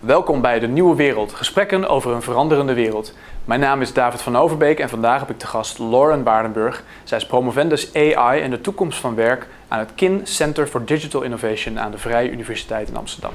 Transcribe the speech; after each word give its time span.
Welkom 0.00 0.40
bij 0.40 0.58
De 0.58 0.66
Nieuwe 0.66 0.96
Wereld, 0.96 1.32
gesprekken 1.32 1.88
over 1.88 2.12
een 2.12 2.22
veranderende 2.22 2.74
wereld. 2.74 3.14
Mijn 3.44 3.60
naam 3.60 3.80
is 3.80 3.92
David 3.92 4.22
van 4.22 4.36
Overbeek 4.36 4.80
en 4.80 4.88
vandaag 4.88 5.20
heb 5.20 5.30
ik 5.30 5.38
te 5.38 5.46
gast 5.46 5.78
Lauren 5.78 6.22
Baardenburg. 6.22 6.82
Zij 7.04 7.18
is 7.18 7.26
promovendus 7.26 7.94
AI 7.94 8.40
en 8.40 8.50
de 8.50 8.60
toekomst 8.60 8.98
van 8.98 9.14
werk 9.14 9.46
aan 9.68 9.78
het 9.78 9.94
KIN 9.94 10.20
Center 10.26 10.66
for 10.66 10.84
Digital 10.84 11.22
Innovation 11.22 11.78
aan 11.78 11.90
de 11.90 11.98
Vrije 11.98 12.30
Universiteit 12.30 12.88
in 12.88 12.96
Amsterdam. 12.96 13.30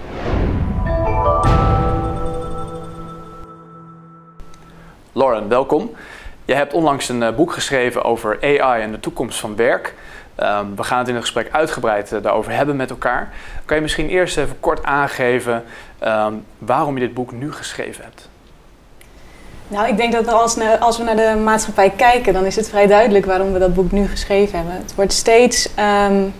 Lauren, 5.11 5.47
welkom. 5.47 5.91
Jij 6.45 6.57
hebt 6.57 6.73
onlangs 6.73 7.09
een 7.09 7.23
eh, 7.23 7.35
boek 7.35 7.53
geschreven 7.53 8.03
over 8.03 8.37
AI 8.41 8.81
en 8.81 8.91
de 8.91 8.99
toekomst 8.99 9.39
van 9.39 9.55
werk. 9.55 9.95
Ehm, 10.35 10.65
we 10.75 10.83
gaan 10.83 10.99
het 10.99 11.07
in 11.07 11.13
het 11.13 11.23
gesprek 11.23 11.51
uitgebreid 11.51 12.11
uh, 12.11 12.21
daarover 12.21 12.51
hebben 12.51 12.75
met 12.75 12.89
elkaar. 12.89 13.33
Kan 13.65 13.75
je 13.75 13.81
misschien 13.81 14.09
eerst 14.09 14.37
even 14.37 14.59
kort 14.59 14.83
aangeven 14.83 15.63
ehm, 16.03 16.33
waarom 16.57 16.93
je 16.93 16.99
dit 16.99 17.13
boek 17.13 17.31
nu 17.31 17.51
geschreven 17.51 18.03
hebt? 18.03 18.29
Nou, 19.67 19.87
ik 19.87 19.97
denk 19.97 20.11
dat 20.11 20.27
als, 20.27 20.57
als, 20.79 20.97
we 20.97 21.03
naar 21.03 21.15
de 21.15 21.41
maatschappij 21.43 21.89
kijken, 21.89 22.33
dan 22.33 22.45
is 22.45 22.55
het 22.55 22.69
vrij 22.69 22.87
duidelijk 22.87 23.25
waarom 23.25 23.53
we 23.53 23.59
dat 23.59 23.73
boek 23.73 23.91
nu 23.91 24.07
geschreven 24.07 24.57
hebben. 24.57 24.75
Het 24.75 24.95
wordt 24.95 25.13
steeds, 25.13 25.69
um, 26.09 26.33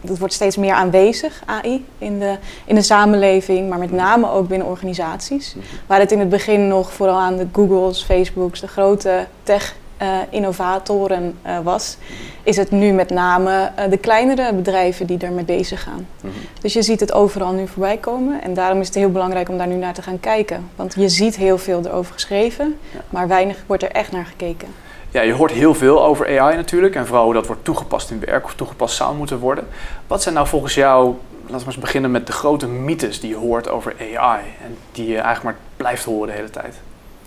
het 0.00 0.18
wordt 0.18 0.34
steeds 0.34 0.56
meer 0.56 0.72
aanwezig, 0.72 1.42
AI, 1.46 1.84
in 1.98 2.18
de, 2.18 2.36
in 2.64 2.74
de 2.74 2.82
samenleving, 2.82 3.68
maar 3.68 3.78
met 3.78 3.92
name 3.92 4.30
ook 4.30 4.48
binnen 4.48 4.68
organisaties. 4.68 5.54
Mhm. 5.54 5.64
Waar 5.86 6.00
het 6.00 6.12
in 6.12 6.18
het 6.18 6.28
begin 6.28 6.68
nog 6.68 6.92
vooral 6.92 7.18
aan 7.18 7.36
de 7.36 7.46
Googles, 7.52 8.02
Facebooks, 8.02 8.60
de 8.60 8.68
grote 8.68 9.26
tech 9.42 9.74
uh, 10.02 10.18
innovatoren 10.30 11.38
uh, 11.46 11.58
was, 11.58 11.96
is 12.42 12.56
het 12.56 12.70
nu 12.70 12.92
met 12.92 13.10
name 13.10 13.70
uh, 13.78 13.90
de 13.90 13.96
kleinere 13.96 14.54
bedrijven 14.54 15.06
die 15.06 15.18
ermee 15.18 15.44
bezig 15.44 15.82
gaan. 15.82 16.06
Mm 16.20 16.30
-hmm. 16.30 16.32
Dus 16.60 16.72
je 16.72 16.82
ziet 16.82 17.00
het 17.00 17.12
overal 17.12 17.52
nu 17.52 17.66
voorbij 17.66 17.96
komen 17.96 18.42
en 18.42 18.54
daarom 18.54 18.80
is 18.80 18.86
het 18.86 18.96
heel 18.96 19.10
belangrijk 19.10 19.48
om 19.48 19.58
daar 19.58 19.66
nu 19.66 19.74
naar 19.74 19.94
te 19.94 20.02
gaan 20.02 20.20
kijken. 20.20 20.70
Want 20.76 20.94
je 20.94 21.08
ziet 21.08 21.36
heel 21.36 21.58
veel 21.58 21.82
erover 21.84 22.12
geschreven, 22.12 22.76
ja. 22.92 23.00
maar 23.10 23.28
weinig 23.28 23.64
wordt 23.66 23.82
er 23.82 23.90
echt 23.90 24.12
naar 24.12 24.26
gekeken. 24.26 24.68
Ja, 25.10 25.20
je 25.20 25.32
hoort 25.32 25.50
heel 25.50 25.74
veel 25.74 26.04
over 26.04 26.40
AI 26.40 26.56
natuurlijk 26.56 26.94
en 26.94 27.06
vooral 27.06 27.24
hoe 27.24 27.34
dat 27.34 27.46
wordt 27.46 27.64
toegepast 27.64 28.10
in 28.10 28.20
werk 28.20 28.44
of 28.44 28.54
toegepast 28.54 28.96
zou 28.96 29.16
moeten 29.16 29.38
worden. 29.38 29.66
Wat 30.06 30.22
zijn 30.22 30.34
nou 30.34 30.46
volgens 30.46 30.74
jou, 30.74 31.14
laten 31.46 31.58
we 31.58 31.72
eens 31.72 31.80
beginnen 31.80 32.10
met 32.10 32.26
de 32.26 32.32
grote 32.32 32.66
mythes 32.66 33.20
die 33.20 33.30
je 33.30 33.36
hoort 33.36 33.68
over 33.68 33.94
AI 33.98 34.40
en 34.64 34.76
die 34.92 35.06
je 35.06 35.18
eigenlijk 35.18 35.44
maar 35.44 35.56
blijft 35.76 36.04
horen 36.04 36.26
de 36.26 36.34
hele 36.34 36.50
tijd? 36.50 36.80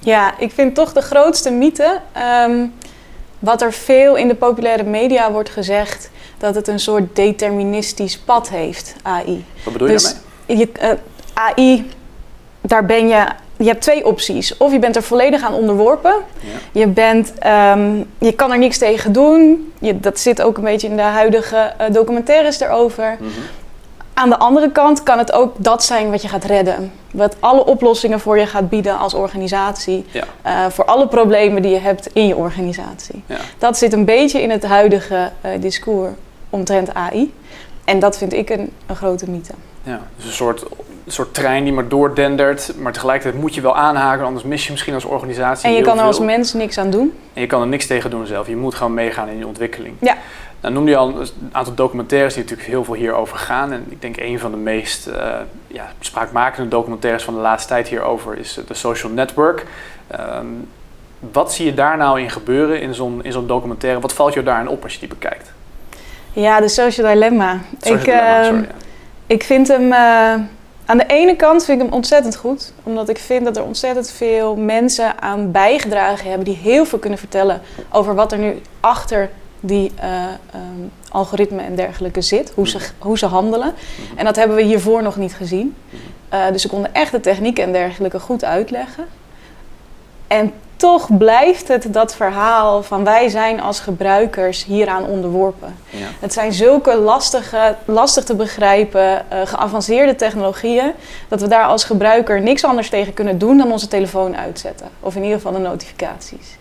Ja, 0.03 0.39
ik 0.39 0.51
vind 0.51 0.75
toch 0.75 0.93
de 0.93 1.01
grootste 1.01 1.51
mythe, 1.51 1.99
um, 2.47 2.73
wat 3.39 3.61
er 3.61 3.73
veel 3.73 4.15
in 4.15 4.27
de 4.27 4.35
populaire 4.35 4.83
media 4.83 5.31
wordt 5.31 5.49
gezegd, 5.49 6.09
dat 6.37 6.55
het 6.55 6.67
een 6.67 6.79
soort 6.79 7.15
deterministisch 7.15 8.17
pad 8.17 8.49
heeft, 8.49 8.95
AI. 9.01 9.45
Wat 9.63 9.73
bedoel 9.73 9.87
je 9.87 9.93
dus 9.93 10.15
daarmee? 10.47 10.67
Je, 10.67 10.69
uh, 10.81 10.89
AI, 11.33 11.89
daar 12.61 12.85
ben 12.85 13.07
je, 13.07 13.25
je 13.57 13.65
hebt 13.65 13.81
twee 13.81 14.05
opties. 14.05 14.57
Of 14.57 14.71
je 14.71 14.79
bent 14.79 14.95
er 14.95 15.03
volledig 15.03 15.43
aan 15.43 15.53
onderworpen, 15.53 16.15
ja. 16.39 16.79
je, 16.79 16.87
bent, 16.87 17.33
um, 17.75 18.05
je 18.17 18.33
kan 18.35 18.51
er 18.51 18.57
niks 18.57 18.77
tegen 18.77 19.11
doen, 19.11 19.71
je, 19.79 19.99
dat 19.99 20.19
zit 20.19 20.41
ook 20.41 20.57
een 20.57 20.63
beetje 20.63 20.87
in 20.87 20.95
de 20.95 21.01
huidige 21.01 21.73
uh, 21.81 21.93
documentaires 21.93 22.59
erover. 22.59 23.17
Mm 23.19 23.27
-hmm. 23.27 23.43
Aan 24.13 24.29
de 24.29 24.37
andere 24.37 24.71
kant 24.71 25.03
kan 25.03 25.17
het 25.17 25.31
ook 25.31 25.55
dat 25.57 25.83
zijn 25.83 26.11
wat 26.11 26.21
je 26.21 26.27
gaat 26.27 26.43
redden. 26.43 26.91
Wat 27.11 27.35
alle 27.39 27.65
oplossingen 27.65 28.19
voor 28.19 28.39
je 28.39 28.45
gaat 28.45 28.69
bieden 28.69 28.97
als 28.97 29.13
organisatie. 29.13 30.05
Ja. 30.11 30.23
Uh, 30.45 30.69
voor 30.69 30.85
alle 30.85 31.07
problemen 31.07 31.61
die 31.61 31.71
je 31.71 31.79
hebt 31.79 32.09
in 32.13 32.27
je 32.27 32.35
organisatie. 32.35 33.23
Ja. 33.25 33.37
Dat 33.57 33.77
zit 33.77 33.93
een 33.93 34.05
beetje 34.05 34.41
in 34.41 34.49
het 34.49 34.65
huidige 34.65 35.31
uh, 35.45 35.51
discours 35.59 36.11
omtrent 36.49 36.93
AI. 36.93 37.33
En 37.85 37.99
dat 37.99 38.17
vind 38.17 38.33
ik 38.33 38.49
een, 38.49 38.71
een 38.85 38.95
grote 38.95 39.29
mythe. 39.29 39.53
Ja, 39.83 40.01
dus 40.15 40.25
een 40.25 40.31
soort, 40.31 40.61
een 41.05 41.11
soort 41.11 41.33
trein 41.33 41.63
die 41.63 41.73
maar 41.73 41.87
doordendert. 41.87 42.73
Maar 42.77 42.93
tegelijkertijd 42.93 43.41
moet 43.41 43.55
je 43.55 43.61
wel 43.61 43.75
aanhaken, 43.75 44.25
anders 44.25 44.45
mis 44.45 44.65
je 44.65 44.71
misschien 44.71 44.93
als 44.93 45.05
organisatie. 45.05 45.69
En 45.69 45.75
je 45.75 45.81
kan 45.81 45.99
er 45.99 46.05
als 46.05 46.19
mens 46.19 46.53
niks 46.53 46.77
aan 46.77 46.89
doen. 46.89 47.13
En 47.33 47.41
je 47.41 47.47
kan 47.47 47.61
er 47.61 47.67
niks 47.67 47.87
tegen 47.87 48.09
doen 48.09 48.25
zelf. 48.25 48.47
Je 48.47 48.55
moet 48.55 48.75
gewoon 48.75 48.93
meegaan 48.93 49.27
in 49.27 49.35
die 49.35 49.47
ontwikkeling. 49.47 49.95
Ja. 49.99 50.17
Nou 50.63 50.75
noemde 50.75 50.91
je 50.91 50.97
al 50.97 51.07
een 51.07 51.49
aantal 51.51 51.73
documentaires 51.73 52.33
die 52.33 52.43
natuurlijk 52.43 52.69
heel 52.69 52.83
veel 52.83 52.93
hierover 52.93 53.37
gaan. 53.37 53.71
En 53.71 53.85
ik 53.89 54.01
denk 54.01 54.17
een 54.17 54.39
van 54.39 54.51
de 54.51 54.57
meest 54.57 55.07
uh, 55.07 55.15
ja, 55.67 55.91
spraakmakende 55.99 56.69
documentaires 56.69 57.23
van 57.23 57.33
de 57.33 57.39
laatste 57.39 57.67
tijd 57.69 57.87
hierover 57.87 58.37
is 58.37 58.59
The 58.67 58.73
Social 58.73 59.11
Network. 59.11 59.65
Um, 60.19 60.67
wat 61.19 61.53
zie 61.53 61.65
je 61.65 61.73
daar 61.73 61.97
nou 61.97 62.21
in 62.21 62.29
gebeuren 62.29 62.81
in 62.81 62.93
zo'n 62.93 63.23
in 63.23 63.31
zo'n 63.31 63.47
documentaire? 63.47 63.99
Wat 63.99 64.13
valt 64.13 64.33
je 64.33 64.43
daarin 64.43 64.67
op 64.67 64.83
als 64.83 64.93
je 64.93 64.99
die 64.99 65.07
bekijkt? 65.07 65.51
Ja, 66.33 66.59
de 66.59 66.67
Social 66.67 67.07
Dilemma. 67.07 67.59
Social 67.79 67.99
ik, 67.99 68.05
Dilemma, 68.05 68.39
uh, 68.39 68.45
sorry, 68.45 68.61
ja. 68.61 68.67
ik 69.27 69.43
vind 69.43 69.67
hem... 69.67 69.91
Uh, 69.91 70.33
aan 70.85 70.97
de 70.97 71.05
ene 71.07 71.35
kant 71.35 71.65
vind 71.65 71.79
ik 71.79 71.85
hem 71.85 71.95
ontzettend 71.95 72.35
goed. 72.35 72.73
Omdat 72.83 73.09
ik 73.09 73.17
vind 73.17 73.45
dat 73.45 73.57
er 73.57 73.63
ontzettend 73.63 74.11
veel 74.11 74.55
mensen 74.55 75.21
aan 75.21 75.51
bijgedragen 75.51 76.27
hebben... 76.27 76.45
die 76.45 76.57
heel 76.57 76.85
veel 76.85 76.99
kunnen 76.99 77.19
vertellen 77.19 77.61
over 77.91 78.15
wat 78.15 78.31
er 78.31 78.37
nu 78.37 78.61
achter 78.79 79.29
die 79.65 79.91
uh, 80.03 80.23
um, 80.55 80.91
algoritme 81.09 81.61
en 81.61 81.75
dergelijke 81.75 82.21
zit, 82.21 82.51
hoe 82.55 82.67
ze, 82.67 82.77
hoe 82.97 83.17
ze 83.17 83.25
handelen. 83.25 83.73
En 84.15 84.25
dat 84.25 84.35
hebben 84.35 84.55
we 84.55 84.63
hiervoor 84.63 85.03
nog 85.03 85.15
niet 85.15 85.33
gezien. 85.33 85.75
Uh, 86.33 86.47
dus 86.51 86.61
ze 86.61 86.67
konden 86.67 86.93
echt 86.93 87.11
de 87.11 87.19
techniek 87.19 87.59
en 87.59 87.71
dergelijke 87.71 88.19
goed 88.19 88.43
uitleggen. 88.43 89.05
En 90.27 90.53
toch 90.75 91.17
blijft 91.17 91.67
het 91.67 91.87
dat 91.89 92.15
verhaal 92.15 92.83
van 92.83 93.03
wij 93.03 93.29
zijn 93.29 93.61
als 93.61 93.79
gebruikers 93.79 94.65
hieraan 94.65 95.05
onderworpen. 95.05 95.75
Ja. 95.89 96.07
Het 96.19 96.33
zijn 96.33 96.53
zulke 96.53 96.95
lastige, 96.95 97.75
lastig 97.85 98.23
te 98.23 98.35
begrijpen, 98.35 99.25
uh, 99.33 99.41
geavanceerde 99.43 100.15
technologieën, 100.15 100.91
dat 101.27 101.41
we 101.41 101.47
daar 101.47 101.65
als 101.65 101.83
gebruiker 101.83 102.41
niks 102.41 102.63
anders 102.63 102.89
tegen 102.89 103.13
kunnen 103.13 103.37
doen 103.37 103.57
dan 103.57 103.71
onze 103.71 103.87
telefoon 103.87 104.37
uitzetten. 104.37 104.87
Of 104.99 105.15
in 105.15 105.21
ieder 105.21 105.37
geval 105.37 105.51
de 105.51 105.59
notificaties. 105.59 106.57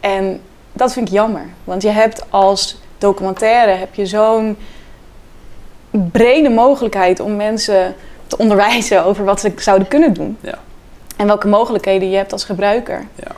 En 0.00 0.40
dat 0.76 0.92
vind 0.92 1.08
ik 1.08 1.14
jammer. 1.14 1.46
Want 1.64 1.82
je 1.82 1.88
hebt 1.88 2.24
als 2.30 2.78
documentaire 2.98 3.72
heb 3.72 3.94
je 3.94 4.06
zo'n 4.06 4.56
brede 6.12 6.48
mogelijkheid 6.48 7.20
om 7.20 7.36
mensen 7.36 7.94
te 8.26 8.38
onderwijzen 8.38 9.04
over 9.04 9.24
wat 9.24 9.40
ze 9.40 9.52
zouden 9.56 9.88
kunnen 9.88 10.12
doen. 10.12 10.36
Ja. 10.40 10.58
En 11.16 11.26
welke 11.26 11.48
mogelijkheden 11.48 12.10
je 12.10 12.16
hebt 12.16 12.32
als 12.32 12.44
gebruiker. 12.44 13.06
Ja. 13.14 13.30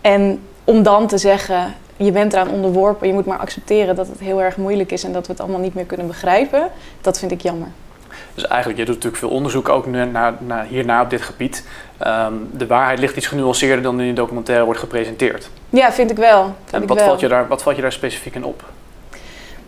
En 0.00 0.40
om 0.64 0.82
dan 0.82 1.06
te 1.06 1.18
zeggen, 1.18 1.74
je 1.96 2.12
bent 2.12 2.32
eraan 2.32 2.50
onderworpen, 2.50 3.06
je 3.06 3.12
moet 3.12 3.26
maar 3.26 3.38
accepteren 3.38 3.96
dat 3.96 4.08
het 4.08 4.18
heel 4.18 4.42
erg 4.42 4.56
moeilijk 4.56 4.92
is 4.92 5.04
en 5.04 5.12
dat 5.12 5.26
we 5.26 5.32
het 5.32 5.40
allemaal 5.40 5.60
niet 5.60 5.74
meer 5.74 5.84
kunnen 5.84 6.06
begrijpen, 6.06 6.68
dat 7.00 7.18
vind 7.18 7.30
ik 7.30 7.40
jammer. 7.40 7.68
Dus 8.34 8.46
eigenlijk, 8.46 8.78
je 8.78 8.84
doet 8.84 8.94
natuurlijk 8.94 9.22
veel 9.22 9.30
onderzoek 9.30 9.68
ook 9.68 9.86
naar, 9.86 10.34
naar, 10.38 10.64
hierna 10.64 11.02
op 11.02 11.10
dit 11.10 11.22
gebied. 11.22 11.64
Um, 12.06 12.50
de 12.52 12.66
waarheid 12.66 12.98
ligt 12.98 13.16
iets 13.16 13.26
genuanceerder 13.26 13.82
dan 13.82 13.98
in 13.98 14.06
die 14.06 14.14
documentaire 14.14 14.64
wordt 14.64 14.80
gepresenteerd. 14.80 15.50
Ja, 15.70 15.92
vind 15.92 16.10
ik 16.10 16.16
wel. 16.16 16.42
Vind 16.42 16.72
en 16.72 16.82
ik 16.82 16.88
wat, 16.88 16.96
wel. 16.96 17.06
Valt 17.06 17.20
je 17.20 17.28
daar, 17.28 17.48
wat 17.48 17.62
valt 17.62 17.76
je 17.76 17.82
daar 17.82 17.92
specifiek 17.92 18.34
in 18.34 18.44
op? 18.44 18.64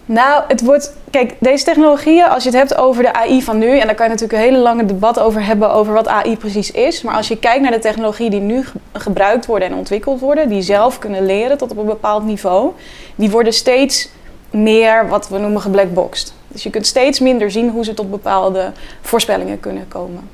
Nou, 0.06 0.42
het 0.48 0.60
wordt. 0.60 0.96
Kijk, 1.10 1.34
deze 1.38 1.64
technologieën, 1.64 2.28
als 2.28 2.42
je 2.42 2.48
het 2.48 2.58
hebt 2.58 2.76
over 2.76 3.02
de 3.02 3.12
AI 3.12 3.42
van 3.42 3.58
nu, 3.58 3.78
en 3.78 3.86
daar 3.86 3.94
kan 3.94 4.06
je 4.06 4.12
natuurlijk 4.12 4.38
een 4.38 4.48
hele 4.48 4.62
lange 4.62 4.84
debat 4.84 5.20
over 5.20 5.44
hebben 5.44 5.72
over 5.72 5.92
wat 5.92 6.08
AI 6.08 6.36
precies 6.36 6.70
is. 6.70 7.02
Maar 7.02 7.14
als 7.14 7.28
je 7.28 7.38
kijkt 7.38 7.62
naar 7.62 7.70
de 7.70 7.78
technologieën 7.78 8.30
die 8.30 8.40
nu 8.40 8.64
ge 8.64 8.78
gebruikt 8.92 9.46
worden 9.46 9.68
en 9.68 9.74
ontwikkeld 9.74 10.20
worden, 10.20 10.48
die 10.48 10.62
zelf 10.62 10.98
kunnen 10.98 11.26
leren 11.26 11.58
tot 11.58 11.70
op 11.70 11.76
een 11.76 11.86
bepaald 11.86 12.24
niveau, 12.24 12.72
die 13.14 13.30
worden 13.30 13.52
steeds 13.52 14.08
meer 14.50 15.08
wat 15.08 15.28
we 15.28 15.38
noemen 15.38 15.60
geblackboxed. 15.60 16.32
Dus 16.54 16.62
je 16.62 16.70
kunt 16.70 16.86
steeds 16.86 17.20
minder 17.20 17.50
zien 17.50 17.70
hoe 17.70 17.84
ze 17.84 17.94
tot 17.94 18.10
bepaalde 18.10 18.72
voorspellingen 19.00 19.60
kunnen 19.60 19.88
komen. 19.88 20.28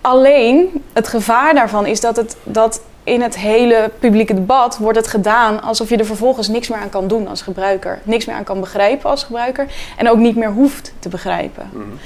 Alleen, 0.00 0.84
het 0.92 1.08
gevaar 1.08 1.54
daarvan 1.54 1.86
is 1.86 2.00
dat, 2.00 2.16
het, 2.16 2.36
dat 2.42 2.80
in 3.04 3.22
het 3.22 3.36
hele 3.36 3.90
publieke 3.98 4.34
debat 4.34 4.78
wordt 4.78 4.98
het 4.98 5.06
gedaan 5.06 5.62
alsof 5.62 5.88
je 5.88 5.96
er 5.96 6.06
vervolgens 6.06 6.48
niks 6.48 6.68
meer 6.68 6.78
aan 6.78 6.88
kan 6.88 7.08
doen 7.08 7.28
als 7.28 7.42
gebruiker. 7.42 8.00
Niks 8.02 8.24
meer 8.24 8.36
aan 8.36 8.44
kan 8.44 8.60
begrijpen 8.60 9.10
als 9.10 9.24
gebruiker 9.24 9.66
en 9.96 10.10
ook 10.10 10.18
niet 10.18 10.36
meer 10.36 10.52
hoeft 10.52 10.92
te 10.98 11.08
begrijpen. 11.08 11.70
Mm 11.72 11.80
-hmm. 11.80 11.98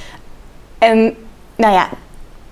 En 0.79 1.17
nou 1.57 1.73
ja, 1.73 1.89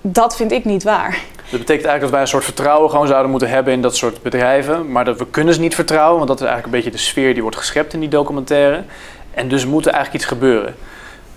dat 0.00 0.37
vind 0.37 0.53
ik 0.53 0.65
niet 0.65 0.83
waar. 0.83 1.11
Dat 1.50 1.61
betekent 1.61 1.87
eigenlijk 1.87 2.00
dat 2.00 2.11
wij 2.11 2.21
een 2.21 2.29
soort 2.29 2.44
vertrouwen 2.44 2.91
gewoon 2.91 3.06
zouden 3.06 3.31
moeten 3.31 3.49
hebben 3.49 3.73
in 3.73 3.82
dat 3.82 3.97
soort 3.97 4.23
bedrijven. 4.23 4.93
Maar 4.93 5.05
dat 5.05 5.19
we 5.19 5.26
kunnen 5.26 5.55
ze 5.55 5.61
niet 5.61 5.75
vertrouwen, 5.75 6.17
want 6.17 6.29
dat 6.29 6.41
is 6.41 6.47
eigenlijk 6.47 6.75
een 6.75 6.82
beetje 6.82 6.99
de 6.99 7.05
sfeer 7.11 7.32
die 7.32 7.43
wordt 7.43 7.56
geschept 7.56 7.93
in 7.93 8.00
die 8.00 8.09
documentaire. 8.09 8.85
En 9.30 9.48
dus 9.48 9.66
moet 9.66 9.86
er 9.86 9.92
eigenlijk 9.92 10.22
iets 10.22 10.32
gebeuren. 10.32 10.75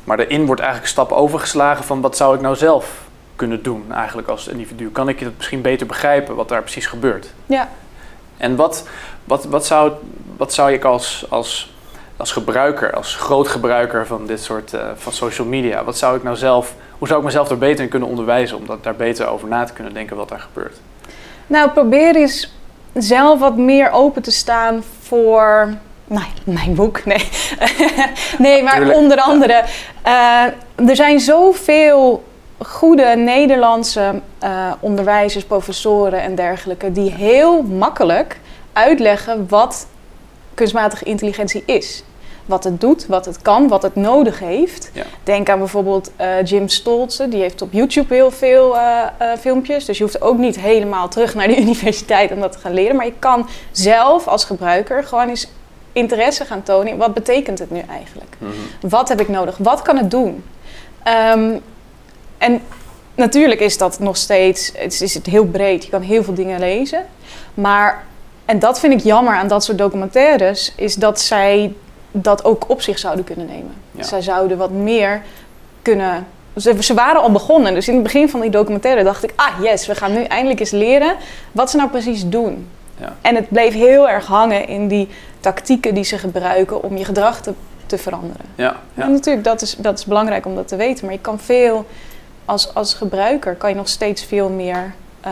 Maar 0.04 0.18
daarin 0.18 0.46
wordt 0.46 0.62
eigenlijk 0.62 0.92
een 0.92 1.04
stap 1.04 1.12
overgeslagen 1.18 1.84
van 1.84 2.02
wat 2.02 2.18
zou 2.18 2.36
ik 2.36 2.42
nou 2.42 2.56
zelf 2.56 3.02
kunnen 3.36 3.64
doen 3.64 3.92
eigenlijk 3.94 4.28
als 4.28 4.48
individu? 4.48 4.90
Kan 4.90 5.10
ik 5.10 5.20
het 5.20 5.38
misschien 5.38 5.62
beter 5.62 5.88
begrijpen 5.88 6.36
wat 6.36 6.50
daar 6.50 6.62
precies 6.62 6.86
gebeurt? 6.86 7.34
Ja. 7.46 7.70
En 8.38 8.56
wat, 8.56 8.88
wat, 9.24 9.46
wat, 9.46 9.66
zou, 9.66 9.92
wat 10.38 10.54
zou 10.54 10.72
ik 10.72 10.84
als, 10.84 11.26
als, 11.30 11.74
als 12.18 12.32
gebruiker, 12.32 12.94
als 12.94 13.16
groot 13.16 13.48
gebruiker 13.48 14.08
van 14.08 14.26
dit 14.26 14.44
soort 14.44 14.74
uh, 14.74 14.82
van 14.96 15.14
social 15.14 15.48
media, 15.48 15.84
wat 15.84 15.98
zou 15.98 16.18
ik 16.18 16.24
nou 16.24 16.36
zelf, 16.36 16.76
hoe 16.98 17.08
zou 17.08 17.20
ik 17.20 17.26
mezelf 17.26 17.50
er 17.50 17.58
beter 17.58 17.84
in 17.84 17.90
kunnen 17.90 18.10
onderwijzen 18.10 18.58
om 18.58 18.66
dat, 18.66 18.84
daar 18.84 18.96
beter 18.96 19.28
over 19.28 19.48
na 19.48 19.64
te 19.64 19.74
kunnen 19.74 19.94
denken 19.94 20.16
wat 20.16 20.30
daar 20.30 20.40
gebeurt? 20.40 20.78
Nou, 21.48 21.70
probeer 21.70 22.16
eens 22.16 22.54
zelf 22.94 23.40
wat 23.40 23.58
meer 23.58 23.92
open 23.92 24.22
te 24.22 24.32
staan 24.32 24.84
voor 25.02 25.74
Nee, 26.12 26.56
mijn 26.56 26.76
boek, 26.76 27.06
nee. 27.06 27.30
nee, 28.38 28.64
maar 28.64 28.76
Tuurlijk. 28.76 28.98
onder 28.98 29.18
andere. 29.18 29.64
Uh, 30.08 30.44
er 30.90 30.96
zijn 30.96 31.20
zoveel 31.20 32.24
goede 32.58 33.16
Nederlandse 33.16 34.22
eh, 34.40 34.72
onderwijzers, 34.80 35.44
professoren 35.44 36.22
en 36.22 36.36
dergelijke, 36.36 36.92
die 36.92 37.12
heel 37.12 37.62
makkelijk 37.62 38.40
uitleggen 38.74 39.46
wat 39.50 39.88
kunstmatige 40.54 41.06
intelligentie 41.06 41.64
is. 41.66 42.04
Wat 42.46 42.64
het 42.64 42.82
doet, 42.82 43.06
wat 43.08 43.26
het 43.26 43.42
kan, 43.42 43.68
wat 43.68 43.82
het 43.82 43.96
nodig 43.96 44.40
heeft. 44.40 44.92
Ja. 44.94 45.04
Denk 45.24 45.50
aan 45.50 45.58
bijvoorbeeld 45.58 46.12
eh, 46.16 46.44
Jim 46.44 46.68
Stolze, 46.68 47.28
die 47.28 47.42
heeft 47.42 47.62
op 47.62 47.74
YouTube 47.74 48.14
heel 48.14 48.32
veel 48.32 48.78
eh, 48.78 49.02
eh, 49.18 49.38
filmpjes. 49.40 49.86
Dus 49.86 49.98
je 49.98 50.04
hoeft 50.04 50.22
ook 50.22 50.38
niet 50.38 50.60
helemaal 50.60 51.08
terug 51.08 51.36
naar 51.36 51.48
de 51.48 51.58
universiteit 51.66 52.32
om 52.32 52.40
dat 52.40 52.52
te 52.52 52.58
gaan 52.58 52.74
leren. 52.74 52.96
Maar 52.96 53.06
je 53.06 53.14
kan 53.20 53.50
zelf 53.72 54.28
als 54.28 54.46
gebruiker 54.46 55.04
gewoon 55.04 55.30
eens 55.30 55.48
interesse 55.94 56.46
gaan 56.46 56.64
tonen 56.64 56.92
in 56.92 56.98
wat 56.98 57.14
betekent 57.14 57.60
het 57.60 57.72
nu 57.72 57.80
eigenlijk. 57.90 58.36
Mhm. 58.38 58.52
Wat 58.90 59.10
heb 59.10 59.20
ik 59.20 59.28
nodig? 59.28 59.58
Wat 59.58 59.82
kan 59.82 59.98
het 59.98 60.12
doen? 60.12 60.44
Ehm, 61.04 61.58
en 62.38 62.62
natuurlijk 63.16 63.60
is 63.60 63.78
dat 63.78 64.00
nog 64.00 64.18
steeds, 64.18 64.72
het 64.76 64.94
is, 64.94 65.02
is 65.02 65.14
het 65.14 65.26
heel 65.26 65.46
breed. 65.46 65.84
Je 65.84 65.90
kan 65.90 66.02
heel 66.02 66.24
veel 66.24 66.34
dingen 66.34 66.60
lezen. 66.60 67.06
Maar, 67.54 68.04
en 68.46 68.60
dat 68.60 68.80
vind 68.80 68.94
ik 68.94 69.00
jammer 69.00 69.34
aan 69.34 69.48
dat 69.48 69.64
soort 69.64 69.78
documentaires, 69.78 70.74
is 70.76 70.96
dat 70.96 71.22
zij 71.22 71.74
dat 72.12 72.44
ook 72.44 72.70
op 72.70 72.82
zich 72.82 73.00
zouden 73.00 73.26
kunnen 73.26 73.46
nemen. 73.46 73.74
Ja. 73.92 74.04
Zij 74.04 74.22
zouden 74.22 74.58
wat 74.58 74.72
meer 74.72 75.22
kunnen. 75.82 76.28
Ze, 76.58 76.84
ze 76.84 76.94
waren 76.94 77.22
al 77.22 77.32
begonnen, 77.32 77.74
dus 77.74 77.88
in 77.88 77.94
het 77.94 78.04
begin 78.04 78.30
van 78.30 78.42
die 78.42 78.50
documentaire 78.50 79.04
dacht 79.04 79.24
ik: 79.24 79.34
ah 79.36 79.64
yes, 79.64 79.88
we 79.88 79.96
gaan 79.96 80.14
nu 80.14 80.24
eindelijk 80.24 80.60
eens 80.60 80.72
leren 80.72 81.16
wat 81.52 81.70
ze 81.72 81.78
nou 81.78 81.90
precies 81.90 82.30
doen. 82.30 82.68
Ja. 83.02 83.16
En 83.22 83.36
het 83.36 83.50
bleef 83.50 83.74
heel 83.74 84.10
erg 84.10 84.26
hangen 84.26 84.68
in 84.68 84.88
die 84.88 85.10
tactieken 85.40 85.94
die 85.94 86.04
ze 86.04 86.18
gebruiken 86.18 86.84
om 86.84 86.98
je 86.98 87.06
gedrag 87.06 87.42
te, 87.42 87.54
te 87.86 87.98
veranderen. 87.98 88.46
Ja, 88.56 88.76
ja. 88.94 89.04
En 89.04 89.12
natuurlijk, 89.12 89.46
dat 89.46 89.62
is, 89.62 89.76
dat 89.76 90.00
is 90.00 90.06
belangrijk 90.06 90.46
om 90.46 90.56
dat 90.56 90.68
te 90.68 90.76
weten. 90.76 91.06
Maar 91.06 91.14
je 91.14 91.20
kan 91.22 91.40
veel, 91.40 91.86
als, 92.46 92.74
als 92.74 92.94
gebruiker, 92.94 93.56
kan 93.56 93.70
je 93.70 93.76
nog 93.76 93.88
steeds 93.88 94.26
veel 94.26 94.50
meer 94.50 94.94
eh, 95.22 95.32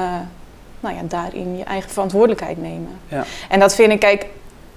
nou 0.80 0.96
ja, 0.96 1.02
daarin 1.04 1.58
je 1.58 1.64
eigen 1.64 1.90
verantwoordelijkheid 1.90 2.62
nemen. 2.62 3.00
Ja. 3.08 3.24
En 3.50 3.60
dat 3.60 3.76
vind 3.76 3.92
ik, 3.92 4.00
kijk, 4.00 4.26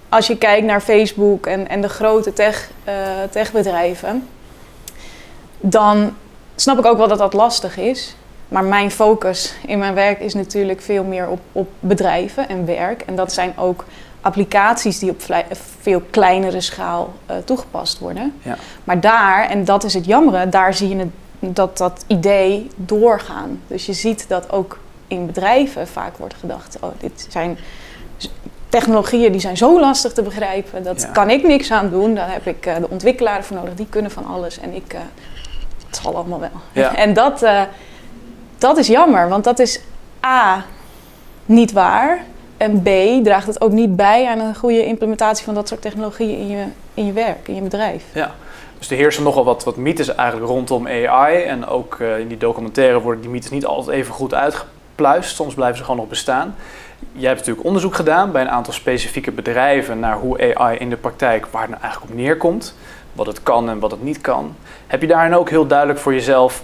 als 0.09 0.27
je 0.27 0.39
kijkt 0.39 0.67
naar 0.67 0.81
Facebook 0.81 1.47
en, 1.47 1.69
en 1.69 1.81
de 1.81 1.89
grote 1.89 2.33
tech, 2.33 2.71
eh, 2.85 2.95
techbedrijven, 3.31 4.29
dan 5.61 6.17
snap 6.55 6.79
ik 6.79 6.85
ook 6.85 6.97
wel 6.97 7.09
dat 7.09 7.19
dat 7.19 7.33
lastig 7.33 7.77
is. 7.77 8.17
Maar 8.53 8.65
mijn 8.65 8.91
focus 8.91 9.55
in 9.67 9.79
mijn 9.79 9.95
werk 9.95 10.21
is 10.21 10.35
natuurlijk 10.35 10.81
veel 10.81 11.05
meer 11.05 11.29
op, 11.29 11.41
op 11.53 11.69
bedrijven 11.81 12.49
en 12.49 12.67
werk. 12.67 13.03
En 13.03 13.17
dat 13.17 13.33
zijn 13.33 13.53
ook 13.57 13.85
applicaties 14.21 14.99
die 14.99 15.11
op 15.11 15.23
veel 15.81 16.03
kleinere 16.11 16.61
schaal 16.61 17.13
eh, 17.27 17.37
toegepast 17.45 17.99
worden. 17.99 18.35
Ja. 18.43 18.57
Maar 18.85 19.01
daar, 19.01 19.49
en 19.49 19.65
dat 19.65 19.85
is 19.85 19.95
het 19.95 20.05
jammere, 20.05 20.49
daar 20.49 20.75
zie 20.75 20.89
je 20.89 20.97
het, 20.97 21.09
dat 21.39 21.79
dat 21.79 22.05
idee 22.07 22.71
doorgaan. 22.77 23.61
Dus 23.67 23.87
je 23.87 23.93
ziet 23.93 24.25
dat 24.29 24.51
ook 24.51 24.79
in 25.07 25.27
bedrijven 25.27 25.89
vaak 25.89 26.17
wordt 26.17 26.35
gedacht: 26.35 26.77
oh, 26.81 26.91
dit 26.99 27.27
zijn 27.31 27.59
technologieën 28.69 29.33
die 29.33 29.41
zijn 29.41 29.57
zo 29.57 29.81
lastig 29.81 30.13
te 30.13 30.23
begrijpen, 30.23 30.83
dat 30.83 31.01
Ja. 31.01 31.09
kan 31.09 31.31
ik 31.31 31.43
niks 31.43 31.71
aan 31.71 31.91
doen. 31.91 32.15
Daar 32.15 32.33
heb 32.33 32.47
ik 32.47 32.67
eh, 32.67 32.77
de 32.77 32.89
ontwikkelaars 32.91 33.47
voor 33.47 33.57
nodig, 33.57 33.75
die 33.75 33.87
kunnen 33.91 34.11
van 34.11 34.27
alles 34.27 34.59
en 34.59 34.75
ik, 34.75 34.93
eh, 34.93 35.01
het 35.87 35.97
zal 36.03 36.17
allemaal 36.17 36.41
wel. 36.41 36.61
Ja. 36.73 36.97
En 37.05 37.13
dat, 37.13 37.43
dat 38.63 38.77
is 38.77 38.87
jammer, 38.87 39.29
want 39.29 39.45
dat 39.45 39.59
is 39.59 39.81
A, 40.25 40.65
niet 41.47 41.73
waar. 41.73 42.25
En 42.57 42.83
B, 42.83 42.89
draagt 43.25 43.47
het 43.47 43.61
ook 43.61 43.73
niet 43.73 43.97
bij 43.97 44.27
aan 44.27 44.39
een 44.39 44.57
goede 44.57 44.87
implementatie 44.87 45.45
van 45.45 45.55
dat 45.55 45.69
soort 45.69 45.83
technologieën 45.83 46.39
in 46.39 46.49
je, 46.49 46.65
in 46.95 47.07
je 47.07 47.13
werk, 47.13 47.49
in 47.49 47.55
je 47.55 47.61
bedrijf. 47.61 48.05
Ja, 48.13 48.35
dus 48.79 48.91
er 48.91 48.97
heersen 48.97 49.23
nogal 49.23 49.45
wat, 49.45 49.65
wat 49.65 49.77
mythes 49.77 50.15
eigenlijk 50.15 50.51
rondom 50.51 50.87
AI. 50.87 51.43
En 51.43 51.67
ook 51.67 51.97
eh, 52.01 52.19
in 52.19 52.29
die 52.29 52.37
documentaire 52.37 53.01
worden 53.01 53.21
die 53.23 53.31
mythes 53.31 53.51
niet 53.51 53.67
altijd 53.67 53.97
even 53.97 54.15
goed 54.15 54.35
uitgepluist. 54.35 55.35
Soms 55.35 55.55
blijven 55.55 55.77
ze 55.77 55.83
gewoon 55.83 55.99
nog 55.99 56.09
bestaan. 56.09 56.55
Jij 57.13 57.27
hebt 57.27 57.39
natuurlijk 57.39 57.67
onderzoek 57.67 57.95
gedaan 57.95 58.33
bij 58.33 58.43
een 58.43 58.51
aantal 58.51 58.73
specifieke 58.73 59.33
bedrijven 59.33 60.01
naar 60.01 60.17
hoe 60.17 60.57
AI 60.57 60.77
in 60.79 60.91
de 60.91 60.97
praktijk, 60.97 61.47
waar 61.47 61.63
het 61.63 61.71
nou 61.71 61.83
eigenlijk 61.83 62.13
op 62.13 62.19
neerkomt. 62.19 62.75
Wat 63.13 63.27
het 63.27 63.43
kan 63.43 63.69
en 63.69 63.79
wat 63.79 63.91
het 63.91 64.03
niet 64.03 64.21
kan. 64.21 64.55
Heb 64.87 65.01
je 65.01 65.07
daarin 65.07 65.35
ook 65.35 65.51
heel 65.51 65.67
duidelijk 65.67 65.99
voor 65.99 66.13
jezelf, 66.13 66.63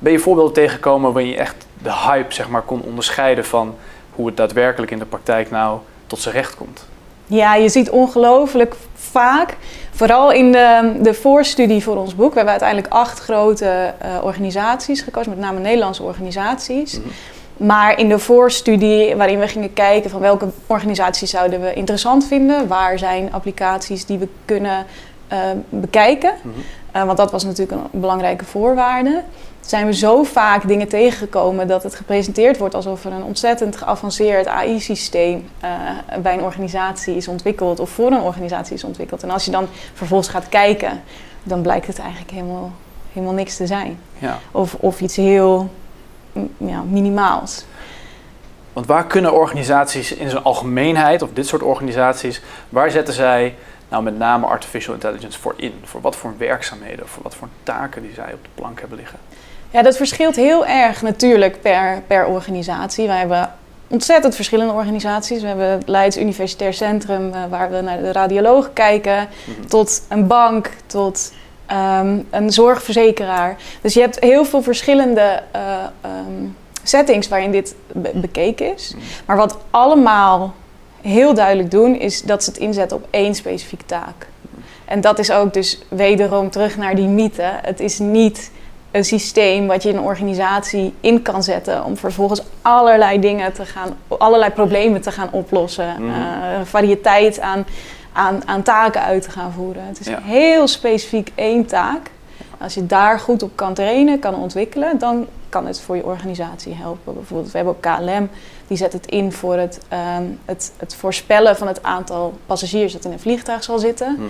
ben 0.00 0.12
je 0.12 0.18
voorbeelden 0.18 0.52
tegengekomen 0.52 1.12
waarin 1.12 1.30
je 1.30 1.36
echt 1.36 1.66
de 1.82 1.92
hype 1.92 2.34
zeg 2.34 2.48
maar, 2.48 2.62
kon 2.62 2.82
onderscheiden 2.82 3.44
van 3.44 3.74
hoe 4.14 4.26
het 4.26 4.36
daadwerkelijk 4.36 4.92
in 4.92 4.98
de 4.98 5.04
praktijk 5.04 5.50
nou 5.50 5.78
tot 6.06 6.18
zijn 6.18 6.34
recht 6.34 6.56
komt? 6.56 6.86
Ja, 7.26 7.54
je 7.54 7.68
ziet 7.68 7.90
ongelooflijk 7.90 8.74
vaak, 8.94 9.56
vooral 9.90 10.32
in 10.32 10.52
de, 10.52 10.98
de 11.02 11.14
voorstudie 11.14 11.82
voor 11.82 11.96
ons 11.96 12.14
boek. 12.14 12.28
We 12.30 12.34
hebben 12.34 12.52
uiteindelijk 12.52 12.92
acht 12.92 13.18
grote 13.18 13.94
eh, 13.98 14.10
organisaties 14.22 15.00
gekozen, 15.00 15.30
met 15.30 15.38
name 15.40 15.60
Nederlandse 15.60 16.02
organisaties. 16.02 16.98
Mhm. 16.98 17.08
Maar 17.56 17.98
in 17.98 18.08
de 18.08 18.18
voorstudie, 18.18 19.16
waarin 19.16 19.38
we 19.38 19.48
gingen 19.48 19.72
kijken 19.72 20.10
van 20.10 20.20
welke 20.20 20.48
organisaties 20.66 21.30
zouden 21.30 21.60
we 21.60 21.74
interessant 21.74 22.26
vinden, 22.26 22.68
waar 22.68 22.98
zijn 22.98 23.32
applicaties 23.32 24.06
die 24.06 24.18
we 24.18 24.28
kunnen 24.44 24.86
eh, 25.28 25.38
bekijken, 25.68 26.32
Mhm. 26.42 26.54
Eh, 26.92 27.04
want 27.04 27.16
dat 27.16 27.30
was 27.30 27.44
natuurlijk 27.44 27.82
een 27.92 28.00
belangrijke 28.00 28.44
voorwaarde. 28.44 29.22
Zijn 29.70 29.86
we 29.86 29.94
zo 29.94 30.22
vaak 30.22 30.68
dingen 30.68 30.88
tegengekomen 30.88 31.68
dat 31.68 31.82
het 31.82 31.94
gepresenteerd 31.94 32.58
wordt 32.58 32.74
alsof 32.74 33.04
er 33.04 33.12
een 33.12 33.22
ontzettend 33.22 33.76
geavanceerd 33.76 34.46
AI-systeem 34.46 35.48
eh, 35.60 35.70
bij 36.22 36.34
een 36.34 36.42
organisatie 36.42 37.16
is 37.16 37.28
ontwikkeld 37.28 37.80
of 37.80 37.90
voor 37.90 38.10
een 38.10 38.20
organisatie 38.20 38.74
is 38.74 38.84
ontwikkeld. 38.84 39.22
En 39.22 39.30
als 39.30 39.44
je 39.44 39.50
dan 39.50 39.66
vervolgens 39.94 40.28
gaat 40.28 40.48
kijken, 40.48 41.02
dan 41.42 41.62
blijkt 41.62 41.86
het 41.86 41.98
eigenlijk 41.98 42.30
helemaal, 42.30 42.72
helemaal 43.12 43.34
niks 43.34 43.56
te 43.56 43.66
zijn. 43.66 43.98
Ja. 44.18 44.38
Of, 44.50 44.74
of 44.74 45.00
iets 45.00 45.16
heel 45.16 45.70
ja, 46.56 46.82
minimaals. 46.82 47.64
Want 48.72 48.86
waar 48.86 49.06
kunnen 49.06 49.32
organisaties 49.32 50.12
in 50.12 50.30
zijn 50.30 50.42
algemeenheid, 50.42 51.22
of 51.22 51.28
dit 51.32 51.46
soort 51.46 51.62
organisaties, 51.62 52.42
waar 52.68 52.90
zetten 52.90 53.14
zij 53.14 53.54
nou 53.88 54.02
met 54.02 54.18
name 54.18 54.46
artificial 54.46 54.94
intelligence 54.94 55.38
voor 55.38 55.54
in? 55.56 55.74
Voor 55.84 56.00
wat 56.00 56.16
voor 56.16 56.34
werkzaamheden, 56.38 57.08
voor 57.08 57.22
wat 57.22 57.34
voor 57.34 57.48
taken 57.62 58.02
die 58.02 58.14
zij 58.14 58.32
op 58.32 58.44
de 58.44 58.50
plank 58.54 58.80
hebben 58.80 58.98
liggen? 58.98 59.18
Ja, 59.70 59.82
dat 59.82 59.96
verschilt 59.96 60.36
heel 60.36 60.66
erg 60.66 61.02
natuurlijk 61.02 61.60
per, 61.60 62.02
per 62.06 62.26
organisatie. 62.26 63.06
Wij 63.06 63.18
hebben 63.18 63.52
ontzettend 63.88 64.34
verschillende 64.34 64.72
organisaties. 64.72 65.40
We 65.40 65.46
hebben 65.46 65.66
het 65.70 65.88
Leids 65.88 66.16
Universitair 66.16 66.74
Centrum, 66.74 67.32
eh, 67.32 67.40
waar 67.50 67.70
we 67.70 67.80
naar 67.80 67.98
de 68.02 68.12
radioloog 68.12 68.70
kijken, 68.72 69.28
Mhm. 69.44 69.66
tot 69.68 70.02
een 70.08 70.26
bank, 70.26 70.70
tot 70.86 71.32
ehm, 71.66 72.18
een 72.30 72.52
zorgverzekeraar. 72.52 73.56
Dus 73.80 73.94
je 73.94 74.00
hebt 74.00 74.20
heel 74.20 74.44
veel 74.44 74.62
verschillende 74.62 75.42
eh, 75.50 75.60
ehm, 76.00 76.46
settings 76.82 77.28
waarin 77.28 77.50
dit 77.50 77.74
be- 77.92 78.10
bekeken 78.14 78.74
is. 78.74 78.92
Mhm. 78.94 79.04
Maar 79.26 79.36
wat 79.36 79.56
allemaal 79.70 80.54
heel 81.00 81.34
duidelijk 81.34 81.70
doen, 81.70 81.98
is 81.98 82.22
dat 82.22 82.44
ze 82.44 82.50
het 82.50 82.58
inzetten 82.58 82.96
op 82.96 83.06
één 83.10 83.34
specifieke 83.34 83.84
taak. 83.86 84.26
En 84.84 85.00
dat 85.00 85.18
is 85.18 85.30
ook 85.30 85.54
dus 85.54 85.78
wederom 85.88 86.50
terug 86.50 86.76
naar 86.76 86.94
die 86.94 87.06
mythe. 87.08 87.50
Het 87.62 87.80
is 87.80 87.98
niet 87.98 88.50
een 88.90 89.04
systeem 89.04 89.66
wat 89.66 89.82
je 89.82 89.88
in 89.88 89.96
een 89.96 90.02
organisatie 90.02 90.94
in 91.00 91.22
kan 91.22 91.42
zetten 91.42 91.84
om 91.84 91.96
vervolgens 91.96 92.42
allerlei 92.62 93.20
dingen 93.20 93.52
te 93.52 93.64
gaan, 93.64 93.96
allerlei 94.08 94.50
problemen 94.50 95.00
te 95.00 95.10
gaan 95.10 95.28
oplossen. 95.30 95.94
Mhm. 95.98 96.10
Eh, 96.10 96.60
variëteit 96.64 97.40
aan, 97.40 97.66
aan, 98.12 98.42
aan 98.46 98.62
taken 98.62 99.02
uit 99.02 99.22
te 99.22 99.30
gaan 99.30 99.52
voeren. 99.52 99.86
Het 99.86 100.00
is 100.00 100.06
Ja. 100.06 100.18
heel 100.22 100.66
specifiek 100.68 101.32
één 101.34 101.66
taak. 101.66 102.10
Als 102.60 102.74
je 102.74 102.86
daar 102.86 103.20
goed 103.20 103.42
op 103.42 103.50
kan 103.54 103.74
trainen, 103.74 104.18
kan 104.18 104.34
ontwikkelen, 104.34 104.98
dan 104.98 105.26
kan 105.48 105.66
het 105.66 105.80
voor 105.80 105.96
je 105.96 106.04
organisatie 106.04 106.74
helpen. 106.74 107.14
Bijvoorbeeld, 107.14 107.50
we 107.50 107.56
hebben 107.56 107.74
ook 107.76 107.82
KLM, 107.82 108.30
die 108.66 108.76
zet 108.76 108.92
het 108.92 109.06
in 109.06 109.32
voor 109.32 109.56
het, 109.56 109.80
ehm, 109.88 110.24
het, 110.44 110.72
het 110.76 110.94
voorspellen 110.94 111.56
van 111.56 111.66
het 111.66 111.82
aantal 111.82 112.38
passagiers 112.46 112.92
dat 112.92 113.04
in 113.04 113.12
een 113.12 113.20
vliegtuig 113.20 113.62
zal 113.62 113.78
zitten. 113.78 114.12
Mhm. 114.12 114.24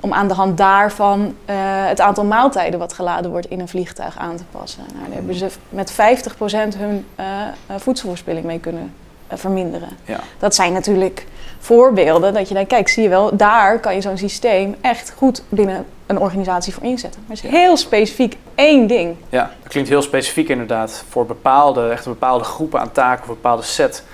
Om 0.00 0.12
aan 0.12 0.28
de 0.28 0.34
hand 0.34 0.56
daarvan 0.56 1.34
eh, 1.44 1.56
het 1.86 2.00
aantal 2.00 2.24
maaltijden 2.24 2.78
wat 2.78 2.92
geladen 2.92 3.30
wordt 3.30 3.46
in 3.46 3.60
een 3.60 3.68
vliegtuig 3.68 4.18
aan 4.18 4.36
te 4.36 4.44
passen. 4.50 4.82
Nou, 4.94 5.04
daar 5.06 5.14
hebben 5.14 5.34
ze 5.34 5.48
met 5.68 5.92
50% 5.92 6.76
hun 6.76 7.06
eh, 7.14 7.26
eh, 7.42 7.76
voedselverspilling 7.76 8.44
mee 8.44 8.60
kunnen 8.60 8.94
verminderen. 9.28 9.88
Ja. 10.04 10.20
Dat 10.38 10.54
zijn 10.54 10.72
natuurlijk 10.72 11.26
voorbeelden 11.62 12.34
dat 12.34 12.48
je 12.48 12.54
denkt, 12.54 12.68
kijk, 12.68 12.88
zie 12.88 13.02
je 13.02 13.08
wel, 13.08 13.36
daar 13.36 13.80
kan 13.80 13.94
je 13.94 14.00
zo'n 14.00 14.16
systeem 14.16 14.74
echt 14.80 15.12
goed 15.16 15.42
binnen 15.48 15.86
een 16.06 16.18
organisatie 16.18 16.74
voor 16.74 16.82
inzetten. 16.82 17.20
Maar 17.26 17.36
het 17.36 17.44
is 17.44 17.50
heel 17.50 17.76
specifiek 17.76 18.36
één 18.54 18.86
ding. 18.86 19.16
ja, 19.28 19.50
dat 19.62 19.72
klinkt 19.72 19.88
heel 19.88 20.02
specifiek 20.02 20.48
inderdaad 20.48 21.04
voor 21.08 21.26
bepaalde, 21.26 21.88
echt 21.88 22.04
een 22.04 22.12
bepaalde 22.12 22.44
groepen 22.44 22.80
aan 22.80 22.92
taken 22.92 23.22
of 23.22 23.28
een 23.28 23.34
bepaalde 23.34 23.62
set. 23.62 24.04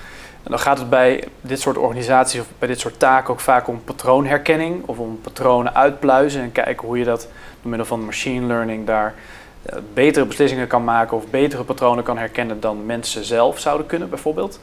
En 0.43 0.51
dan 0.51 0.59
gaat 0.59 0.77
het 0.77 0.89
bij 0.89 1.23
dit 1.41 1.59
soort 1.59 1.77
organisaties 1.77 2.39
of 2.39 2.47
bij 2.59 2.67
dit 2.67 2.79
soort 2.79 2.99
taken 2.99 3.33
ook 3.33 3.39
vaak 3.39 3.67
om 3.67 3.83
patroonherkenning 3.83 4.83
of 4.85 4.97
om 4.97 5.19
patronen 5.21 5.75
uitpluizen 5.75 6.41
en 6.41 6.51
kijken 6.51 6.87
hoe 6.87 6.97
je 6.97 7.05
dat 7.05 7.27
door 7.61 7.69
middel 7.69 7.87
van 7.87 8.05
machine 8.05 8.45
learning 8.45 8.85
daar 8.85 9.13
eh, 9.61 9.77
betere 9.93 10.25
beslissingen 10.25 10.67
kan 10.67 10.83
maken 10.83 11.17
of 11.17 11.27
betere 11.27 11.63
patronen 11.63 12.03
kan 12.03 12.17
herkennen 12.17 12.59
dan 12.59 12.85
mensen 12.85 13.23
zelf 13.23 13.59
zouden 13.59 13.85
kunnen, 13.85 14.09
bijvoorbeeld. 14.09 14.59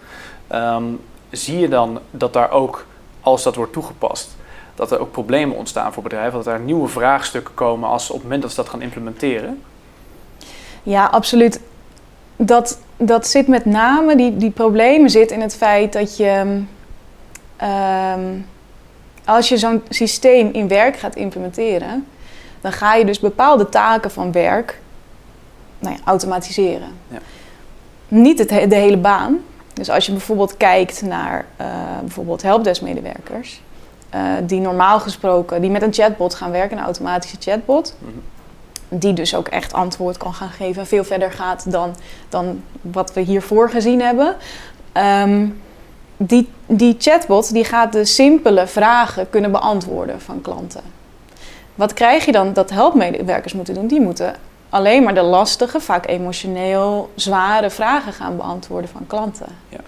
Ehm, 0.47 0.85
zie 1.31 1.59
je 1.59 1.69
dan 1.69 1.99
dat 2.11 2.33
daar 2.33 2.51
ook, 2.51 2.87
als 3.21 3.43
dat 3.43 3.55
wordt 3.55 3.73
toegepast, 3.73 4.37
dat 4.75 4.91
er 4.91 5.01
ook 5.01 5.13
problemen 5.13 5.57
ontstaan 5.57 5.93
voor 5.93 6.03
bedrijven, 6.03 6.33
dat 6.45 6.47
er 6.47 6.61
nieuwe 6.61 6.89
vraagstukken 6.89 7.55
komen 7.55 7.89
als 7.89 8.09
op 8.09 8.15
het 8.15 8.23
moment 8.23 8.43
dat 8.43 8.51
ze 8.51 8.57
dat 8.57 8.69
gaan 8.69 8.83
implementeren? 8.83 9.63
Ja, 10.83 11.05
absoluut. 11.05 11.61
dat, 12.37 12.79
dat 12.97 13.27
zit 13.27 13.47
met 13.47 13.65
name, 13.65 14.17
die, 14.17 14.37
die 14.37 14.51
problemen 14.51 15.11
zit 15.11 15.31
in 15.31 15.41
het 15.41 15.57
feit 15.57 15.93
dat 15.93 16.17
je, 16.17 16.63
ehm, 17.57 18.35
als 19.25 19.49
je 19.49 19.57
zo'n 19.57 19.83
systeem 19.89 20.51
in 20.53 20.69
werk 20.69 20.97
gaat 20.97 21.17
implementeren, 21.17 22.07
dan 22.61 22.73
ga 22.73 22.95
je 22.95 23.05
dus 23.05 23.21
bepaalde 23.21 23.69
taken 23.69 24.11
van 24.11 24.33
werk 24.33 24.81
nou 25.79 25.95
ja, 25.95 26.01
automatiseren. 26.05 26.89
Ja. 27.09 27.19
Niet 28.09 28.39
het, 28.39 28.51
he- 28.51 28.67
de 28.67 28.75
hele 28.75 28.97
baan. 28.97 29.39
Dus 29.77 29.91
als 29.91 30.07
je 30.07 30.13
bijvoorbeeld 30.13 30.57
kijkt 30.57 31.03
naar 31.03 31.45
eh, 31.57 31.67
bijvoorbeeld 32.01 32.43
helpdesk-medewerkers, 32.43 33.61
eh, 34.11 34.21
die 34.43 34.61
normaal 34.61 35.01
gesproken, 35.01 35.61
die 35.61 35.71
met 35.71 35.83
een 35.83 35.93
chatbot 35.93 36.35
gaan 36.35 36.51
werken, 36.51 36.79
een 36.79 36.85
automatische 36.85 37.37
chatbot, 37.41 37.97
Mhm. 37.99 38.11
die 38.89 39.13
dus 39.13 39.35
ook 39.35 39.49
echt 39.49 39.73
antwoord 39.73 40.17
kan 40.17 40.35
gaan 40.35 40.49
geven 40.49 40.81
en 40.81 40.87
veel 40.89 41.05
verder 41.05 41.33
gaat 41.33 41.71
dan, 41.71 41.95
dan 42.29 42.63
wat 42.81 43.13
we 43.13 43.21
hiervoor 43.21 43.71
gezien 43.71 44.01
hebben. 44.01 44.37
Ehm, 44.93 45.47
die, 46.17 46.49
die 46.67 46.97
chatbot 46.99 47.53
die 47.53 47.65
gaat 47.65 47.93
de 47.93 48.05
simpele 48.05 48.67
vragen 48.67 49.31
kunnen 49.31 49.51
beantwoorden 49.51 50.21
van 50.21 50.41
klanten. 50.41 50.83
Wat 51.75 51.93
krijg 51.93 52.25
je 52.25 52.33
dan 52.33 52.53
dat 52.53 52.71
helpmedewerkers 52.71 53.53
moeten 53.53 53.75
doen? 53.75 53.87
Die 53.87 54.01
moeten 54.01 54.35
alleen 54.77 55.03
maar 55.03 55.15
de 55.15 55.23
lastige, 55.23 55.81
vaak 55.81 56.07
emotioneel 56.07 57.11
zware 57.15 57.71
vragen 57.71 58.13
gaan 58.13 58.37
beantwoorden 58.37 58.91
van 58.91 59.07
klanten. 59.07 59.47
Ja. 59.69 59.81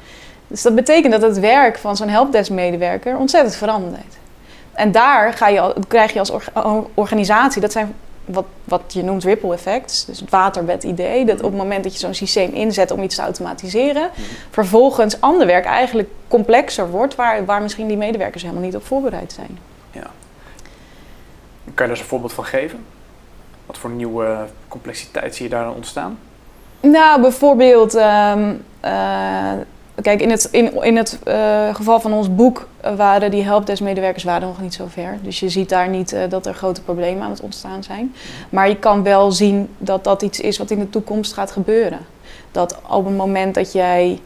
Dus 0.46 0.62
dat 0.62 0.74
betekent 0.74 1.12
dat 1.12 1.22
het 1.22 1.38
werk 1.38 1.78
van 1.78 1.96
zo'n 1.96 2.08
helpdesk-medewerker 2.08 3.16
ontzettend 3.16 3.56
verandert. 3.56 4.16
En 4.72 4.92
daar 4.92 5.32
ga 5.32 5.48
je, 5.48 5.74
krijg 5.88 6.12
je 6.12 6.18
als 6.18 6.32
organisatie, 6.94 7.60
dat 7.60 7.72
zijn 7.72 7.94
wat, 8.24 8.44
wat 8.64 8.82
je 8.88 9.02
noemt 9.02 9.24
ripple 9.24 9.52
effects, 9.54 10.04
dus 10.04 10.20
het 10.20 10.30
waterbed-idee, 10.30 11.24
dat 11.24 11.36
op 11.36 11.50
het 11.50 11.60
moment 11.60 11.84
dat 11.84 11.92
je 11.92 11.98
zo'n 11.98 12.14
systeem 12.14 12.52
inzet 12.52 12.90
om 12.90 13.02
iets 13.02 13.14
te 13.14 13.22
automatiseren, 13.22 14.10
vervolgens 14.50 15.20
ander 15.20 15.46
werk 15.46 15.64
eigenlijk 15.64 16.08
complexer 16.28 16.90
wordt, 16.90 17.14
waar, 17.14 17.44
waar 17.44 17.62
misschien 17.62 17.86
die 17.86 17.96
medewerkers 17.96 18.42
helemaal 18.42 18.64
niet 18.64 18.76
op 18.76 18.86
voorbereid 18.86 19.32
zijn. 19.32 19.58
Kan 21.64 21.72
je 21.74 21.74
daar 21.74 21.88
eens 21.88 22.00
een 22.00 22.06
voorbeeld 22.06 22.32
van 22.32 22.44
geven? 22.44 22.84
Wat 23.68 23.78
voor 23.78 23.90
nieuwe 23.90 24.46
complexiteit 24.68 25.34
zie 25.34 25.44
je 25.44 25.50
daar 25.50 25.64
dan 25.64 25.74
ontstaan? 25.74 26.18
Nou, 26.80 27.20
bijvoorbeeld, 27.20 27.94
ehm, 27.94 28.54
eh, 28.80 29.52
kijk, 30.02 30.20
in 30.20 30.30
het, 30.30 30.48
in, 30.50 30.82
in 30.82 30.96
het 30.96 31.18
eh, 31.24 31.74
geval 31.74 32.00
van 32.00 32.12
ons 32.12 32.34
boek 32.34 32.68
waren 32.96 33.30
die 33.30 33.42
helpdesk-medewerkers 33.42 34.24
waren 34.24 34.48
nog 34.48 34.60
niet 34.60 34.74
zo 34.74 34.86
ver. 34.88 35.18
Dus 35.22 35.40
je 35.40 35.48
ziet 35.48 35.68
daar 35.68 35.88
niet 35.88 36.12
eh, 36.12 36.22
dat 36.28 36.46
er 36.46 36.54
grote 36.54 36.82
problemen 36.82 37.22
aan 37.22 37.30
het 37.30 37.40
ontstaan 37.40 37.82
zijn. 37.82 38.14
Maar 38.50 38.68
je 38.68 38.76
kan 38.76 39.02
wel 39.02 39.32
zien 39.32 39.68
dat 39.78 40.04
dat 40.04 40.22
iets 40.22 40.40
is 40.40 40.58
wat 40.58 40.70
in 40.70 40.78
de 40.78 40.90
toekomst 40.90 41.32
gaat 41.32 41.50
gebeuren. 41.50 41.98
Dat 42.52 42.80
op 42.88 43.04
het 43.04 43.16
moment 43.16 43.54
dat 43.54 43.72
jij 43.72 44.20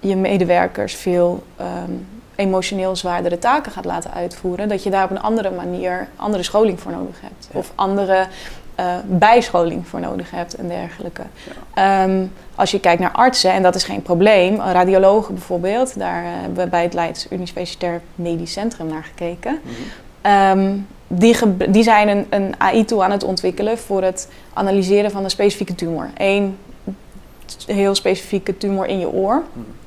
je 0.00 0.16
medewerkers 0.16 0.94
veel 0.94 1.42
ehm, 1.56 1.92
emotioneel 2.36 2.96
zwaardere 2.96 3.38
taken 3.38 3.72
gaat 3.72 3.84
laten 3.84 4.12
uitvoeren, 4.12 4.68
dat 4.68 4.82
je 4.82 4.90
daar 4.90 5.04
op 5.04 5.10
een 5.10 5.20
andere 5.20 5.50
manier 5.50 6.08
andere 6.16 6.42
scholing 6.42 6.80
voor 6.80 6.92
nodig 6.92 7.20
hebt. 7.20 7.48
Ja. 7.52 7.58
Of 7.58 7.72
andere 7.74 8.26
eh, 8.76 8.94
bijscholing 9.04 9.88
voor 9.88 10.00
nodig 10.00 10.30
hebt 10.30 10.54
en 10.54 10.68
dergelijke. 10.68 11.22
Ehm, 11.74 12.24
als 12.54 12.70
je 12.70 12.80
kijkt 12.80 13.00
naar 13.00 13.12
artsen, 13.12 13.52
en 13.52 13.62
dat 13.62 13.74
is 13.74 13.84
geen 13.84 14.02
probleem, 14.02 14.60
radiologen 14.60 15.34
bijvoorbeeld, 15.34 15.98
daar 15.98 16.22
hebben 16.24 16.64
we 16.64 16.70
bij 16.70 16.82
het 16.82 16.94
Leids 16.94 17.26
Universitair 17.30 18.00
Medisch 18.14 18.52
Centrum 18.52 18.86
naar 18.86 19.04
gekeken. 19.04 19.60
Mhm. 19.62 19.72
Ehm, 20.20 20.76
die, 21.06 21.36
die 21.70 21.82
zijn 21.82 22.08
een, 22.08 22.26
een 22.30 22.54
AI-tool 22.58 23.04
aan 23.04 23.10
het 23.10 23.24
ontwikkelen 23.24 23.78
voor 23.78 24.02
het 24.02 24.28
analyseren 24.52 25.10
van 25.10 25.24
een 25.24 25.30
specifieke 25.30 25.74
tumor. 25.74 26.10
Eén 26.16 26.58
heel 27.66 27.94
specifieke 27.94 28.56
tumor 28.56 28.86
in 28.86 28.98
je 28.98 29.12
oor. 29.12 29.42
Mhm. 29.52 29.85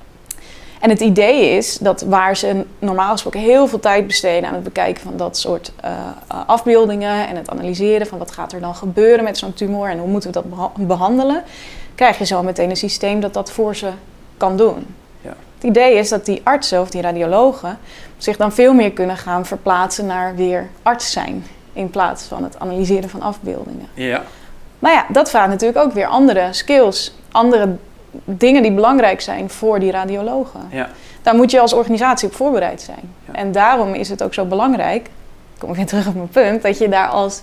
En 0.80 0.90
het 0.90 1.00
idee 1.00 1.50
is 1.50 1.78
dat 1.78 2.02
waar 2.02 2.38
ze 2.38 2.66
normaal 2.80 3.12
gesproken 3.12 3.40
heel 3.40 3.68
veel 3.68 3.80
tijd 3.80 4.08
besteden 4.08 4.50
aan 4.50 4.56
het 4.56 4.64
bekijken 4.64 5.04
van 5.04 5.18
dat 5.18 5.38
soort 5.38 5.72
eh, 5.82 5.92
eh, 5.92 6.38
afbeeldingen 6.46 7.28
en 7.28 7.36
het 7.36 7.50
analyseren 7.50 8.08
van 8.08 8.18
wat 8.18 8.32
gaat 8.32 8.54
er 8.54 8.60
dan 8.60 8.76
gebeuren 8.76 9.24
met 9.24 9.38
zo'n 9.38 9.54
tumor 9.54 9.90
en 9.90 10.00
hoe 10.00 10.08
moeten 10.08 10.30
we 10.30 10.42
dat 10.42 10.50
beha- 10.50 10.72
behandelen, 10.78 11.44
krijg 11.96 12.18
je 12.18 12.26
zo 12.26 12.44
meteen 12.44 12.70
een 12.70 12.76
systeem 12.76 13.20
dat 13.20 13.34
dat 13.34 13.52
voor 13.52 13.76
ze 13.76 13.90
kan 14.38 14.58
doen. 14.58 14.96
Ja. 15.22 15.34
Het 15.56 15.64
idee 15.64 15.96
is 15.96 16.10
dat 16.10 16.26
die 16.26 16.42
artsen 16.44 16.82
of 16.82 16.90
die 16.90 17.02
radiologen 17.02 17.78
zich 18.18 18.38
dan 18.38 18.52
veel 18.52 18.74
meer 18.74 18.92
kunnen 18.92 19.18
gaan 19.18 19.46
verplaatsen 19.46 20.06
naar 20.06 20.36
weer 20.36 20.68
arts 20.84 21.12
zijn 21.12 21.46
in 21.74 21.90
plaats 21.90 22.24
van 22.24 22.44
het 22.44 22.60
analyseren 22.60 23.10
van 23.10 23.22
afbeeldingen. 23.22 23.88
Ja. 23.94 24.24
Maar 24.80 24.92
ja, 24.92 25.06
dat 25.10 25.30
vraagt 25.30 25.50
natuurlijk 25.50 25.86
ook 25.86 25.94
weer 25.94 26.08
andere 26.08 26.48
skills, 26.52 27.14
andere 27.32 27.76
dingen 28.24 28.62
die 28.62 28.72
belangrijk 28.72 29.22
zijn 29.22 29.50
voor 29.50 29.80
die 29.80 29.92
radiologen. 29.92 30.60
Ja. 30.72 30.90
Daar 31.22 31.36
moet 31.36 31.52
je 31.52 31.60
als 31.60 31.74
organisatie 31.74 32.28
op 32.28 32.36
voorbereid 32.36 32.82
zijn. 32.82 33.14
Ja. 33.26 33.34
En 33.34 33.52
daarom 33.52 33.94
is 33.94 34.10
het 34.10 34.24
ook 34.24 34.34
zo 34.34 34.46
belangrijk, 34.46 35.10
kom 35.58 35.70
ik 35.70 35.76
weer 35.76 35.86
terug 35.86 36.08
op 36.08 36.16
mijn 36.16 36.30
punt, 36.30 36.62
dat 36.62 36.78
je 36.78 36.90
daar 36.90 37.08
als 37.08 37.42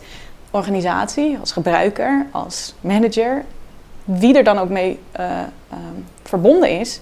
organisatie, 0.51 1.37
als 1.41 1.53
gebruiker, 1.53 2.27
als 2.31 2.75
manager, 2.81 3.45
wie 4.05 4.37
er 4.37 4.45
dan 4.45 4.59
ook 4.59 4.69
mee 4.69 4.99
eh, 5.13 5.31
ehm, 5.71 5.79
verbonden 6.23 6.71
is, 6.81 7.01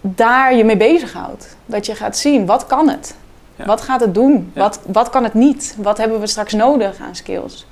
daar 0.00 0.54
je 0.54 0.64
mee 0.64 0.76
bezighoudt. 0.76 1.56
Dat 1.66 1.86
je 1.86 1.94
gaat 1.94 2.16
zien, 2.16 2.46
wat 2.46 2.66
kan 2.66 2.88
het? 2.88 3.14
Ja. 3.56 3.64
Wat 3.64 3.80
gaat 3.80 4.00
het 4.00 4.14
doen? 4.14 4.52
Wat, 4.54 4.80
wat 4.86 5.10
kan 5.10 5.24
het 5.24 5.34
niet? 5.34 5.74
Wat 5.78 5.98
hebben 5.98 6.20
we 6.20 6.26
straks 6.26 6.52
nodig 6.52 6.98
aan 7.00 7.14
skills? 7.14 7.66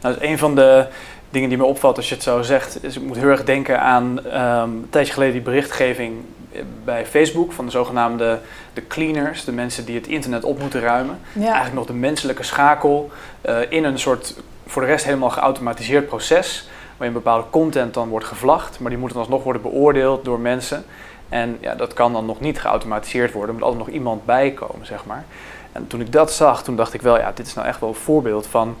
Nou, 0.00 0.14
dus 0.14 0.28
een 0.28 0.38
van 0.38 0.54
de 0.54 0.86
dingen 1.30 1.48
die 1.48 1.58
me 1.58 1.64
opvalt 1.64 1.96
als 1.96 2.08
je 2.08 2.14
het 2.14 2.24
zo 2.24 2.42
zegt, 2.42 2.84
is 2.84 2.96
ik 2.96 3.02
moet 3.02 3.16
heel 3.16 3.28
erg 3.28 3.44
denken 3.44 3.80
aan 3.80 4.26
ehm, 4.26 4.62
een 4.62 4.86
tijdje 4.90 5.12
geleden 5.12 5.34
die 5.34 5.42
berichtgeving 5.42 6.14
eh, 6.52 6.60
bij 6.84 7.06
Facebook 7.06 7.52
van 7.52 7.64
de 7.64 7.70
zogenaamde 7.70 8.38
de 8.72 8.86
cleaners, 8.86 9.44
de 9.44 9.52
mensen 9.52 9.84
die 9.84 9.94
het 9.94 10.06
internet 10.06 10.44
op 10.44 10.60
moeten 10.60 10.80
ruimen. 10.80 11.18
Ja. 11.32 11.42
Eigenlijk 11.42 11.74
nog 11.74 11.86
de 11.86 11.92
menselijke 11.92 12.42
schakel 12.42 13.10
eh, 13.40 13.58
in 13.68 13.84
een 13.84 13.98
soort 13.98 14.34
voor 14.66 14.82
de 14.82 14.88
rest 14.88 15.04
helemaal 15.04 15.30
geautomatiseerd 15.30 16.06
proces, 16.06 16.68
waarin 16.96 17.16
bepaalde 17.16 17.44
content 17.50 17.94
dan 17.94 18.08
wordt 18.08 18.26
gevlacht, 18.26 18.80
maar 18.80 18.90
die 18.90 18.98
moet 18.98 19.10
dan 19.10 19.20
alsnog 19.20 19.42
worden 19.42 19.62
beoordeeld 19.62 20.24
door 20.24 20.40
mensen. 20.40 20.84
En 21.28 21.56
ja, 21.60 21.74
dat 21.74 21.92
kan 21.94 22.12
dan 22.12 22.26
nog 22.26 22.40
niet 22.40 22.60
geautomatiseerd 22.60 23.32
worden, 23.32 23.48
er 23.48 23.54
moet 23.54 23.62
altijd 23.62 23.86
nog 23.86 23.94
iemand 23.94 24.24
bij 24.24 24.50
komen, 24.50 24.86
zeg 24.86 25.04
maar. 25.04 25.24
En 25.72 25.86
toen 25.86 26.00
ik 26.00 26.12
dat 26.12 26.32
zag, 26.32 26.62
toen 26.62 26.76
dacht 26.76 26.94
ik 26.94 27.02
wel, 27.02 27.18
ja, 27.18 27.32
dit 27.34 27.46
is 27.46 27.54
nou 27.54 27.66
echt 27.66 27.80
wel 27.80 27.88
een 27.88 27.94
voorbeeld 27.94 28.46
van 28.46 28.76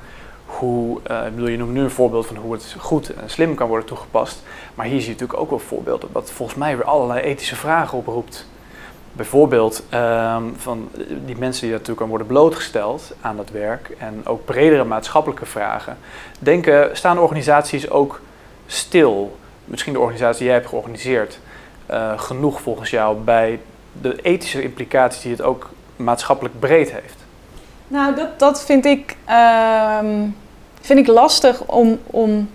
hoe, 0.46 1.00
eh, 1.02 1.22
je 1.36 1.56
noemt 1.56 1.72
nu 1.72 1.80
een 1.80 1.90
voorbeeld 1.90 2.26
van 2.26 2.36
hoe 2.36 2.52
het 2.52 2.74
goed 2.78 3.14
en 3.14 3.30
slim 3.30 3.54
kan 3.54 3.68
worden 3.68 3.86
toegepast. 3.86 4.42
Maar 4.74 4.86
hier 4.86 5.00
zie 5.00 5.06
je 5.06 5.12
natuurlijk 5.12 5.40
ook 5.40 5.50
wel 5.50 5.58
voorbeelden 5.58 6.08
wat 6.12 6.30
volgens 6.30 6.58
mij 6.58 6.76
weer 6.76 6.86
allerlei 6.86 7.20
ethische 7.20 7.56
vragen 7.56 7.98
oproept. 7.98 8.46
Bijvoorbeeld 9.12 9.82
ehm, 9.88 10.44
van 10.56 10.88
eh, 10.94 11.00
die 11.24 11.36
mensen 11.38 11.62
die 11.62 11.72
natuurlijk 11.72 12.00
aan 12.00 12.08
worden 12.08 12.26
blootgesteld 12.26 13.14
aan 13.20 13.36
dat 13.36 13.50
werk 13.50 13.90
en 13.98 14.26
ook 14.26 14.44
bredere 14.44 14.84
maatschappelijke 14.84 15.46
vragen. 15.46 15.96
Denken, 16.38 16.96
staan 16.96 17.18
organisaties 17.18 17.90
ook 17.90 18.20
stil, 18.66 19.36
misschien 19.64 19.92
de 19.92 19.98
organisatie 19.98 20.38
die 20.38 20.46
jij 20.46 20.56
hebt 20.56 20.68
georganiseerd, 20.68 21.38
eh, 21.86 22.18
genoeg 22.18 22.60
volgens 22.60 22.90
jou 22.90 23.16
bij 23.16 23.60
de 24.00 24.22
ethische 24.22 24.62
implicaties 24.62 25.22
die 25.22 25.30
het 25.30 25.42
ook 25.42 25.70
maatschappelijk 25.96 26.58
breed 26.58 26.92
heeft? 26.92 27.25
Nou, 27.88 28.14
dat, 28.14 28.38
dat 28.38 28.64
vind, 28.64 28.84
ik, 28.84 29.16
ehm, 29.24 30.24
vind 30.80 30.98
ik 30.98 31.06
lastig 31.06 31.62
om, 31.66 31.98
om, 32.06 32.48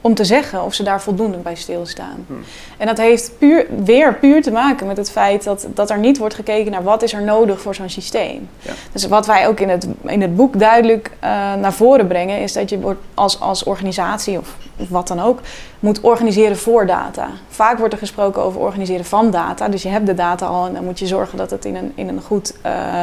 om 0.00 0.14
te 0.14 0.24
zeggen 0.24 0.64
of 0.64 0.74
ze 0.74 0.82
daar 0.82 1.02
voldoende 1.02 1.36
bij 1.36 1.54
stilstaan. 1.54 2.24
Hmm. 2.26 2.42
En 2.78 2.86
dat 2.86 2.98
heeft 2.98 3.38
puur, 3.38 3.66
weer 3.84 4.14
puur 4.14 4.42
te 4.42 4.50
maken 4.50 4.86
met 4.86 4.96
het 4.96 5.10
feit 5.10 5.44
dat, 5.44 5.66
dat 5.74 5.90
er 5.90 5.98
niet 5.98 6.18
wordt 6.18 6.34
gekeken 6.34 6.72
naar 6.72 6.82
wat 6.82 7.02
is 7.02 7.12
er 7.12 7.22
nodig 7.22 7.60
voor 7.60 7.74
zo'n 7.74 7.88
systeem. 7.88 8.48
Ja. 8.58 8.72
Dus 8.92 9.06
wat 9.06 9.26
wij 9.26 9.48
ook 9.48 9.60
in 9.60 9.68
het, 9.68 9.86
in 10.02 10.20
het 10.20 10.36
boek 10.36 10.58
duidelijk 10.58 11.10
eh, 11.20 11.30
naar 11.54 11.72
voren 11.72 12.06
brengen, 12.06 12.38
is 12.38 12.52
dat 12.52 12.70
je 12.70 12.80
wordt 12.80 13.00
als, 13.14 13.40
als 13.40 13.64
organisatie 13.64 14.38
of, 14.38 14.56
of 14.76 14.88
wat 14.88 15.08
dan 15.08 15.20
ook, 15.20 15.40
moet 15.80 16.00
organiseren 16.00 16.56
voor 16.56 16.86
data. 16.86 17.28
Vaak 17.48 17.78
wordt 17.78 17.92
er 17.92 17.98
gesproken 17.98 18.42
over 18.42 18.60
organiseren 18.60 19.04
van 19.04 19.30
data. 19.30 19.68
Dus 19.68 19.82
je 19.82 19.88
hebt 19.88 20.06
de 20.06 20.14
data 20.14 20.46
al 20.46 20.66
en 20.66 20.72
dan 20.72 20.84
moet 20.84 20.98
je 20.98 21.06
zorgen 21.06 21.38
dat 21.38 21.50
het 21.50 21.64
in 21.64 21.76
een, 21.76 21.92
in 21.94 22.08
een 22.08 22.22
goed, 22.22 22.54
eh, 22.62 23.02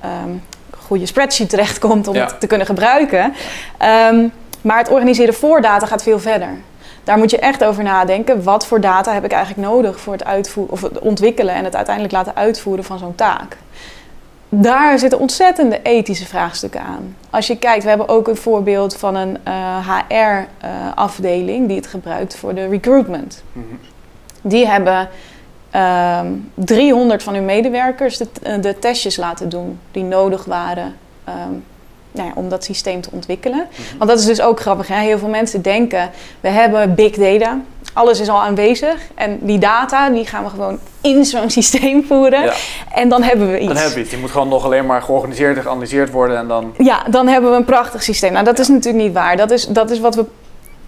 ehm, 0.00 0.30
goede 0.88 1.06
spreadsheet 1.06 1.48
terechtkomt 1.50 2.08
om 2.08 2.14
Ja. 2.14 2.24
het 2.24 2.40
te 2.40 2.46
kunnen 2.46 2.66
gebruiken. 2.66 3.34
Ehm, 3.78 4.26
maar 4.60 4.78
het 4.78 4.88
organiseren 4.90 5.34
voor 5.34 5.60
data 5.60 5.86
gaat 5.86 6.02
veel 6.02 6.18
verder. 6.18 6.48
Daar 7.04 7.18
moet 7.18 7.30
je 7.30 7.38
echt 7.38 7.64
over 7.64 7.82
nadenken. 7.82 8.42
Wat 8.42 8.66
voor 8.66 8.80
data 8.80 9.12
heb 9.12 9.24
ik 9.24 9.32
eigenlijk 9.32 9.68
nodig 9.68 10.00
voor 10.00 10.12
het 10.12 10.24
uitvoeren 10.24 10.72
of 10.72 10.82
het 10.82 10.98
ontwikkelen 10.98 11.54
en 11.54 11.64
het 11.64 11.76
uiteindelijk 11.76 12.14
laten 12.14 12.36
uitvoeren 12.36 12.84
van 12.84 12.98
zo'n 12.98 13.14
taak? 13.14 13.56
Daar 14.48 14.98
zitten 14.98 15.18
ontzettende 15.18 15.82
ethische 15.82 16.26
vraagstukken 16.26 16.80
aan. 16.80 17.16
Als 17.30 17.46
je 17.46 17.58
kijkt, 17.58 17.82
we 17.82 17.88
hebben 17.88 18.08
ook 18.08 18.28
een 18.28 18.36
voorbeeld 18.36 18.96
van 18.96 19.14
een 19.14 19.38
HR-afdeling 19.86 21.66
die 21.68 21.76
het 21.76 21.86
gebruikt 21.86 22.36
voor 22.36 22.54
de 22.54 22.68
recruitment. 22.68 23.42
Mhm. 23.52 23.64
Die 24.42 24.66
hebben 24.66 25.08
ehm 25.70 26.26
300 26.54 27.22
van 27.22 27.34
hun 27.34 27.44
medewerkers 27.44 28.18
de, 28.18 28.28
de 28.60 28.78
testjes 28.78 29.16
laten 29.16 29.48
doen 29.48 29.78
die 29.90 30.04
nodig 30.04 30.44
waren 30.44 30.96
ehm, 31.24 31.52
nou 32.18 32.28
ja, 32.28 32.32
om 32.34 32.48
dat 32.48 32.64
systeem 32.64 33.00
te 33.00 33.08
ontwikkelen. 33.12 33.66
Want 33.98 34.10
dat 34.10 34.18
is 34.18 34.24
dus 34.24 34.40
ook 34.40 34.60
grappig. 34.60 34.88
Hè? 34.88 35.00
Heel 35.00 35.18
veel 35.18 35.28
mensen 35.28 35.62
denken, 35.62 36.10
we 36.40 36.48
hebben 36.48 36.94
big 36.94 37.16
data. 37.16 37.60
Alles 37.92 38.20
is 38.20 38.28
al 38.28 38.42
aanwezig. 38.42 39.00
En 39.14 39.38
die 39.40 39.58
data, 39.58 40.10
die 40.10 40.26
gaan 40.26 40.44
we 40.44 40.50
gewoon 40.50 40.78
in 41.00 41.24
zo'n 41.24 41.50
systeem 41.60 42.04
voeren. 42.04 42.42
Ja. 42.42 42.52
En 42.94 43.08
dan 43.08 43.22
hebben 43.22 43.50
we 43.50 43.58
iets. 43.58 43.66
Dan 43.66 43.76
heb 43.76 43.92
je 43.92 43.98
het. 43.98 44.10
Die 44.10 44.18
moet 44.18 44.30
gewoon 44.30 44.48
nog 44.48 44.64
alleen 44.64 44.86
maar 44.86 45.02
georganiseerd 45.02 45.56
en 45.56 45.62
geanalyseerd 45.62 46.10
worden 46.10 46.38
en 46.38 46.48
dan... 46.48 46.74
Ja, 46.78 47.02
dan 47.10 47.28
hebben 47.28 47.50
we 47.50 47.56
een 47.56 47.64
prachtig 47.64 48.02
systeem. 48.02 48.32
Nou, 48.32 48.44
dat 48.44 48.58
is 48.58 48.68
natuurlijk 48.68 49.04
niet 49.04 49.12
waar. 49.12 49.36
Dat 49.36 49.50
is, 49.50 49.66
dat 49.66 49.90
is 49.90 50.00
wat 50.00 50.14
we 50.14 50.24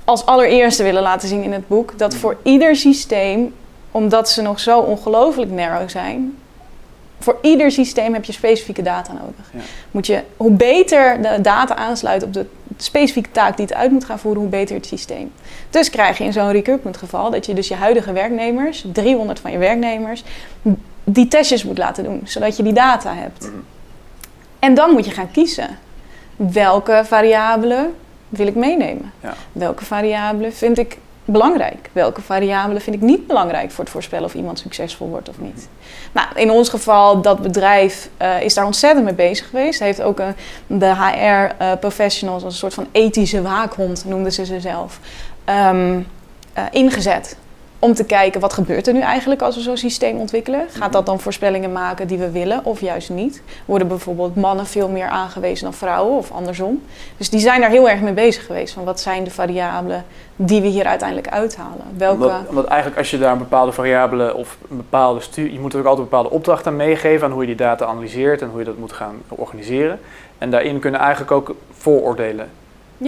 als 0.04 0.26
allereerste 0.26 0.82
willen 0.82 1.02
laten 1.02 1.28
zien 1.28 1.42
in 1.42 1.52
het 1.52 1.68
boek. 1.68 1.98
Dat 1.98 2.14
voor 2.14 2.36
ieder 2.42 2.76
systeem, 2.76 3.54
omdat 3.90 4.30
ze 4.30 4.42
nog 4.42 4.60
zo 4.60 4.78
ongelooflijk 4.78 5.50
narrow 5.50 5.88
zijn... 5.88 6.38
Voor 7.18 7.38
ieder 7.42 7.70
systeem 7.70 8.14
heb 8.14 8.24
je 8.24 8.32
specifieke 8.32 8.82
data 8.82 9.12
nodig. 9.12 9.50
Ja. 9.52 9.60
Moet 9.90 10.06
je, 10.06 10.22
hoe 10.36 10.50
beter 10.50 11.22
de 11.22 11.40
data 11.40 11.74
aansluit 11.74 12.22
op 12.22 12.32
de 12.32 12.46
specifieke 12.76 13.30
taak 13.30 13.56
die 13.56 13.66
het 13.66 13.74
uit 13.74 13.90
moet 13.90 14.04
gaan 14.04 14.18
voeren, 14.18 14.40
hoe 14.40 14.50
beter 14.50 14.76
het 14.76 14.86
systeem. 14.86 15.32
Dus 15.70 15.90
krijg 15.90 16.18
je 16.18 16.24
in 16.24 16.32
zo'n 16.32 16.50
recruitment 16.50 16.96
geval 16.96 17.30
dat 17.30 17.46
je 17.46 17.54
dus 17.54 17.68
je 17.68 17.74
huidige 17.74 18.12
werknemers, 18.12 18.84
300 18.92 19.40
van 19.40 19.52
je 19.52 19.58
werknemers, 19.58 20.24
die 21.04 21.28
testjes 21.28 21.64
moet 21.64 21.78
laten 21.78 22.04
doen, 22.04 22.20
zodat 22.24 22.56
je 22.56 22.62
die 22.62 22.72
data 22.72 23.14
hebt. 23.14 23.42
Mhm. 23.46 23.52
En 24.58 24.74
dan 24.74 24.90
moet 24.90 25.04
je 25.04 25.10
gaan 25.10 25.30
kiezen. 25.30 25.78
Welke 26.36 27.02
variabelen 27.04 27.94
wil 28.28 28.46
ik 28.46 28.54
meenemen? 28.54 29.12
Ja. 29.20 29.34
Welke 29.52 29.84
variabelen 29.84 30.52
vind 30.52 30.78
ik 30.78 30.98
belangrijk? 31.32 31.90
Welke 31.92 32.20
variabelen 32.20 32.82
vind 32.82 32.96
ik 32.96 33.02
niet 33.02 33.26
belangrijk 33.26 33.70
voor 33.70 33.84
het 33.84 33.92
voorspellen 33.92 34.24
of 34.24 34.34
iemand 34.34 34.58
succesvol 34.58 35.08
wordt 35.08 35.28
of 35.28 35.38
niet? 35.38 35.68
Nou, 36.12 36.28
in 36.34 36.50
ons 36.50 36.68
geval, 36.68 37.20
dat 37.22 37.42
bedrijf 37.42 38.08
eh, 38.16 38.42
is 38.42 38.54
daar 38.54 38.64
ontzettend 38.64 39.04
mee 39.04 39.14
bezig 39.14 39.48
geweest. 39.48 39.80
Heeft 39.80 40.02
ook 40.02 40.18
een, 40.18 40.34
de 40.66 40.94
HR-professionals 40.94 42.44
als 42.44 42.52
een 42.52 42.58
soort 42.58 42.74
van 42.74 42.86
ethische 42.92 43.42
waakhond, 43.42 44.04
noemden 44.04 44.32
ze 44.32 44.44
ze 44.44 44.60
zelf, 44.60 44.98
ehm, 45.44 46.00
eh, 46.52 46.64
ingezet. 46.70 47.36
Om 47.82 47.94
te 47.94 48.04
kijken 48.04 48.40
wat 48.40 48.52
gebeurt 48.52 48.86
er 48.86 48.92
nu 48.92 49.00
eigenlijk 49.00 49.42
als 49.42 49.54
we 49.54 49.60
zo'n 49.60 49.76
systeem 49.76 50.18
ontwikkelen. 50.18 50.66
Gaat 50.70 50.92
dat 50.92 51.06
dan 51.06 51.20
voorspellingen 51.20 51.72
maken 51.72 52.06
die 52.06 52.18
we 52.18 52.30
willen 52.30 52.64
of 52.64 52.80
juist 52.80 53.10
niet? 53.10 53.42
Worden 53.64 53.88
bijvoorbeeld 53.88 54.36
mannen 54.36 54.66
veel 54.66 54.88
meer 54.88 55.08
aangewezen 55.08 55.64
dan 55.64 55.74
vrouwen 55.74 56.16
of 56.16 56.30
andersom? 56.30 56.82
Dus 57.16 57.30
die 57.30 57.40
zijn 57.40 57.60
daar 57.60 57.70
heel 57.70 57.88
erg 57.88 58.00
mee 58.00 58.12
bezig 58.12 58.46
geweest. 58.46 58.74
Van 58.74 58.84
wat 58.84 59.00
zijn 59.00 59.24
de 59.24 59.30
variabelen 59.30 60.04
die 60.36 60.60
we 60.60 60.66
hier 60.66 60.84
uiteindelijk 60.84 61.28
uithalen? 61.28 61.84
Welke... 61.96 62.24
Omdat, 62.24 62.48
omdat 62.48 62.66
eigenlijk 62.66 62.98
als 62.98 63.10
je 63.10 63.18
daar 63.18 63.32
een 63.32 63.38
bepaalde 63.38 63.72
variabele 63.72 64.34
of 64.34 64.56
een 64.70 64.76
bepaalde 64.76 65.20
studie... 65.20 65.52
Je 65.52 65.60
moet 65.60 65.72
er 65.72 65.78
ook 65.78 65.86
altijd 65.86 66.04
een 66.04 66.10
bepaalde 66.10 66.34
opdracht 66.34 66.66
aan 66.66 66.76
meegeven... 66.76 67.26
aan 67.26 67.32
hoe 67.32 67.40
je 67.40 67.46
die 67.46 67.56
data 67.56 67.86
analyseert 67.86 68.42
en 68.42 68.48
hoe 68.48 68.58
je 68.58 68.64
dat 68.64 68.78
moet 68.78 68.92
gaan 68.92 69.22
organiseren. 69.28 70.00
En 70.38 70.50
daarin 70.50 70.78
kunnen 70.78 71.00
eigenlijk 71.00 71.30
ook 71.30 71.54
vooroordelen 71.72 72.48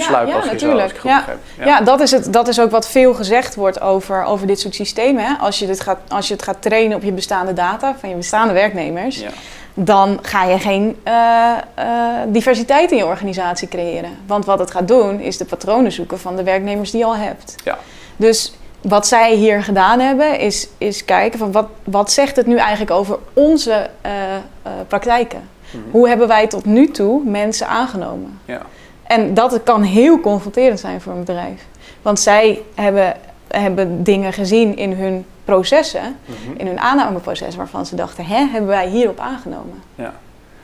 sluipen 0.00 0.60
zo, 0.60 0.70
als 0.70 0.90
ik 0.90 0.98
goed 0.98 1.10
ja. 1.10 1.24
Ja, 1.64 1.80
dat, 1.80 2.00
is 2.00 2.10
het, 2.10 2.32
dat 2.32 2.48
is 2.48 2.60
ook 2.60 2.70
wat 2.70 2.88
veel 2.88 3.14
gezegd 3.14 3.54
wordt 3.54 3.80
over, 3.80 4.24
over 4.24 4.46
dit 4.46 4.60
soort 4.60 4.74
systemen. 4.74 5.24
Hè? 5.24 5.34
Als, 5.40 5.58
je 5.58 5.66
dit 5.66 5.80
gaat, 5.80 5.98
als 6.08 6.28
je 6.28 6.34
het 6.34 6.42
gaat 6.42 6.62
trainen 6.62 6.96
op 6.96 7.02
je 7.02 7.12
bestaande 7.12 7.52
data 7.52 7.94
van 8.00 8.08
je 8.08 8.14
bestaande 8.14 8.52
werknemers, 8.52 9.20
Ja. 9.20 9.30
dan 9.74 10.18
ga 10.22 10.44
je 10.44 10.58
geen 10.58 11.00
eh, 11.02 11.52
eh, 11.74 11.86
diversiteit 12.26 12.90
in 12.90 12.96
je 12.96 13.06
organisatie 13.06 13.68
creëren. 13.68 14.10
Want 14.26 14.44
wat 14.44 14.58
het 14.58 14.70
gaat 14.70 14.88
doen, 14.88 15.20
is 15.20 15.36
de 15.36 15.44
patronen 15.44 15.92
zoeken 15.92 16.18
van 16.20 16.36
de 16.36 16.42
werknemers 16.42 16.90
die 16.90 17.00
je 17.00 17.06
al 17.06 17.16
hebt. 17.16 17.54
Ja. 17.64 17.78
Dus 18.16 18.52
wat 18.80 19.06
zij 19.06 19.34
hier 19.34 19.62
gedaan 19.62 20.00
hebben, 20.00 20.38
is, 20.38 20.68
is 20.78 21.04
kijken 21.04 21.38
van 21.38 21.52
wat, 21.52 21.66
wat 21.84 22.12
zegt 22.12 22.36
het 22.36 22.46
nu 22.46 22.56
eigenlijk 22.56 22.90
over 22.90 23.18
onze 23.32 23.90
eh, 24.00 24.12
praktijken? 24.88 25.48
Mhm. 25.70 25.82
Hoe 25.90 26.08
hebben 26.08 26.28
wij 26.28 26.46
tot 26.46 26.64
nu 26.64 26.90
toe 26.90 27.24
mensen 27.24 27.68
aangenomen? 27.68 28.40
Ja. 28.44 28.60
En 29.12 29.34
dat 29.34 29.62
kan 29.64 29.82
heel 29.82 30.20
confronterend 30.20 30.80
zijn 30.80 31.00
voor 31.00 31.12
een 31.12 31.24
bedrijf. 31.24 31.66
Want 32.02 32.20
zij 32.20 32.62
hebben, 32.74 33.16
hebben 33.48 34.02
dingen 34.02 34.32
gezien 34.32 34.76
in 34.76 34.92
hun 34.92 35.24
processen, 35.44 36.16
Mhm. 36.24 36.36
in 36.60 36.66
hun 36.66 36.80
aannameproces, 36.80 37.56
waarvan 37.56 37.86
ze 37.86 37.94
dachten, 37.94 38.24
hè, 38.26 38.36
hebben 38.46 38.66
wij 38.66 38.88
hierop 38.88 39.18
aangenomen? 39.20 39.82
Ja. 39.94 40.12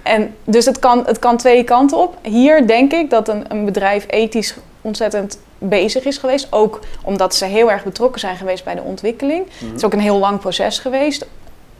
En 0.03 0.35
dus 0.45 0.65
het 0.65 0.79
kan, 0.79 1.03
het 1.07 1.19
kan 1.19 1.37
twee 1.37 1.65
kanten 1.65 1.99
op. 1.99 2.19
Hier 2.23 2.67
denk 2.67 2.93
ik 2.93 3.11
dat 3.11 3.29
een, 3.29 3.45
een 3.49 3.65
bedrijf 3.65 4.07
ethisch 4.09 4.57
ontzettend 4.81 5.39
bezig 5.59 6.05
is 6.05 6.19
geweest. 6.19 6.47
Ook 6.51 6.81
omdat 7.03 7.35
ze 7.35 7.45
heel 7.45 7.71
erg 7.71 7.85
betrokken 7.85 8.21
zijn 8.21 8.37
geweest 8.37 8.65
bij 8.65 8.75
de 8.75 8.83
ontwikkeling. 8.83 9.47
Mhm. 9.47 9.67
Het 9.67 9.77
is 9.77 9.85
ook 9.85 9.93
een 9.93 10.01
heel 10.01 10.19
lang 10.19 10.39
proces 10.41 10.79
geweest, 10.79 11.27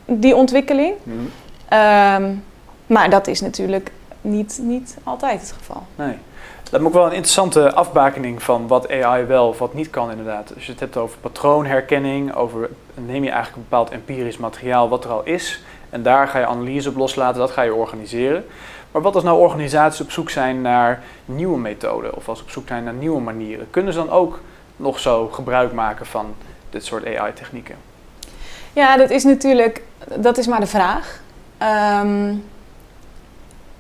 die 0.05 0.37
ontwikkeling. 0.37 0.93
Mhm. 1.03 1.17
Ehm, 1.69 2.33
maar 2.87 3.11
dat 3.11 3.27
is 3.27 3.41
natuurlijk 3.41 3.91
niet, 4.21 4.59
niet 4.63 4.97
altijd 5.03 5.41
het 5.41 5.53
geval. 5.53 5.83
Nee. 5.97 6.15
Dat 6.71 6.81
is 6.81 6.87
ook 6.87 6.93
wel 6.93 7.07
een 7.07 7.13
interessante 7.13 7.73
afbakening 7.73 8.43
van 8.43 8.67
wat 8.67 8.91
AI 8.91 9.25
wel 9.25 9.49
of 9.49 9.59
wat 9.59 9.75
niet 9.75 9.91
kan 9.91 10.11
inderdaad. 10.11 10.55
Als 10.55 10.65
je 10.65 10.71
het 10.71 10.81
hebt 10.81 10.97
over 10.97 11.19
patroonherkenning, 11.19 12.35
over 12.35 12.71
neem 12.95 13.25
je 13.25 13.31
eigenlijk 13.31 13.57
een 13.57 13.67
bepaald 13.69 13.91
empirisch 13.91 14.37
materiaal 14.37 14.89
wat 14.89 15.05
er 15.05 15.11
al 15.11 15.25
is 15.25 15.63
en 15.91 16.03
daar 16.03 16.29
ga 16.29 16.39
je 16.39 16.47
analyse 16.47 16.89
op 16.89 16.97
loslaten, 16.97 17.41
dat 17.41 17.51
ga 17.51 17.63
je 17.63 17.75
organiseren. 17.75 18.45
Maar 18.91 19.03
wat 19.03 19.15
als 19.15 19.25
nou 19.25 19.39
organisaties 19.39 20.01
op 20.01 20.11
zoek 20.11 20.31
zijn 20.31 20.63
naar 20.63 21.03
nieuwe 21.25 21.59
methoden 21.59 22.17
of 22.17 22.29
als 22.29 22.43
op 22.43 22.51
zoek 22.51 22.69
zijn 22.69 22.85
naar 22.85 22.93
nieuwe 22.93 23.21
manieren, 23.21 23.67
kunnen 23.71 23.93
ze 23.93 23.99
dan 23.99 24.11
ook 24.11 24.41
nog 24.77 24.99
zo 24.99 25.29
gebruik 25.29 25.73
maken 25.73 26.07
van 26.07 26.35
dit 26.71 26.85
soort 26.85 27.07
AI-technieken? 27.17 27.77
Ja, 28.73 28.97
dat 28.97 29.11
is 29.11 29.25
natuurlijk, 29.25 29.83
dat 30.17 30.39
is 30.39 30.47
maar 30.47 30.61
de 30.61 30.67
vraag. 30.67 31.21
Ehm, 31.59 32.35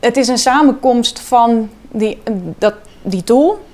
het 0.00 0.16
is 0.16 0.28
een 0.28 0.38
samenkomst 0.38 1.20
van 1.20 1.70
die, 1.90 2.22
dat, 2.58 2.74
die 3.02 3.24
tool 3.24 3.66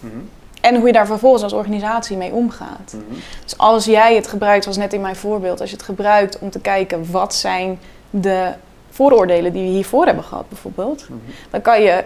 Mhm. 0.00 0.12
en 0.60 0.76
hoe 0.76 0.86
je 0.86 0.92
daar 0.92 1.06
vervolgens 1.06 1.42
als 1.42 1.52
organisatie 1.52 2.16
mee 2.16 2.32
omgaat. 2.32 2.94
Mhm. 3.08 3.18
Dus 3.44 3.58
als 3.58 3.84
jij 3.84 4.14
het 4.14 4.26
gebruikt, 4.26 4.62
zoals 4.62 4.78
net 4.78 4.92
in 4.92 5.00
mijn 5.00 5.16
voorbeeld, 5.16 5.60
als 5.60 5.70
je 5.70 5.76
het 5.76 5.84
gebruikt 5.84 6.38
om 6.38 6.50
te 6.50 6.60
kijken 6.60 7.10
wat 7.10 7.34
zijn 7.34 7.78
de 8.10 8.52
vooroordelen 8.90 9.52
die 9.52 9.62
we 9.62 9.68
hiervoor 9.68 10.06
hebben 10.06 10.24
gehad 10.24 10.48
bijvoorbeeld, 10.48 11.08
Mhm. 11.08 11.18
dan 11.50 11.60
kan 11.62 11.82
je 11.82 12.04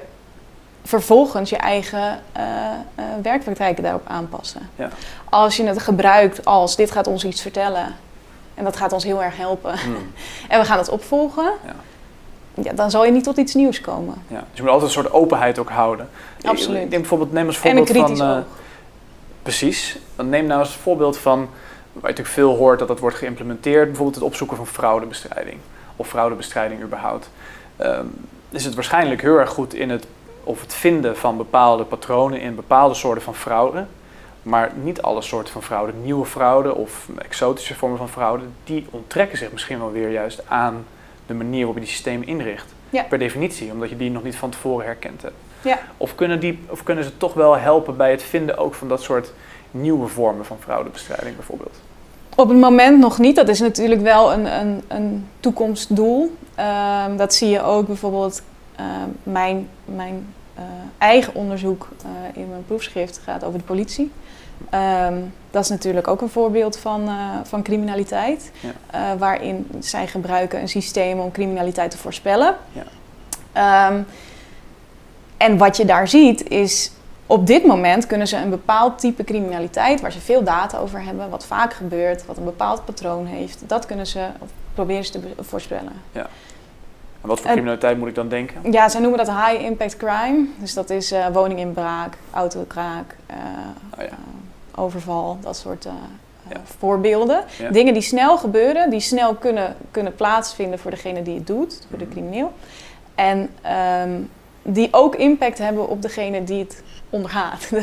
vervolgens 0.84 1.50
je 1.50 1.56
eigen 1.56 2.18
eh, 2.32 2.42
werkpraktijken 3.22 3.82
daarop 3.82 4.06
aanpassen. 4.08 4.60
Ja. 4.76 4.88
Als 5.30 5.56
je 5.56 5.64
het 5.66 5.82
gebruikt 5.82 6.44
als 6.44 6.76
dit 6.76 6.90
gaat 6.90 7.06
ons 7.06 7.24
iets 7.24 7.40
vertellen 7.40 7.94
en 8.54 8.64
dat 8.64 8.76
gaat 8.76 8.92
ons 8.92 9.04
heel 9.04 9.22
erg 9.22 9.36
helpen 9.36 9.72
en 10.48 10.58
we 10.60 10.64
gaan 10.64 10.78
het 10.78 10.88
opvolgen, 10.88 11.44
Ja. 11.66 11.74
Ja, 12.62 12.72
dan 12.72 12.90
zal 12.90 13.04
je 13.04 13.12
niet 13.12 13.24
tot 13.24 13.36
iets 13.36 13.54
nieuws 13.54 13.80
komen. 13.80 14.14
Ja. 14.28 14.38
Dus 14.38 14.46
je 14.52 14.62
moet 14.62 14.70
altijd 14.70 14.88
een 14.88 15.02
soort 15.02 15.12
openheid 15.12 15.58
ook 15.58 15.70
houden. 15.70 16.08
Absoluut. 16.44 16.82
Ik 16.82 16.90
denk 16.90 17.02
bijvoorbeeld, 17.02 17.32
neem 17.32 17.46
als 17.46 17.60
En 17.62 17.76
een 17.76 17.86
voorbeeld 17.86 18.18
van... 18.18 18.30
eh. 18.30 18.38
Precies. 19.42 19.98
Dan 20.16 20.28
neem 20.28 20.46
nou 20.46 20.60
eens 20.60 20.74
een 20.74 20.80
voorbeeld 20.80 21.18
van, 21.18 21.38
waar 21.38 21.48
je 21.92 22.00
natuurlijk 22.00 22.28
veel 22.28 22.56
hoort 22.56 22.78
dat 22.78 22.88
dat 22.88 22.98
wordt 22.98 23.16
geïmplementeerd, 23.16 23.86
bijvoorbeeld 23.86 24.14
het 24.14 24.24
opzoeken 24.24 24.56
van 24.56 24.66
fraudebestrijding. 24.66 25.56
Of 25.96 26.08
fraudebestrijding 26.08 26.82
überhaupt. 26.82 27.30
Ehm, 27.76 28.06
is 28.50 28.64
het 28.64 28.74
waarschijnlijk 28.74 29.22
heel 29.22 29.38
erg 29.38 29.50
goed 29.50 29.74
in 29.74 29.90
het, 29.90 30.06
of 30.44 30.60
het 30.60 30.74
vinden 30.74 31.16
van 31.16 31.36
bepaalde 31.36 31.84
patronen 31.84 32.40
in 32.40 32.54
bepaalde 32.54 32.94
soorten 32.94 33.22
van 33.22 33.34
fraude. 33.34 33.84
Maar 34.42 34.72
niet 34.82 35.02
alle 35.02 35.22
soorten 35.22 35.52
van 35.52 35.62
fraude, 35.62 35.92
nieuwe 36.02 36.26
fraude 36.26 36.74
of 36.74 37.08
exotische 37.18 37.74
vormen 37.74 37.98
van 37.98 38.08
fraude, 38.08 38.44
die 38.64 38.86
onttrekken 38.90 39.38
zich 39.38 39.52
misschien 39.52 39.78
wel 39.78 39.92
weer 39.92 40.10
juist 40.10 40.42
aan 40.48 40.84
de 41.28 41.34
manier 41.34 41.58
waarop 41.58 41.74
je 41.74 41.80
die 41.80 41.90
systemen 41.90 42.26
inricht. 42.26 42.72
Ja. 42.90 43.02
Per 43.02 43.18
definitie, 43.18 43.70
omdat 43.70 43.88
je 43.88 43.96
die 43.96 44.10
nog 44.10 44.22
niet 44.22 44.36
van 44.36 44.50
tevoren 44.50 44.86
herkend 44.86 45.22
hebt. 45.22 45.34
Ja. 45.62 45.78
Of 45.96 46.14
kunnen, 46.14 46.40
die, 46.40 46.58
of 46.68 46.82
kunnen 46.82 47.04
ze 47.04 47.16
toch 47.16 47.34
wel 47.34 47.56
helpen 47.56 47.96
bij 47.96 48.10
het 48.10 48.22
vinden 48.22 48.58
ook 48.58 48.74
van 48.74 48.88
dat 48.88 49.02
soort 49.02 49.32
nieuwe 49.70 50.06
vormen 50.06 50.44
van 50.44 50.56
fraudebestrijding 50.60 51.36
bijvoorbeeld? 51.36 51.80
Op 52.36 52.48
het 52.48 52.58
moment 52.58 52.98
nog 52.98 53.18
niet. 53.18 53.36
Dat 53.36 53.48
is 53.48 53.60
natuurlijk 53.60 54.00
wel 54.00 54.32
een, 54.32 54.60
een, 54.60 54.82
een 54.88 55.26
toekomstdoel. 55.40 56.36
Ehm, 56.54 57.16
dat 57.16 57.34
zie 57.34 57.48
je 57.48 57.62
ook 57.62 57.86
bijvoorbeeld. 57.86 58.42
ehm, 58.76 59.08
mijn 59.22 59.68
mijn 59.84 60.34
eh, 60.54 60.62
eigen 60.98 61.34
onderzoek 61.34 61.88
eh, 62.02 62.40
in 62.42 62.48
mijn 62.48 62.64
proefschrift 62.66 63.20
gaat 63.24 63.44
over 63.44 63.58
de 63.58 63.64
politie. 63.64 64.10
Ehm, 64.70 65.14
dat 65.50 65.62
is 65.62 65.68
natuurlijk 65.68 66.08
ook 66.08 66.20
een 66.20 66.28
voorbeeld 66.28 66.78
van, 66.78 67.08
eh, 67.08 67.14
van 67.42 67.62
criminaliteit. 67.62 68.52
Ja. 68.60 68.70
eh, 68.90 69.18
waarin 69.18 69.66
zij 69.78 70.06
gebruiken 70.06 70.60
een 70.60 70.68
systeem 70.68 71.18
om 71.18 71.30
criminaliteit 71.30 71.90
te 71.90 71.98
voorspellen. 71.98 72.56
Ja. 72.72 72.82
Ehm, 73.52 74.00
en 75.36 75.58
wat 75.58 75.76
je 75.76 75.84
daar 75.84 76.08
ziet 76.08 76.48
is 76.48 76.92
op 77.26 77.46
dit 77.46 77.64
moment 77.66 78.06
kunnen 78.06 78.28
ze 78.28 78.36
een 78.36 78.50
bepaald 78.50 78.98
type 78.98 79.24
criminaliteit, 79.24 80.00
waar 80.00 80.12
ze 80.12 80.20
veel 80.20 80.42
data 80.42 80.78
over 80.78 81.02
hebben, 81.02 81.30
wat 81.30 81.46
vaak 81.46 81.72
gebeurt, 81.72 82.26
wat 82.26 82.36
een 82.36 82.44
bepaald 82.44 82.84
patroon 82.84 83.26
heeft, 83.26 83.62
dat 83.66 83.86
kunnen 83.86 84.06
ze 84.06 84.26
of 84.38 84.48
proberen 84.74 85.04
ze 85.04 85.12
te 85.12 85.20
voorspellen. 85.40 85.92
En 86.12 87.28
wat 87.28 87.40
voor 87.40 87.50
criminaliteit 87.50 87.98
moet 87.98 88.08
ik 88.08 88.14
dan 88.14 88.28
denken? 88.28 88.72
Ja, 88.72 88.88
zij 88.88 89.00
noemen 89.00 89.18
dat 89.18 89.36
high 89.36 89.62
impact 89.62 89.96
crime. 89.96 90.46
Dus 90.58 90.74
dat 90.74 90.90
is 90.90 91.12
eh, 91.12 91.26
woninginbraak, 91.32 92.16
autokraak, 92.30 93.16
Oh 93.98 94.04
ja. 94.04 94.10
Overval, 94.78 95.38
dat 95.40 95.56
soort 95.56 95.86
eh, 95.86 95.92
eh, 95.92 95.98
Ja. 96.54 96.60
voorbeelden. 96.78 97.44
Ja. 97.58 97.70
Dingen 97.70 97.92
die 97.92 98.02
snel 98.02 98.38
gebeuren, 98.38 98.90
die 98.90 99.00
snel 99.00 99.34
kunnen, 99.34 99.76
kunnen 99.90 100.14
plaatsvinden 100.14 100.78
voor 100.78 100.90
degene 100.90 101.22
die 101.22 101.34
het 101.34 101.46
doet, 101.46 101.86
voor 101.88 101.98
de 101.98 102.04
Mhm. 102.04 102.12
crimineel. 102.14 102.52
En 103.14 103.50
ehm, 103.62 104.10
die 104.62 104.88
ook 104.90 105.14
impact 105.14 105.58
hebben 105.58 105.88
op 105.88 106.02
degene 106.02 106.44
die 106.44 106.58
het 106.62 106.82
ondergaat, 107.10 107.70
Mhm. 107.72 107.82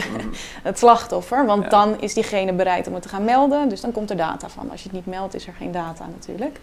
het 0.64 0.80
slachtoffer. 0.80 1.46
Want 1.46 1.64
Ja. 1.64 1.70
dan 1.70 2.02
is 2.02 2.14
diegene 2.14 2.54
bereid 2.54 2.88
om 2.88 2.94
het 2.94 3.02
te 3.04 3.10
gaan 3.10 3.24
melden, 3.24 3.70
dus 3.70 3.82
dan 3.82 3.92
komt 3.92 4.10
er 4.10 4.18
data 4.18 4.50
van. 4.50 4.72
Als 4.72 4.82
je 4.84 4.88
het 4.90 4.98
niet 4.98 5.06
meldt, 5.16 5.34
is 5.36 5.48
er 5.48 5.54
geen 5.58 5.72
data 5.72 6.06
natuurlijk. 6.18 6.60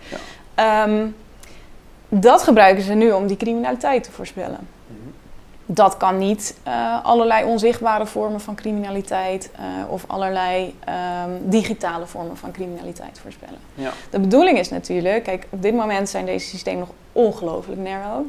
Ehm, 0.55 1.07
dat 2.09 2.43
gebruiken 2.43 2.83
ze 2.85 2.93
nu 2.95 3.11
om 3.13 3.27
die 3.27 3.37
criminaliteit 3.37 4.05
te 4.05 4.13
voorspellen. 4.13 4.59
Dat 5.67 5.97
kan 5.97 6.19
niet 6.19 6.57
eh, 6.63 7.05
allerlei 7.05 7.45
onzichtbare 7.45 8.07
vormen 8.07 8.41
van 8.41 8.55
criminaliteit 8.55 9.51
eh, 9.57 9.63
of 9.89 10.05
allerlei 10.07 10.75
ehm, 10.85 11.31
digitale 11.43 12.07
vormen 12.07 12.37
van 12.37 12.53
criminaliteit 12.53 13.19
voorspellen. 13.19 13.59
Ja. 13.75 13.91
De 14.11 14.21
bedoeling 14.21 14.59
is 14.59 14.69
natuurlijk, 14.69 15.25
kijk, 15.25 15.47
op 15.51 15.63
dit 15.63 15.75
moment 15.75 16.09
zijn 16.09 16.27
deze 16.27 16.47
systemen 16.47 16.81
nog 16.81 16.93
ongelooflijk 17.13 17.81
narrow. 17.81 18.25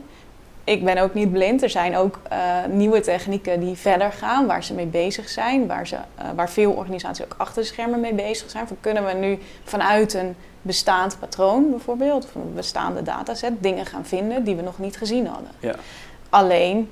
Ik 0.64 0.84
ben 0.86 0.98
ook 0.98 1.14
niet 1.14 1.32
blind. 1.32 1.64
Er 1.64 1.70
zijn 1.70 1.98
ook 1.98 2.20
eh, 2.30 2.38
nieuwe 2.70 3.00
technieken 3.00 3.60
die 3.60 3.76
verder 3.76 4.12
gaan, 4.12 4.46
waar 4.46 4.64
ze 4.64 4.74
mee 4.74 4.86
bezig 4.86 5.30
zijn, 5.30 5.68
waar, 5.68 5.88
ze, 5.88 5.98
waar 6.36 6.50
veel 6.50 6.72
organisaties 6.72 7.26
ook 7.26 7.36
achter 7.38 7.62
de 7.62 7.68
schermen 7.68 8.00
mee 8.00 8.14
bezig 8.14 8.50
zijn. 8.50 8.68
Van, 8.68 8.78
kunnen 8.80 9.06
we 9.06 9.14
nu 9.14 9.40
vanuit 9.64 10.14
een 10.14 10.36
bestaand 10.62 11.20
patroon 11.20 11.70
bijvoorbeeld, 11.70 12.26
of 12.26 12.36
een 12.36 12.54
bestaande 12.54 13.04
dataset, 13.04 13.52
dingen 13.60 13.86
gaan 13.86 14.06
vinden 14.06 14.44
die 14.44 14.56
we 14.56 14.62
nog 14.62 14.80
niet 14.80 14.98
gezien 14.98 15.28
hadden. 15.28 15.52
Ja. 15.60 15.76
Alleen, 16.30 16.90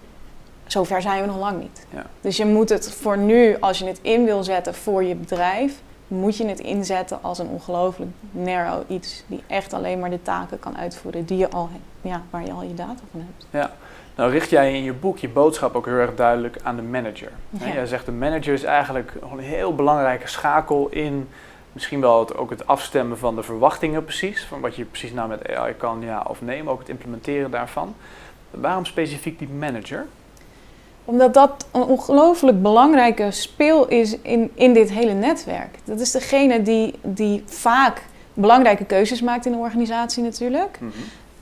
zover 0.72 1.02
zijn 1.02 1.22
we 1.22 1.28
nog 1.28 1.40
lang 1.40 1.62
niet. 1.62 1.86
Ja. 1.90 2.06
Dus 2.22 2.38
je 2.38 2.46
moet 2.46 2.70
het 2.70 2.92
voor 2.94 3.18
nu, 3.18 3.58
als 3.60 3.80
je 3.80 3.86
het 3.86 4.00
in 4.02 4.26
wil 4.26 4.44
zetten 4.44 4.76
voor 4.76 5.04
je 5.04 5.16
bedrijf, 5.16 5.82
moet 6.08 6.38
je 6.38 6.48
het 6.48 6.60
inzetten 6.60 7.20
als 7.22 7.40
een 7.40 7.48
ongelooflijk 7.48 8.12
narrow 8.32 8.82
iets 8.88 9.24
die 9.28 9.44
echt 9.48 9.74
alleen 9.74 10.00
maar 10.00 10.10
de 10.10 10.22
taken 10.22 10.60
kan 10.60 10.78
uitvoeren 10.78 11.26
die 11.26 11.38
je 11.38 11.50
al, 11.50 11.70
ja, 12.02 12.22
waar 12.30 12.46
je 12.46 12.52
al 12.52 12.64
je 12.64 12.74
data 12.74 13.02
van 13.12 13.26
hebt. 13.26 13.70
Nou 14.16 14.32
richt 14.32 14.50
jij 14.50 14.74
in 14.74 14.84
je 14.84 14.94
boek 14.94 15.18
je 15.18 15.30
boodschap 15.30 15.76
ook 15.76 15.86
heel 15.86 15.96
erg 15.96 16.16
duidelijk 16.16 16.58
aan 16.64 16.76
de 16.76 16.82
manager. 16.82 17.32
Ja. 17.50 17.68
Jij 17.68 17.86
zegt 17.86 18.06
de 18.06 18.12
manager 18.12 18.54
is 18.54 18.64
eigenlijk 18.64 19.14
een 19.32 19.40
heel 19.40 19.76
belangrijke 19.76 20.28
schakel 20.28 20.88
in 20.90 21.30
misschien 21.72 22.02
wel 22.02 22.20
het, 22.20 22.38
ook 22.38 22.50
het 22.50 22.68
afstemmen 22.68 23.18
van 23.18 23.36
de 23.36 23.44
verwachtingen 23.44 24.04
precies. 24.04 24.46
Van 24.46 24.62
wat 24.62 24.76
je 24.76 24.86
precies 24.86 25.12
nou 25.12 25.30
met 25.30 25.56
AI 25.56 25.74
kan, 25.74 26.02
ja 26.02 26.26
of 26.28 26.42
nee, 26.42 26.64
maar 26.64 26.74
ook 26.74 26.80
het 26.80 26.90
implementeren 26.90 27.52
daarvan. 27.52 27.96
Waarom 28.50 28.86
specifiek 28.86 29.40
die 29.40 29.50
manager? 29.50 30.06
Omdat 31.06 31.34
dat 31.34 31.66
een 31.72 31.84
ongelooflijk 31.84 32.62
belangrijke 32.62 33.32
speel 33.32 33.88
is 33.88 34.18
in, 34.22 34.52
in 34.54 34.74
dit 34.74 34.92
hele 34.92 35.14
netwerk. 35.14 35.78
Dat 35.84 36.00
is 36.00 36.12
degene 36.12 36.62
die, 36.62 36.94
die 37.02 37.44
vaak 37.46 38.02
belangrijke 38.34 38.86
keuzes 38.86 39.22
maakt 39.22 39.46
in 39.46 39.52
de 39.52 39.58
organisatie 39.58 40.24
natuurlijk. 40.24 40.80
Mhm. 40.80 40.92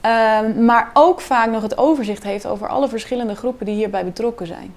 Ehm, 0.02 0.66
maar 0.66 0.90
ook 0.94 1.22
vaak 1.22 1.52
nog 1.52 1.62
het 1.62 1.78
overzicht 1.78 2.24
heeft 2.24 2.46
over 2.46 2.68
alle 2.68 2.88
verschillende 2.88 3.36
groepen 3.36 3.66
die 3.66 3.76
hierbij 3.76 4.06
betrokken 4.06 4.48
zijn. 4.48 4.74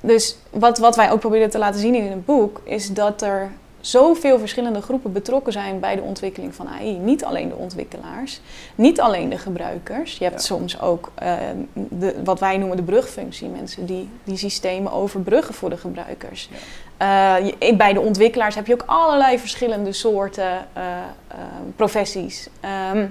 Dus 0.00 0.36
wat, 0.50 0.78
wat 0.78 0.96
wij 0.96 1.10
ook 1.10 1.20
proberen 1.20 1.50
te 1.50 1.58
laten 1.58 1.80
zien 1.80 1.94
in 1.94 2.10
het 2.10 2.24
boek, 2.24 2.60
is 2.64 2.92
dat 2.92 3.22
er 3.22 3.50
zoveel 3.86 4.38
verschillende 4.38 4.82
groepen 4.82 5.12
betrokken 5.12 5.52
zijn 5.52 5.80
bij 5.80 5.96
de 5.96 6.02
ontwikkeling 6.02 6.54
van 6.54 6.68
AI. 6.68 6.98
Niet 6.98 7.24
alleen 7.24 7.48
de 7.48 7.54
ontwikkelaars, 7.54 8.40
niet 8.74 9.00
alleen 9.00 9.28
de 9.28 9.38
gebruikers. 9.38 10.18
Je 10.18 10.24
hebt 10.24 10.40
Ja. 10.40 10.46
soms 10.46 10.80
ook 10.80 11.10
ehm, 11.14 11.56
de, 11.72 12.14
wat 12.24 12.40
wij 12.40 12.56
noemen 12.58 12.76
de 12.76 12.82
brugfunctie, 12.82 13.48
mensen 13.48 13.86
die 13.86 14.08
die 14.24 14.36
systemen 14.36 14.92
overbruggen 14.92 15.54
voor 15.54 15.70
de 15.70 15.76
gebruikers. 15.76 16.48
Eh, 16.96 17.34
je- 17.58 17.74
bij 17.76 17.92
de 17.92 18.00
ontwikkelaars 18.00 18.54
heb 18.54 18.66
je 18.66 18.72
ook 18.72 18.82
allerlei 18.86 19.38
verschillende 19.38 19.92
soorten 19.92 20.44
eh, 20.72 20.82
eh, 21.28 21.36
professies. 21.76 22.48
Ehm, 22.60 23.06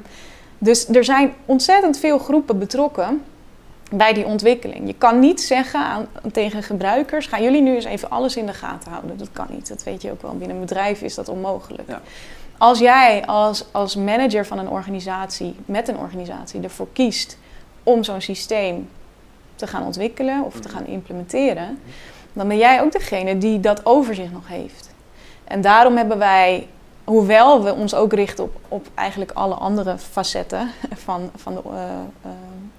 dus 0.57 0.87
er 0.89 1.03
zijn 1.03 1.33
ontzettend 1.45 1.97
veel 1.97 2.17
groepen 2.17 2.59
betrokken 2.59 3.23
bij 3.97 4.13
die 4.13 4.25
ontwikkeling. 4.25 4.87
Je 4.87 4.95
kan 4.97 5.19
niet 5.19 5.41
zeggen 5.41 5.79
aan, 5.79 6.07
tegen 6.31 6.63
gebruikers: 6.63 7.27
gaan 7.27 7.43
jullie 7.43 7.61
nu 7.61 7.75
eens 7.75 7.85
even 7.85 8.09
alles 8.09 8.35
in 8.37 8.45
de 8.45 8.53
gaten 8.53 8.91
houden. 8.91 9.17
Dat 9.17 9.29
kan 9.33 9.47
niet. 9.49 9.67
Dat 9.67 9.83
weet 9.83 10.01
je 10.01 10.11
ook 10.11 10.21
wel. 10.21 10.37
Binnen 10.37 10.55
een 10.55 10.61
bedrijf 10.65 11.01
is 11.01 11.15
dat 11.15 11.29
onmogelijk. 11.29 11.89
Ja. 11.89 12.01
Als 12.57 12.79
jij 12.79 13.25
als, 13.25 13.65
als 13.71 13.95
manager 13.95 14.45
van 14.45 14.57
een 14.57 14.69
organisatie, 14.69 15.55
met 15.65 15.87
een 15.87 15.97
organisatie, 15.97 16.61
ervoor 16.61 16.87
kiest 16.93 17.37
om 17.83 18.03
zo'n 18.03 18.21
systeem 18.21 18.89
te 19.55 19.67
gaan 19.67 19.83
ontwikkelen 19.85 20.43
of 20.43 20.53
te 20.59 20.67
Mhm. 20.67 20.77
gaan 20.77 20.85
implementeren, 20.85 21.79
dan 22.33 22.47
ben 22.47 22.57
jij 22.57 22.81
ook 22.81 22.91
degene 22.91 23.37
die 23.37 23.59
dat 23.59 23.85
overzicht 23.85 24.31
nog 24.31 24.47
heeft. 24.47 24.93
En 25.43 25.61
daarom 25.61 25.97
hebben 25.97 26.17
wij, 26.17 26.67
hoewel 27.03 27.63
we 27.63 27.73
ons 27.73 27.93
ook 27.93 28.13
richten 28.13 28.43
op, 28.43 28.55
op 28.67 28.87
eigenlijk 28.93 29.31
alle 29.31 29.53
andere 29.55 29.97
facetten 29.97 30.69
van, 31.05 31.29
van, 31.35 31.53
de, 31.53 31.61
eh, 31.69 31.89
eh, 32.21 32.29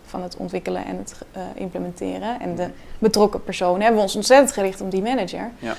van 0.06 0.22
het 0.22 0.36
ontwikkelen 0.36 0.84
en 0.84 0.96
het 0.96 1.14
eh, 1.32 1.42
implementeren 1.54 2.40
en 2.40 2.54
de 2.54 2.68
betrokken 2.98 3.42
personen, 3.44 3.80
hebben 3.80 3.96
we 3.96 4.02
ons 4.02 4.16
ontzettend 4.16 4.52
gericht 4.52 4.80
op 4.80 4.90
die 4.90 5.02
manager. 5.02 5.50
Ja. 5.58 5.74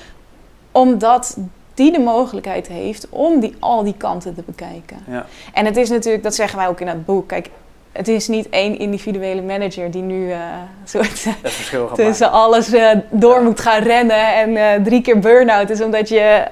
Omdat 0.72 1.36
die 1.74 1.92
de 1.92 1.98
mogelijkheid 1.98 2.68
heeft 2.68 3.08
om 3.08 3.40
die, 3.40 3.56
al 3.58 3.82
die 3.84 3.94
kanten 3.96 4.34
te 4.34 4.42
bekijken. 4.46 4.96
Ja. 5.06 5.26
En 5.52 5.64
het 5.64 5.76
is 5.76 5.88
natuurlijk, 5.88 6.22
dat 6.22 6.34
zeggen 6.34 6.58
wij 6.58 6.68
ook 6.68 6.80
in 6.80 6.88
het 6.88 7.04
boek, 7.04 7.28
kijk, 7.28 7.50
het 7.92 8.08
is 8.08 8.28
niet 8.28 8.48
één 8.48 8.78
individuele 8.78 9.42
manager 9.42 9.90
die 9.90 10.02
nu 10.02 10.30
eh 10.30 10.38
soort 10.84 11.26
tussen 11.92 12.26
maken. 12.30 12.32
alles 12.32 12.72
eh, 12.72 12.98
door 13.10 13.34
Ja. 13.34 13.40
moet 13.40 13.60
gaan 13.60 13.82
rennen 13.82 14.34
en 14.56 14.82
drie 14.82 15.02
keer 15.02 15.18
burn-out 15.18 15.70
is 15.70 15.80
omdat 15.80 16.08
je 16.08 16.46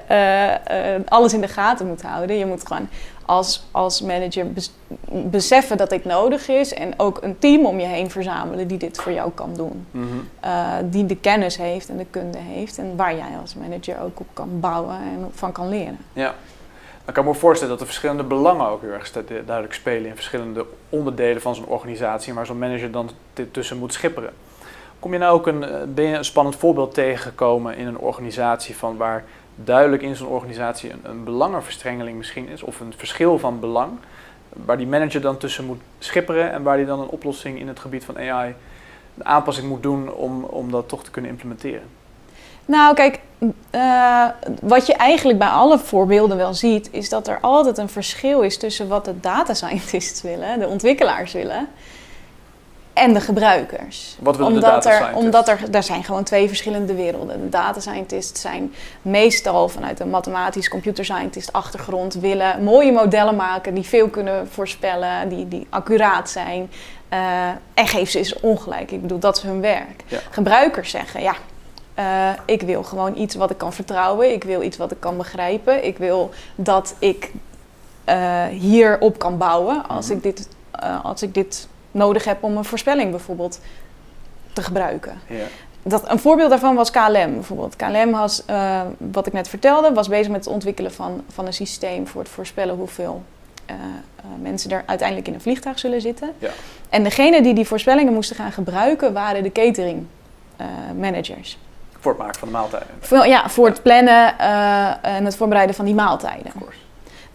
alles 1.09 1.33
in 1.33 1.41
de 1.41 1.49
gaten 1.49 1.87
moet 1.87 2.03
houden. 2.03 2.39
Je 2.39 2.47
moet 2.47 2.67
gewoon 2.67 2.89
als, 3.27 3.67
als 3.71 4.01
manager 4.01 4.53
bes- 4.53 4.73
beseffen 5.09 5.77
dat 5.77 5.91
dit 5.91 6.05
nodig 6.05 6.49
is 6.49 6.75
en 6.75 6.95
ook 6.97 7.23
een 7.23 7.39
team 7.39 7.67
om 7.67 7.81
je 7.81 7.87
heen 7.87 8.11
verzamelen 8.11 8.69
die 8.69 8.79
dit 8.79 8.99
voor 8.99 9.13
jou 9.13 9.31
kan 9.35 9.55
doen. 9.55 9.87
Mhm. 9.91 10.07
Eh, 10.41 10.73
die 10.85 11.07
de 11.07 11.17
kennis 11.17 11.57
heeft 11.57 11.89
en 11.89 11.97
de 11.97 12.07
kunde 12.11 12.39
heeft 12.39 12.79
en 12.79 12.97
waar 12.97 13.17
jij 13.17 13.39
als 13.41 13.55
manager 13.55 14.01
ook 14.01 14.21
op 14.21 14.27
kan 14.33 14.61
bouwen 14.61 14.97
en 14.97 15.29
van 15.33 15.53
kan 15.53 15.69
leren. 15.69 15.99
Ja. 16.13 16.35
Dan 17.05 17.15
kan 17.15 17.25
ik 17.25 17.33
me 17.33 17.39
voorstellen 17.39 17.71
dat 17.71 17.79
de 17.79 17.87
verschillende 17.93 18.23
belangen 18.23 18.69
ook 18.69 18.83
heel 18.83 18.93
erg 18.93 19.13
duidelijk 19.27 19.75
spelen 19.75 20.09
in 20.09 20.15
verschillende 20.15 20.67
onderdelen 20.89 21.43
van 21.43 21.55
zo'n 21.55 21.67
organisatie, 21.67 22.35
waar 22.35 22.47
zo'n 22.47 22.59
manager 22.59 22.91
dan 22.91 23.11
tussen 23.51 23.79
moet 23.79 23.93
schipperen. 23.93 24.31
Kom 24.99 25.13
je 25.13 25.19
nou 25.19 25.35
ook 25.35 25.47
een, 25.47 25.63
eh, 25.63 25.83
ben 25.89 26.05
je 26.05 26.17
een 26.17 26.25
spannend 26.25 26.57
voorbeeld 26.57 26.95
tegengekomen 26.95 27.77
in 27.77 27.87
een 27.87 27.99
organisatie 27.99 28.77
van 28.77 28.97
waar 28.97 29.25
duidelijk 29.57 30.03
in 30.03 30.17
zo'n 30.17 30.29
organisatie 30.29 30.91
een, 30.91 31.01
een 31.03 31.25
belangenverstrengeling 31.25 32.17
misschien 32.17 32.49
is, 32.49 32.63
of 32.63 32.81
een 32.81 32.93
verschil 32.97 33.39
van 33.39 33.61
belang, 33.61 33.93
waar 34.49 34.77
die 34.77 34.87
manager 34.87 35.21
dan 35.21 35.37
tussen 35.37 35.65
moet 35.65 35.81
schipperen 35.99 36.53
en 36.53 36.63
waar 36.63 36.77
die 36.77 36.87
dan 36.87 37.01
een 37.01 37.09
oplossing 37.09 37.59
in 37.59 37.69
het 37.69 37.79
gebied 37.79 38.05
van 38.05 38.19
AI, 38.19 38.55
een 39.19 39.27
aanpassing 39.27 39.69
moet 39.69 39.83
doen 39.83 40.13
om, 40.13 40.45
om 40.45 40.71
dat 40.71 40.89
toch 40.89 41.05
te 41.05 41.11
kunnen 41.11 41.31
implementeren? 41.31 41.89
Nou, 42.65 42.95
kijk, 42.95 43.21
eh, 43.71 44.29
wat 44.61 44.87
je 44.87 44.95
eigenlijk 44.95 45.39
bij 45.39 45.49
alle 45.49 45.79
voorbeelden 45.79 46.37
wel 46.37 46.55
ziet, 46.55 46.89
is 46.93 47.09
dat 47.09 47.29
er 47.29 47.41
altijd 47.41 47.79
een 47.79 47.89
verschil 47.89 48.41
is 48.41 48.59
tussen 48.59 48.89
wat 48.89 49.05
de 49.05 49.21
data 49.21 49.55
scientists 49.55 50.23
willen, 50.23 50.59
de 50.59 50.67
ontwikkelaars 50.67 51.33
willen, 51.33 51.69
en 52.97 53.15
de 53.15 53.21
gebruikers. 53.21 54.17
Wat 54.21 54.37
willen 54.37 54.53
de 54.53 54.59
omdat 54.59 54.83
data 54.83 55.09
er? 55.09 55.15
Omdat 55.17 55.49
er, 55.49 55.61
er 55.71 55.83
zijn 55.83 56.05
gewoon 56.05 56.25
twee 56.25 56.49
verschillende 56.49 56.95
werelden. 56.95 57.41
De 57.41 57.49
data 57.49 57.81
scientists 57.81 58.41
zijn 58.41 58.75
meestal 59.03 59.69
vanuit 59.69 60.01
een 60.01 60.11
mathematisch 60.11 60.69
computer 60.69 61.05
scientist 61.05 61.53
achtergrond 61.53 62.15
willen 62.15 62.65
mooie 62.65 62.93
modellen 62.93 63.37
maken 63.37 63.75
die 63.75 63.85
veel 63.85 64.09
kunnen 64.09 64.49
voorspellen, 64.49 65.29
die, 65.29 65.49
die 65.49 65.67
accuraat 65.71 66.31
zijn. 66.31 66.71
eh, 67.09 67.49
en 67.75 67.87
geef 67.87 68.11
ze 68.11 68.19
eens 68.19 68.41
ongelijk. 68.41 68.91
Ik 68.91 69.01
bedoel, 69.03 69.19
dat 69.19 69.37
is 69.37 69.43
hun 69.43 69.61
werk. 69.61 70.03
Ja. 70.07 70.19
Gebruikers 70.31 70.91
zeggen, 70.91 71.23
ja, 71.23 71.35
eh, 71.95 72.29
ik 72.47 72.63
wil 72.63 72.83
gewoon 72.83 73.17
iets 73.19 73.35
wat 73.35 73.51
ik 73.51 73.59
kan 73.59 73.73
vertrouwen. 73.73 74.33
Ik 74.33 74.45
wil 74.45 74.63
iets 74.63 74.77
wat 74.77 74.91
ik 74.91 75.01
kan 75.01 75.17
begrijpen. 75.17 75.85
Ik 75.85 75.99
wil 75.99 76.31
dat 76.55 76.95
ik 76.99 77.31
eh, 78.05 78.45
hierop 78.47 79.19
kan 79.19 79.39
bouwen 79.39 79.89
als, 79.89 80.07
Mhm. 80.07 80.17
ik 80.17 80.23
dit, 80.23 80.49
als 81.03 81.23
ik 81.23 81.35
dit 81.35 81.69
nodig 81.97 82.25
heb 82.25 82.43
om 82.43 82.57
een 82.57 82.65
voorspelling 82.65 83.11
bijvoorbeeld 83.11 83.61
te 84.53 84.63
gebruiken. 84.63 85.21
Ja. 85.29 85.45
Dat, 85.83 86.11
een 86.11 86.19
voorbeeld 86.19 86.51
daarvan 86.51 86.75
was 86.75 86.91
KLM 86.91 87.33
bijvoorbeeld. 87.33 87.77
KLM 87.77 88.11
was, 88.11 88.45
eh, 88.45 88.81
wat 88.99 89.27
ik 89.27 89.33
net 89.33 89.49
vertelde, 89.49 89.93
was 89.93 90.09
bezig 90.09 90.29
met 90.29 90.45
het 90.45 90.55
ontwikkelen 90.55 90.93
van, 90.93 91.25
van 91.29 91.47
een 91.47 91.53
systeem 91.53 92.07
voor 92.07 92.21
het 92.21 92.31
voorspellen 92.31 92.75
hoeveel 92.75 93.23
eh, 93.67 93.75
eh, 93.75 94.25
mensen 94.41 94.71
er 94.71 94.83
uiteindelijk 94.87 95.29
in 95.29 95.35
een 95.35 95.41
vliegtuig 95.41 95.79
zullen 95.79 96.01
zitten. 96.01 96.33
Ja. 96.39 96.51
En 96.89 97.03
degene 97.03 97.43
die 97.43 97.55
die 97.55 97.67
voorspellingen 97.67 98.13
moesten 98.13 98.37
gaan 98.37 98.53
gebruiken 98.53 99.13
waren 99.13 99.43
de 99.43 99.53
catering 99.53 100.07
managers. 100.99 101.59
Voor 102.01 102.13
het 102.13 102.21
maken 102.21 102.39
van 102.39 102.49
de 102.49 102.55
maaltijden. 102.55 102.89
Voor, 103.01 103.27
ja, 103.27 103.49
voor 103.49 103.67
het 103.67 103.83
plannen 103.83 104.39
en 105.03 105.25
het 105.25 105.37
voorbereiden 105.37 105.75
van 105.75 105.85
die 105.85 105.95
maaltijden. 105.95 106.47
Of 106.47 106.61
course. 106.61 106.79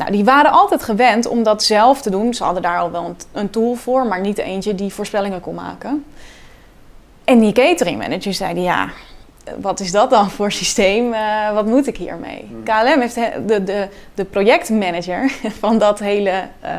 Nou, 0.02 0.14
die 0.14 0.24
waren 0.24 0.52
altijd 0.52 0.84
gewend 0.84 1.28
om 1.28 1.44
dat 1.44 1.64
zelf 1.64 2.02
te 2.02 2.10
doen. 2.10 2.34
Ze 2.34 2.44
hadden 2.44 2.62
daar 2.62 2.80
al 2.80 2.92
wel 2.92 3.16
een, 3.32 3.50
tool 3.50 3.74
voor, 3.76 4.06
maar 4.06 4.22
niet 4.22 4.38
eentje 4.38 4.76
die 4.76 4.94
voorspellingen 4.94 5.40
kon 5.40 5.56
maken. 5.56 6.06
En 7.24 7.40
die 7.40 7.52
catering 7.54 7.98
managers 7.98 8.38
zeiden, 8.38 8.64
ja, 8.64 8.90
wat 9.58 9.80
is 9.80 9.92
dat 9.92 10.10
dan 10.10 10.30
voor 10.30 10.52
systeem? 10.52 11.14
Eh, 11.14 11.54
wat 11.54 11.66
moet 11.66 11.88
ik 11.88 11.98
hiermee? 11.98 12.48
Hmm. 12.50 12.64
KLM 12.64 13.00
heeft 13.00 13.16
he- 13.16 13.46
de, 13.46 13.64
de, 13.64 13.88
de 14.14 14.26
projectmanager 14.26 15.32
van 15.60 15.78
dat 15.78 16.00
hele, 16.00 16.48
eh, 16.60 16.72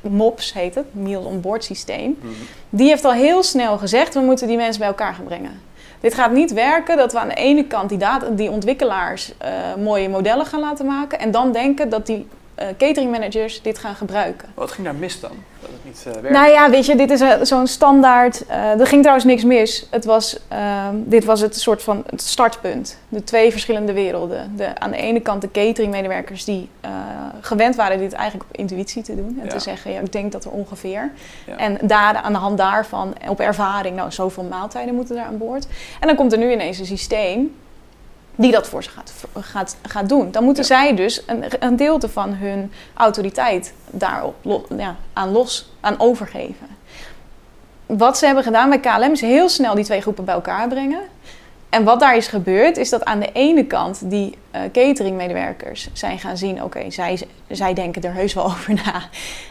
MOPS 0.00 0.52
heet 0.52 0.74
het, 0.74 0.86
Meal 0.90 1.22
on 1.22 1.40
Board 1.40 1.64
systeem. 1.64 2.18
Mhm. 2.20 2.32
Die 2.70 2.88
heeft 2.88 3.04
al 3.04 3.12
heel 3.12 3.42
snel 3.42 3.78
gezegd, 3.78 4.14
we 4.14 4.20
moeten 4.20 4.46
die 4.46 4.56
mensen 4.56 4.78
bij 4.78 4.88
elkaar 4.88 5.14
gaan 5.14 5.24
brengen. 5.24 5.60
Dit 6.00 6.14
gaat 6.14 6.32
niet 6.32 6.52
werken 6.52 6.96
dat 6.96 7.12
we 7.12 7.18
aan 7.18 7.28
de 7.28 7.34
ene 7.34 7.64
kant 7.64 7.92
die, 8.36 8.50
ontwikkelaars 8.50 9.32
uh, 9.42 9.84
mooie 9.84 10.08
modellen 10.08 10.46
gaan 10.46 10.60
laten 10.60 10.86
maken 10.86 11.18
en 11.18 11.30
dan 11.30 11.52
denken 11.52 11.88
dat 11.88 12.06
die 12.06 12.26
uh, 12.58 12.66
catering 12.78 13.10
managers 13.10 13.62
dit 13.62 13.78
gaan 13.78 13.94
gebruiken. 13.94 14.48
Wat 14.54 14.72
ging 14.72 14.86
daar 14.86 14.94
mis 14.94 15.20
dan? 15.20 15.30
Dat 15.70 15.80
het 15.82 16.14
niet 16.14 16.24
uh, 16.24 16.30
Nou 16.30 16.50
ja, 16.50 16.70
weet 16.70 16.86
je, 16.86 16.96
dit 16.96 17.10
is 17.10 17.48
zo'n 17.48 17.66
standaard. 17.66 18.44
Uh, 18.48 18.80
er 18.80 18.86
ging 18.86 19.00
trouwens 19.00 19.26
niks 19.26 19.44
mis. 19.44 19.86
Het 19.90 20.04
was, 20.04 20.38
ehm, 20.48 20.94
dit 20.96 21.24
was 21.24 21.40
het 21.40 21.60
soort 21.60 21.82
van 21.82 22.02
het 22.06 22.22
startpunt. 22.22 22.98
De 23.08 23.24
twee 23.24 23.50
verschillende 23.50 23.92
werelden. 23.92 24.52
De, 24.56 24.78
aan 24.78 24.90
de 24.90 24.96
ene 24.96 25.20
kant 25.20 25.40
de 25.40 25.50
cateringmedewerkers 25.50 26.44
die 26.44 26.68
gewend 27.40 27.76
waren 27.76 27.98
dit 27.98 28.12
eigenlijk 28.12 28.50
op 28.50 28.56
intuïtie 28.56 29.02
te 29.02 29.16
doen. 29.16 29.38
En 29.42 29.48
te 29.48 29.58
zeggen, 29.58 29.92
ja, 29.92 30.00
ik 30.00 30.12
denk 30.12 30.32
dat 30.32 30.44
er 30.44 30.50
ongeveer. 30.50 31.10
En 31.56 31.78
daar, 31.82 32.14
aan 32.14 32.32
de 32.32 32.38
hand 32.38 32.58
daarvan, 32.58 33.14
op 33.28 33.40
ervaring, 33.40 33.96
nou, 33.96 34.12
zoveel 34.12 34.42
maaltijden 34.42 34.94
moeten 34.94 35.16
er 35.16 35.24
aan 35.24 35.38
boord. 35.38 35.66
En 36.00 36.06
dan 36.06 36.16
komt 36.16 36.32
er 36.32 36.38
nu 36.38 36.52
ineens 36.52 36.78
een 36.78 36.86
systeem 36.86 37.54
die 38.38 38.52
dat 38.52 38.68
voor 38.68 38.82
ze 38.82 38.90
gaat, 38.90 39.12
gaat, 39.40 39.76
gaat 39.82 40.08
doen. 40.08 40.30
Dan 40.30 40.44
moeten 40.44 40.64
zij 40.64 40.94
dus 40.94 41.22
een, 41.26 41.44
een 41.58 41.76
deelte 41.76 42.08
van 42.08 42.34
hun 42.34 42.72
autoriteit 42.94 43.72
daarop 43.90 44.66
ja, 44.76 44.96
aan 45.12 45.30
los, 45.32 45.70
aan 45.80 46.00
overgeven. 46.00 46.66
Wat 47.86 48.18
ze 48.18 48.26
hebben 48.26 48.44
gedaan 48.44 48.68
bij 48.68 48.80
KLM 48.80 49.12
is 49.12 49.20
heel 49.20 49.48
snel 49.48 49.74
die 49.74 49.84
twee 49.84 50.00
groepen 50.00 50.24
bij 50.24 50.34
elkaar 50.34 50.68
brengen. 50.68 51.00
En 51.68 51.84
wat 51.84 52.00
daar 52.00 52.16
is 52.16 52.26
gebeurd, 52.26 52.76
is 52.76 52.88
dat 52.88 53.04
aan 53.04 53.20
de 53.20 53.32
ene 53.32 53.66
kant 53.66 54.10
die 54.10 54.38
uh, 54.54 54.60
cateringmedewerkers 54.72 55.88
zijn 55.92 56.18
gaan 56.18 56.36
zien: 56.36 56.62
oké, 56.62 56.90
zij, 56.90 57.20
zij 57.48 57.74
denken 57.74 58.02
er 58.02 58.12
heus 58.12 58.34
wel 58.34 58.44
over 58.52 58.74
na. 58.74 59.02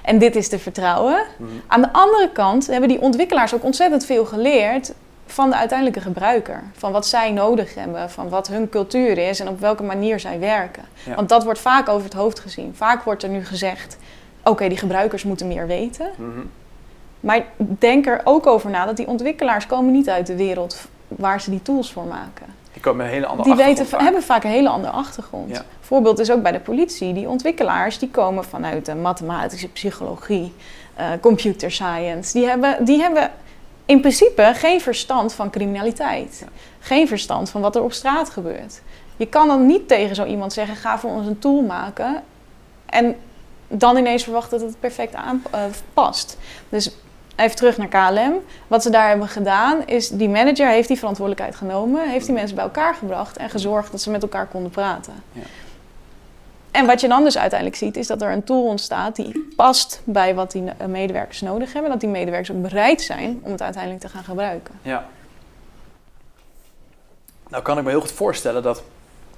En 0.03 0.17
dit 0.17 0.35
is 0.35 0.47
te 0.47 0.59
vertrouwen. 0.59 1.23
Mhm. 1.37 1.49
Aan 1.67 1.81
de 1.81 1.93
andere 1.93 2.29
kant 2.33 2.67
hebben 2.67 2.89
die 2.89 3.01
ontwikkelaars 3.01 3.53
ook 3.53 3.63
ontzettend 3.63 4.05
veel 4.05 4.25
geleerd 4.25 4.93
van 5.31 5.49
de 5.49 5.55
uiteindelijke 5.55 6.01
gebruiker. 6.01 6.63
Van 6.73 6.91
wat 6.91 7.07
zij 7.07 7.31
nodig 7.31 7.75
hebben, 7.75 8.09
van 8.09 8.29
wat 8.29 8.47
hun 8.47 8.69
cultuur 8.69 9.17
is 9.17 9.39
en 9.39 9.47
op 9.47 9.59
welke 9.59 9.83
manier 9.83 10.19
zij 10.19 10.39
werken. 10.39 10.83
Want 11.15 11.29
dat 11.29 11.43
wordt 11.43 11.59
vaak 11.59 11.89
over 11.89 12.03
het 12.03 12.13
hoofd 12.13 12.39
gezien. 12.39 12.75
Vaak 12.75 13.03
wordt 13.03 13.23
er 13.23 13.29
nu 13.29 13.45
gezegd: 13.45 13.97
oké, 14.43 14.67
die 14.67 14.77
gebruikers 14.77 15.23
moeten 15.23 15.47
meer 15.47 15.67
weten. 15.67 16.09
Mm 16.17 16.49
Maar 17.19 17.45
denk 17.57 18.07
er 18.07 18.21
ook 18.23 18.47
over 18.47 18.69
na 18.69 18.85
dat 18.85 18.97
die 18.97 19.07
ontwikkelaars 19.07 19.65
komen 19.65 19.91
niet 19.91 20.09
uit 20.09 20.27
de 20.27 20.35
wereld 20.35 20.87
waar 21.07 21.41
ze 21.41 21.49
die 21.49 21.61
tools 21.61 21.91
voor 21.91 22.05
maken. 22.05 22.45
Die 22.73 22.81
komen 22.81 23.05
een 23.05 23.11
hele 23.11 23.25
andere 23.25 23.43
die 23.43 23.63
achtergrond. 23.63 23.89
Die 23.89 24.01
hebben 24.03 24.23
vaak 24.23 24.43
een 24.43 24.49
hele 24.49 24.69
andere 24.69 24.93
achtergrond. 24.93 25.63
Voorbeeld 25.79 26.19
is 26.19 26.31
ook 26.31 26.41
bij 26.41 26.51
de 26.51 26.59
politie. 26.59 27.13
Die 27.13 27.29
ontwikkelaars 27.29 27.99
die 27.99 28.09
komen 28.09 28.43
vanuit 28.43 28.85
de 28.85 28.95
mathematische 28.95 29.67
psychologie, 29.67 30.53
uh, 30.99 31.05
computer 31.21 31.71
science. 31.71 32.37
Die 32.37 32.47
hebben, 32.47 32.85
die 32.85 33.01
hebben 33.01 33.31
in 33.87 33.99
principe 33.99 34.51
geen 34.55 34.81
verstand 34.81 35.33
van 35.33 35.49
criminaliteit. 35.49 36.45
Geen 36.79 37.07
verstand 37.07 37.49
van 37.49 37.61
wat 37.61 37.75
er 37.75 37.83
op 37.83 37.93
straat 37.93 38.29
gebeurt. 38.29 38.81
Je 39.17 39.27
kan 39.27 39.47
dan 39.47 39.65
niet 39.65 39.87
tegen 39.87 40.15
zo 40.15 40.25
iemand 40.25 40.53
zeggen: 40.53 40.75
ga 40.75 40.99
voor 40.99 41.11
ons 41.11 41.27
een 41.27 41.39
tool 41.39 41.61
maken. 41.61 42.23
En 42.85 43.15
dan 43.67 43.97
ineens 43.97 44.23
verwachten 44.23 44.59
dat 44.59 44.67
het 44.67 44.79
perfect 44.79 45.15
aanpast. 45.15 46.37
Uh, 46.39 46.69
dus 46.69 46.91
even 47.35 47.55
terug 47.55 47.77
naar 47.77 47.87
KLM. 47.87 48.33
Wat 48.67 48.83
ze 48.83 48.89
daar 48.89 49.07
hebben 49.09 49.27
gedaan 49.27 49.85
is: 49.85 50.09
die 50.09 50.29
manager 50.29 50.67
heeft 50.67 50.87
die 50.87 50.97
verantwoordelijkheid 50.97 51.55
genomen, 51.55 52.09
heeft 52.09 52.25
die 52.25 52.35
mensen 52.35 52.55
bij 52.55 52.65
elkaar 52.65 52.95
gebracht 52.95 53.37
en 53.37 53.49
gezorgd 53.49 53.91
dat 53.91 54.01
ze 54.01 54.11
met 54.11 54.21
elkaar 54.21 54.47
konden 54.47 54.71
praten. 54.71 55.13
Ja. 55.31 55.41
En 56.77 56.85
wat 56.85 57.01
je 57.01 57.07
dan 57.07 57.23
dus 57.23 57.37
uiteindelijk 57.37 57.79
ziet, 57.79 57.97
is 57.97 58.07
dat 58.07 58.21
er 58.21 58.31
een 58.31 58.43
tool 58.43 58.63
ontstaat 58.63 59.15
die 59.15 59.53
past 59.55 60.01
bij 60.03 60.35
wat 60.35 60.51
die 60.51 60.63
eh, 60.77 60.87
medewerkers 60.87 61.41
nodig 61.41 61.73
hebben. 61.73 61.91
Dat 61.91 61.99
die 61.99 62.09
medewerkers 62.09 62.51
ook 62.51 62.61
bereid 62.61 63.01
zijn 63.01 63.39
om 63.43 63.51
het 63.51 63.61
uiteindelijk 63.61 64.03
te 64.03 64.09
gaan 64.09 64.23
gebruiken. 64.23 64.79
Ja. 64.81 65.05
Nou 67.47 67.63
kan 67.63 67.77
ik 67.77 67.83
me 67.83 67.89
heel 67.89 67.99
goed 67.99 68.11
voorstellen 68.11 68.63
dat 68.63 68.83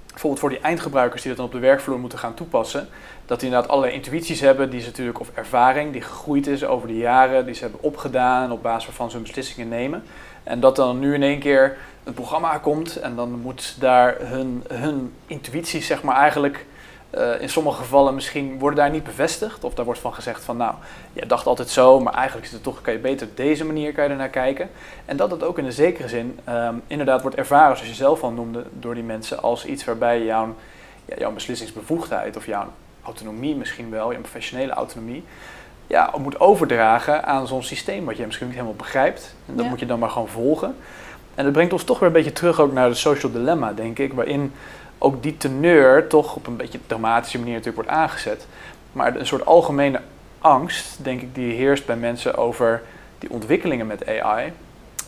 bijvoorbeeld 0.08 0.42
voor 0.42 0.50
die 0.50 0.60
eindgebruikers 0.60 1.22
die 1.22 1.32
dat 1.32 1.40
dan 1.40 1.50
op 1.50 1.62
de 1.62 1.68
werkvloer 1.68 2.00
moeten 2.00 2.20
gaan 2.20 2.34
toepassen, 2.34 2.88
dat 3.26 3.40
die 3.40 3.48
inderdaad 3.48 3.72
allerlei 3.72 3.96
intuïties 3.96 4.40
hebben, 4.40 4.70
die 4.70 4.80
ze 4.80 4.88
natuurlijk, 4.88 5.20
of 5.20 5.32
ervaring 5.34 5.92
die 5.92 6.02
gegroeid 6.02 6.48
is 6.48 6.64
over 6.66 6.88
de 6.88 6.98
jaren, 6.98 7.46
die 7.46 7.56
ze 7.56 7.62
hebben 7.62 7.82
opgedaan 7.82 8.52
op 8.52 8.64
basis 8.64 8.86
waarvan 8.86 9.10
ze 9.10 9.16
hun 9.16 9.26
beslissingen 9.26 9.68
nemen. 9.68 10.04
En 10.44 10.60
dat 10.60 10.76
dan 10.76 11.00
nu 11.00 11.14
in 11.14 11.24
één 11.24 11.40
keer 11.40 11.78
een 12.04 12.14
programma 12.14 12.58
komt 12.58 12.96
en 12.96 13.16
dan 13.16 13.40
moet 13.40 13.76
daar 13.80 14.16
hun, 14.20 14.64
hun 14.74 15.14
intuïties 15.26 15.88
zeg 15.88 16.04
maar 16.04 16.16
eigenlijk 16.16 16.66
uh, 17.18 17.42
in 17.42 17.50
sommige 17.50 17.78
gevallen 17.78 18.16
misschien 18.16 18.60
worden 18.60 18.80
daar 18.80 18.90
niet 18.90 19.04
bevestigd. 19.04 19.64
Of 19.64 19.74
daar 19.74 19.86
wordt 19.86 20.00
van 20.00 20.14
gezegd 20.14 20.44
van 20.44 20.58
nou, 20.58 20.74
je 21.14 21.26
dacht 21.26 21.46
altijd 21.46 21.70
zo, 21.70 22.00
maar 22.00 22.14
eigenlijk 22.14 22.48
is 22.48 22.54
het 22.54 22.64
toch, 22.64 22.82
kan 22.82 22.94
je 22.94 23.00
beter 23.00 23.28
op 23.28 23.38
deze 23.38 23.66
manier 23.66 23.94
kan 23.94 24.04
je 24.04 24.10
er 24.10 24.16
naar 24.16 24.30
kijken. 24.30 24.70
En 25.06 25.18
dat 25.18 25.32
het 25.32 25.44
ook 25.44 25.58
in 25.58 25.66
een 25.66 25.72
zekere 25.72 26.08
zin 26.08 26.40
um, 26.50 26.82
inderdaad 26.88 27.22
wordt 27.22 27.38
ervaren, 27.38 27.76
zoals 27.76 27.92
je 27.92 27.96
zelf 27.96 28.24
al 28.24 28.32
noemde, 28.32 28.64
door 28.80 28.94
die 28.94 29.04
mensen 29.04 29.42
als 29.42 29.66
iets 29.66 29.86
waarbij 29.86 30.24
jouw, 30.24 30.56
ja, 31.06 31.16
jouw 31.18 31.32
beslissingsbevoegdheid 31.32 32.38
of 32.38 32.46
jouw 32.46 32.68
autonomie 33.04 33.56
misschien 33.56 33.90
wel, 33.90 34.12
je 34.12 34.18
professionele 34.18 34.74
autonomie, 34.74 35.24
ja, 35.88 36.14
moet 36.18 36.40
overdragen 36.40 37.26
aan 37.26 37.48
zo'n 37.48 37.64
systeem 37.64 38.06
wat 38.06 38.18
je 38.18 38.26
misschien 38.26 38.48
niet 38.48 38.56
helemaal 38.56 38.78
begrijpt. 38.78 39.36
En 39.46 39.56
dat 39.56 39.66
moet 39.66 39.80
je 39.80 39.86
dan 39.86 40.00
maar 40.00 40.10
gewoon 40.10 40.28
volgen. 40.28 40.76
En 41.36 41.44
dat 41.44 41.54
brengt 41.54 41.74
ons 41.74 41.84
toch 41.84 42.00
weer 42.00 42.08
een 42.08 42.14
beetje 42.14 42.32
terug 42.32 42.60
ook 42.60 42.74
naar 42.74 42.88
het 42.88 42.98
social 42.98 43.32
dilemma, 43.32 43.74
denk 43.74 44.00
ik, 44.00 44.14
waarin 44.14 44.52
ook 45.00 45.24
die 45.24 45.38
teneur 45.38 46.08
toch 46.08 46.36
op 46.36 46.48
een 46.48 46.58
beetje 46.58 46.80
dramatische 46.88 47.38
manier 47.38 47.54
natuurlijk 47.54 47.86
wordt 47.86 48.00
aangezet. 48.02 48.48
Maar 48.92 49.16
een 49.16 49.28
soort 49.28 49.46
algemene 49.46 50.02
angst, 50.40 51.04
denk 51.04 51.22
ik, 51.22 51.36
die 51.36 51.54
heerst 51.54 51.86
bij 51.86 51.96
mensen 51.96 52.36
over 52.38 52.82
die 53.20 53.32
ontwikkelingen 53.32 53.88
met 53.88 54.08
AI. 54.08 54.54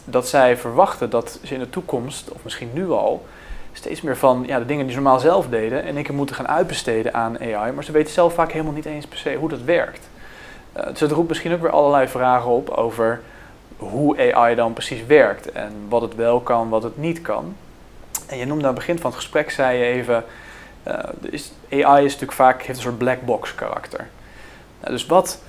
Dat 0.06 0.27
zij 0.27 0.58
verwachten 0.58 1.10
dat 1.10 1.39
ze 1.43 1.54
in 1.54 1.60
de 1.60 1.69
toekomst, 1.69 2.32
of 2.32 2.43
misschien 2.43 2.69
nu 2.73 2.89
al, 2.89 3.25
steeds 3.73 4.01
meer 4.01 4.17
van 4.17 4.43
ja, 4.47 4.60
de 4.60 4.65
dingen 4.65 4.86
die 4.86 4.93
ze 4.93 5.01
normaal 5.01 5.19
zelf 5.19 5.47
deden, 5.47 5.84
en 5.84 5.97
ik 5.97 6.12
moeten 6.12 6.36
gaan 6.36 6.47
uitbesteden 6.47 7.13
aan 7.13 7.39
AI. 7.39 7.71
Maar 7.71 7.84
ze 7.84 7.91
weten 7.91 8.13
zelf 8.13 8.34
vaak 8.34 8.51
helemaal 8.51 8.73
niet 8.73 8.86
eens 8.86 9.06
per 9.06 9.17
se 9.17 9.36
hoe 9.36 9.49
dat 9.49 9.62
werkt. 9.62 10.10
Uh, 10.77 10.86
dus 10.86 10.99
het 10.99 11.12
roept 11.12 11.27
misschien 11.27 11.54
ook 11.54 11.62
weer 11.62 11.71
allerlei 11.71 12.08
vragen 12.08 12.51
op 12.51 12.69
over 12.69 13.21
hoe 13.77 14.34
AI 14.34 14.56
dan 14.56 14.73
precies 14.73 15.06
werkt 15.06 15.51
en 15.51 15.71
wat 15.89 16.01
het 16.01 16.15
wel 16.15 16.39
kan, 16.39 16.69
wat 16.69 16.84
het 16.84 16.97
niet 16.97 17.21
kan. 17.21 17.56
En 18.32 18.38
je 18.38 18.46
noemde 18.46 18.63
aan 18.67 18.74
het 18.74 18.80
begin 18.80 19.00
van 19.00 19.10
het 19.10 19.20
gesprek, 19.20 19.52
zei 19.52 19.78
je 19.78 19.86
even, 19.86 20.26
uh, 20.88 20.94
is, 21.22 21.52
AI 21.70 22.06
is 22.06 22.12
natuurlijk 22.12 22.32
vaak, 22.32 22.62
heeft 22.62 22.78
een 22.78 22.84
soort 22.84 22.98
black 22.98 23.22
box 23.22 23.56
karakter. 23.56 24.10
Nou, 24.80 24.91
dus 24.91 25.06
wat, 25.06 25.41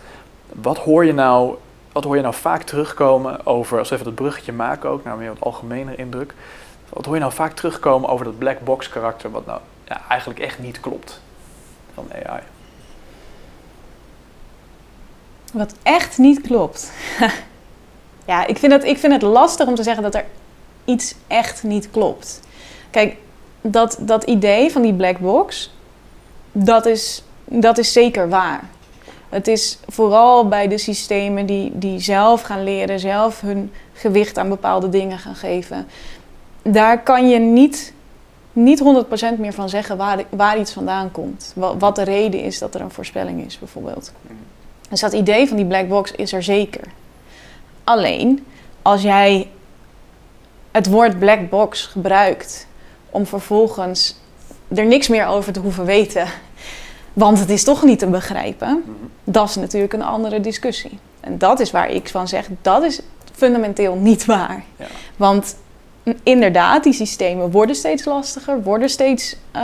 wat, 0.52 0.78
hoor 0.78 1.04
je 1.04 1.12
nou, 1.12 1.56
wat 1.92 2.04
hoor 2.04 2.16
je 2.16 2.22
nou 2.22 2.34
vaak 2.34 2.62
terugkomen 2.62 3.46
over, 3.46 3.78
als 3.78 3.88
we 3.88 3.94
even 3.94 4.06
dat 4.06 4.14
bruggetje 4.14 4.52
maken 4.52 4.90
ook, 4.90 5.04
naar 5.04 5.16
meer 5.16 5.28
wat 5.28 5.40
algemener 5.40 5.98
indruk. 5.98 6.34
Wat 6.88 7.04
hoor 7.04 7.14
je 7.14 7.20
nou 7.20 7.32
vaak 7.32 7.52
terugkomen 7.52 8.08
over 8.08 8.24
dat 8.24 8.38
black 8.38 8.60
box 8.60 8.88
karakter, 8.88 9.30
wat 9.30 9.46
nou 9.46 9.60
ja, 9.84 10.00
eigenlijk 10.08 10.40
echt 10.40 10.58
niet 10.58 10.80
klopt 10.80 11.20
van 11.94 12.06
AI? 12.26 12.42
Wat 15.52 15.74
echt 15.82 16.18
niet 16.18 16.40
klopt. 16.40 16.92
ja, 18.32 18.46
ik 18.46 18.58
vind, 18.58 18.72
het, 18.72 18.84
ik 18.84 18.98
vind 18.98 19.12
het 19.12 19.22
lastig 19.22 19.66
om 19.66 19.74
te 19.74 19.82
zeggen 19.82 20.02
dat 20.02 20.14
er 20.14 20.24
iets 20.84 21.14
echt 21.26 21.62
niet 21.62 21.90
klopt. 21.90 22.40
Kijk, 22.92 23.16
dat, 23.60 23.98
dat 24.00 24.24
idee 24.24 24.72
van 24.72 24.82
die 24.82 24.94
black 24.94 25.18
box, 25.18 25.74
dat 26.52 26.86
is, 26.86 27.22
dat 27.44 27.78
is 27.78 27.92
zeker 27.92 28.28
waar. 28.28 28.64
Het 29.28 29.48
is 29.48 29.78
vooral 29.88 30.48
bij 30.48 30.68
de 30.68 30.78
systemen 30.78 31.46
die, 31.46 31.70
die 31.74 32.00
zelf 32.00 32.42
gaan 32.42 32.64
leren, 32.64 33.00
zelf 33.00 33.40
hun 33.40 33.72
gewicht 33.92 34.38
aan 34.38 34.48
bepaalde 34.48 34.88
dingen 34.88 35.18
gaan 35.18 35.34
geven. 35.34 35.86
Daar 36.62 37.02
kan 37.02 37.28
je 37.28 37.38
niet, 37.38 37.92
niet 38.52 38.82
100% 39.36 39.38
meer 39.38 39.52
van 39.52 39.68
zeggen 39.68 39.96
waar, 39.96 40.24
waar 40.28 40.58
iets 40.58 40.72
vandaan 40.72 41.10
komt. 41.10 41.52
Wat, 41.56 41.74
wat 41.78 41.96
de 41.96 42.02
reden 42.02 42.40
is 42.40 42.58
dat 42.58 42.74
er 42.74 42.80
een 42.80 42.90
voorspelling 42.90 43.46
is, 43.46 43.58
bijvoorbeeld. 43.58 44.12
Dus 44.88 45.00
dat 45.00 45.12
idee 45.12 45.48
van 45.48 45.56
die 45.56 45.66
black 45.66 45.88
box 45.88 46.12
is 46.12 46.32
er 46.32 46.42
zeker. 46.42 46.84
Alleen, 47.84 48.46
als 48.82 49.02
jij 49.02 49.48
het 50.70 50.86
woord 50.86 51.18
black 51.18 51.50
box 51.50 51.86
gebruikt 51.86 52.66
om 53.12 53.26
vervolgens 53.26 54.16
er 54.74 54.86
niks 54.86 55.08
meer 55.08 55.26
over 55.26 55.52
te 55.52 55.60
hoeven 55.60 55.84
weten. 55.84 56.26
Want 57.12 57.38
het 57.38 57.50
is 57.50 57.64
toch 57.64 57.82
niet 57.82 57.98
te 57.98 58.06
begrijpen. 58.06 58.68
Mhm. 58.68 58.92
Dat 59.24 59.48
is 59.48 59.56
natuurlijk 59.56 59.92
een 59.92 60.02
andere 60.02 60.40
discussie. 60.40 60.98
En 61.20 61.38
dat 61.38 61.60
is 61.60 61.70
waar 61.70 61.90
ik 61.90 62.08
van 62.08 62.28
zeg, 62.28 62.48
dat 62.62 62.82
is 62.82 63.00
fundamenteel 63.32 63.94
niet 63.94 64.24
waar. 64.24 64.64
Ja. 64.76 64.86
Want 65.16 65.56
inderdaad, 66.22 66.82
die 66.84 66.92
systemen 66.92 67.50
worden 67.50 67.76
steeds 67.76 68.04
lastiger, 68.04 68.62
worden 68.62 68.88
steeds 68.88 69.36
uh, 69.56 69.62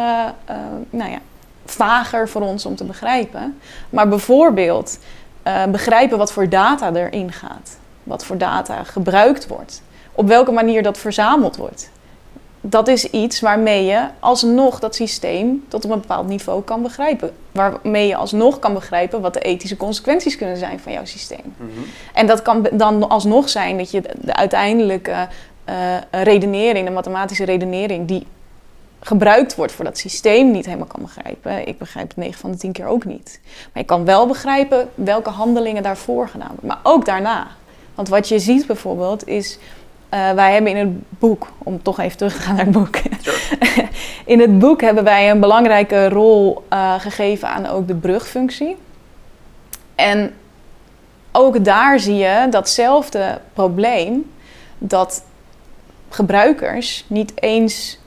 uh, 0.51 0.57
nou 0.91 1.11
ja, 1.11 1.19
vager 1.65 2.29
voor 2.29 2.43
ons 2.43 2.67
om 2.67 2.77
te 2.77 2.85
begrijpen. 2.85 3.59
Maar 3.91 4.09
bijvoorbeeld 4.09 4.99
uh, 5.47 5.65
begrijpen 5.65 6.19
wat 6.19 6.33
voor 6.33 6.49
data 6.49 6.93
erin 6.95 7.33
gaat, 7.33 7.77
wat 8.03 8.25
voor 8.25 8.39
data 8.39 8.85
gebruikt 8.85 9.47
wordt, 9.47 9.83
op 10.13 10.29
welke 10.29 10.53
manier 10.53 10.83
dat 10.83 10.99
verzameld 10.99 11.57
wordt 11.57 11.91
dat 12.71 12.89
is 12.89 13.05
iets 13.05 13.41
waarmee 13.41 13.85
je 13.85 14.07
alsnog 14.21 14.79
dat 14.79 14.95
systeem 14.95 15.65
tot 15.69 15.85
een 15.85 15.91
bepaald 15.91 16.29
niveau 16.29 16.63
kan 16.63 16.83
begrijpen. 16.83 17.31
Waarmee 17.53 18.07
je 18.07 18.17
alsnog 18.17 18.59
kan 18.59 18.75
begrijpen 18.75 19.21
wat 19.21 19.35
de 19.35 19.41
ethische 19.41 19.77
consequenties 19.77 20.37
kunnen 20.37 20.57
zijn 20.57 20.81
van 20.81 20.93
jouw 20.93 21.05
systeem. 21.05 21.55
Mhm. 21.57 21.71
En 22.15 22.27
dat 22.27 22.43
kan 22.43 22.69
dan 22.73 23.09
alsnog 23.09 23.49
zijn 23.49 23.77
dat 23.79 23.91
je 23.91 24.01
de, 24.01 24.11
de 24.21 24.35
uiteindelijke 24.35 25.29
eh, 25.65 25.75
redenering, 26.11 26.87
de 26.87 26.93
mathematische 26.93 27.45
redenering, 27.45 28.09
die 28.09 28.27
gebruikt 29.01 29.55
wordt 29.55 29.73
voor 29.73 29.85
dat 29.85 29.99
systeem, 29.99 30.51
niet 30.51 30.67
helemaal 30.67 30.87
kan 30.87 31.03
begrijpen. 31.03 31.69
Ik 31.69 31.79
begrijp 31.79 32.09
het 32.09 32.17
9 32.17 32.41
van 32.41 32.51
de 32.51 32.57
10 32.57 32.73
keer 32.73 32.87
ook 32.87 33.05
niet. 33.05 33.41
Maar 33.45 33.83
je 33.83 33.89
kan 33.89 34.05
wel 34.05 34.27
begrijpen 34.27 34.89
welke 34.95 35.31
handelingen 35.31 35.83
daarvoor 35.83 36.29
gedaan 36.29 36.49
worden, 36.49 36.67
maar 36.67 36.81
ook 36.83 37.05
daarna. 37.05 37.47
Want 37.95 38.09
wat 38.09 38.29
je 38.29 38.39
ziet 38.39 38.67
bijvoorbeeld 38.67 39.27
is 39.27 39.59
eh, 40.09 40.31
wij 40.31 40.53
hebben 40.53 40.77
in 40.77 40.87
het 40.87 41.19
boek, 41.19 41.47
om 41.59 41.83
toch 41.83 42.01
even 42.01 42.17
terug 42.17 42.35
te 42.35 42.41
gaan 42.41 42.55
naar 42.55 42.65
het 42.65 42.75
boek. 42.75 42.97
in 44.25 44.41
het 44.41 44.59
boek 44.59 44.81
hebben 44.81 45.05
wij 45.05 45.31
een 45.31 45.41
belangrijke 45.41 46.09
rol 46.09 46.65
uh, 46.73 46.95
gegeven 47.01 47.49
aan 47.49 47.67
ook 47.67 47.87
de 47.89 47.95
brugfunctie. 47.95 48.77
En 49.95 50.35
ook 51.33 51.65
daar 51.65 52.01
zie 52.01 52.17
je 52.17 52.47
datzelfde 52.51 53.41
probleem 53.53 54.31
dat 54.79 55.25
gebruikers 56.09 57.05
niet 57.07 57.33
eens 57.35 57.99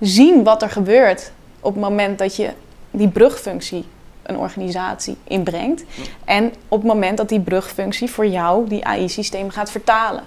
zien 0.00 0.44
wat 0.44 0.62
er 0.62 0.70
gebeurt 0.70 1.32
op 1.60 1.72
het 1.72 1.82
moment 1.82 2.18
dat 2.18 2.36
je 2.36 2.50
die 2.90 3.08
brugfunctie 3.08 3.84
een 4.22 4.38
organisatie 4.38 5.16
inbrengt. 5.24 5.84
En 6.24 6.52
op 6.68 6.78
het 6.78 6.92
moment 6.92 7.16
dat 7.16 7.28
die 7.28 7.40
brugfunctie 7.40 8.10
voor 8.10 8.26
jou 8.26 8.68
die 8.68 8.84
AI-systeem 8.84 9.50
gaat 9.50 9.70
vertalen. 9.70 10.24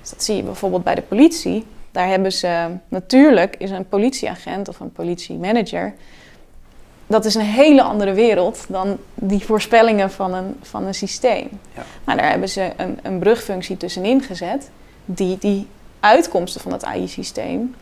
Dus 0.00 0.10
dat 0.10 0.22
zie 0.22 0.36
je 0.36 0.42
bijvoorbeeld 0.42 0.84
bij 0.84 0.94
de 0.94 1.02
politie. 1.02 1.64
Daar 1.92 2.08
hebben 2.08 2.32
ze 2.32 2.66
natuurlijk 2.88 3.56
is 3.58 3.70
een 3.70 3.88
politieagent 3.88 4.68
of 4.68 4.80
een 4.80 4.92
politiemanager. 4.92 5.94
Dat 7.06 7.24
is 7.24 7.34
een 7.34 7.40
hele 7.40 7.82
andere 7.82 8.12
wereld 8.12 8.64
dan 8.68 8.98
die 9.14 9.44
voorspellingen 9.44 10.10
van 10.10 10.34
een, 10.34 10.56
van 10.62 10.84
een 10.84 10.94
systeem. 10.94 11.48
Ja. 11.74 11.82
Maar 12.04 12.16
daar 12.16 12.30
hebben 12.30 12.48
ze 12.48 12.72
een, 12.76 12.98
een 13.02 13.18
brugfunctie 13.18 13.76
tussenin 13.76 14.22
gezet 14.22 14.70
die 15.04 15.38
die 15.38 15.66
uitkomsten 16.00 16.60
van 16.60 16.72
het 16.72 16.84
AI-systeem 16.84 17.74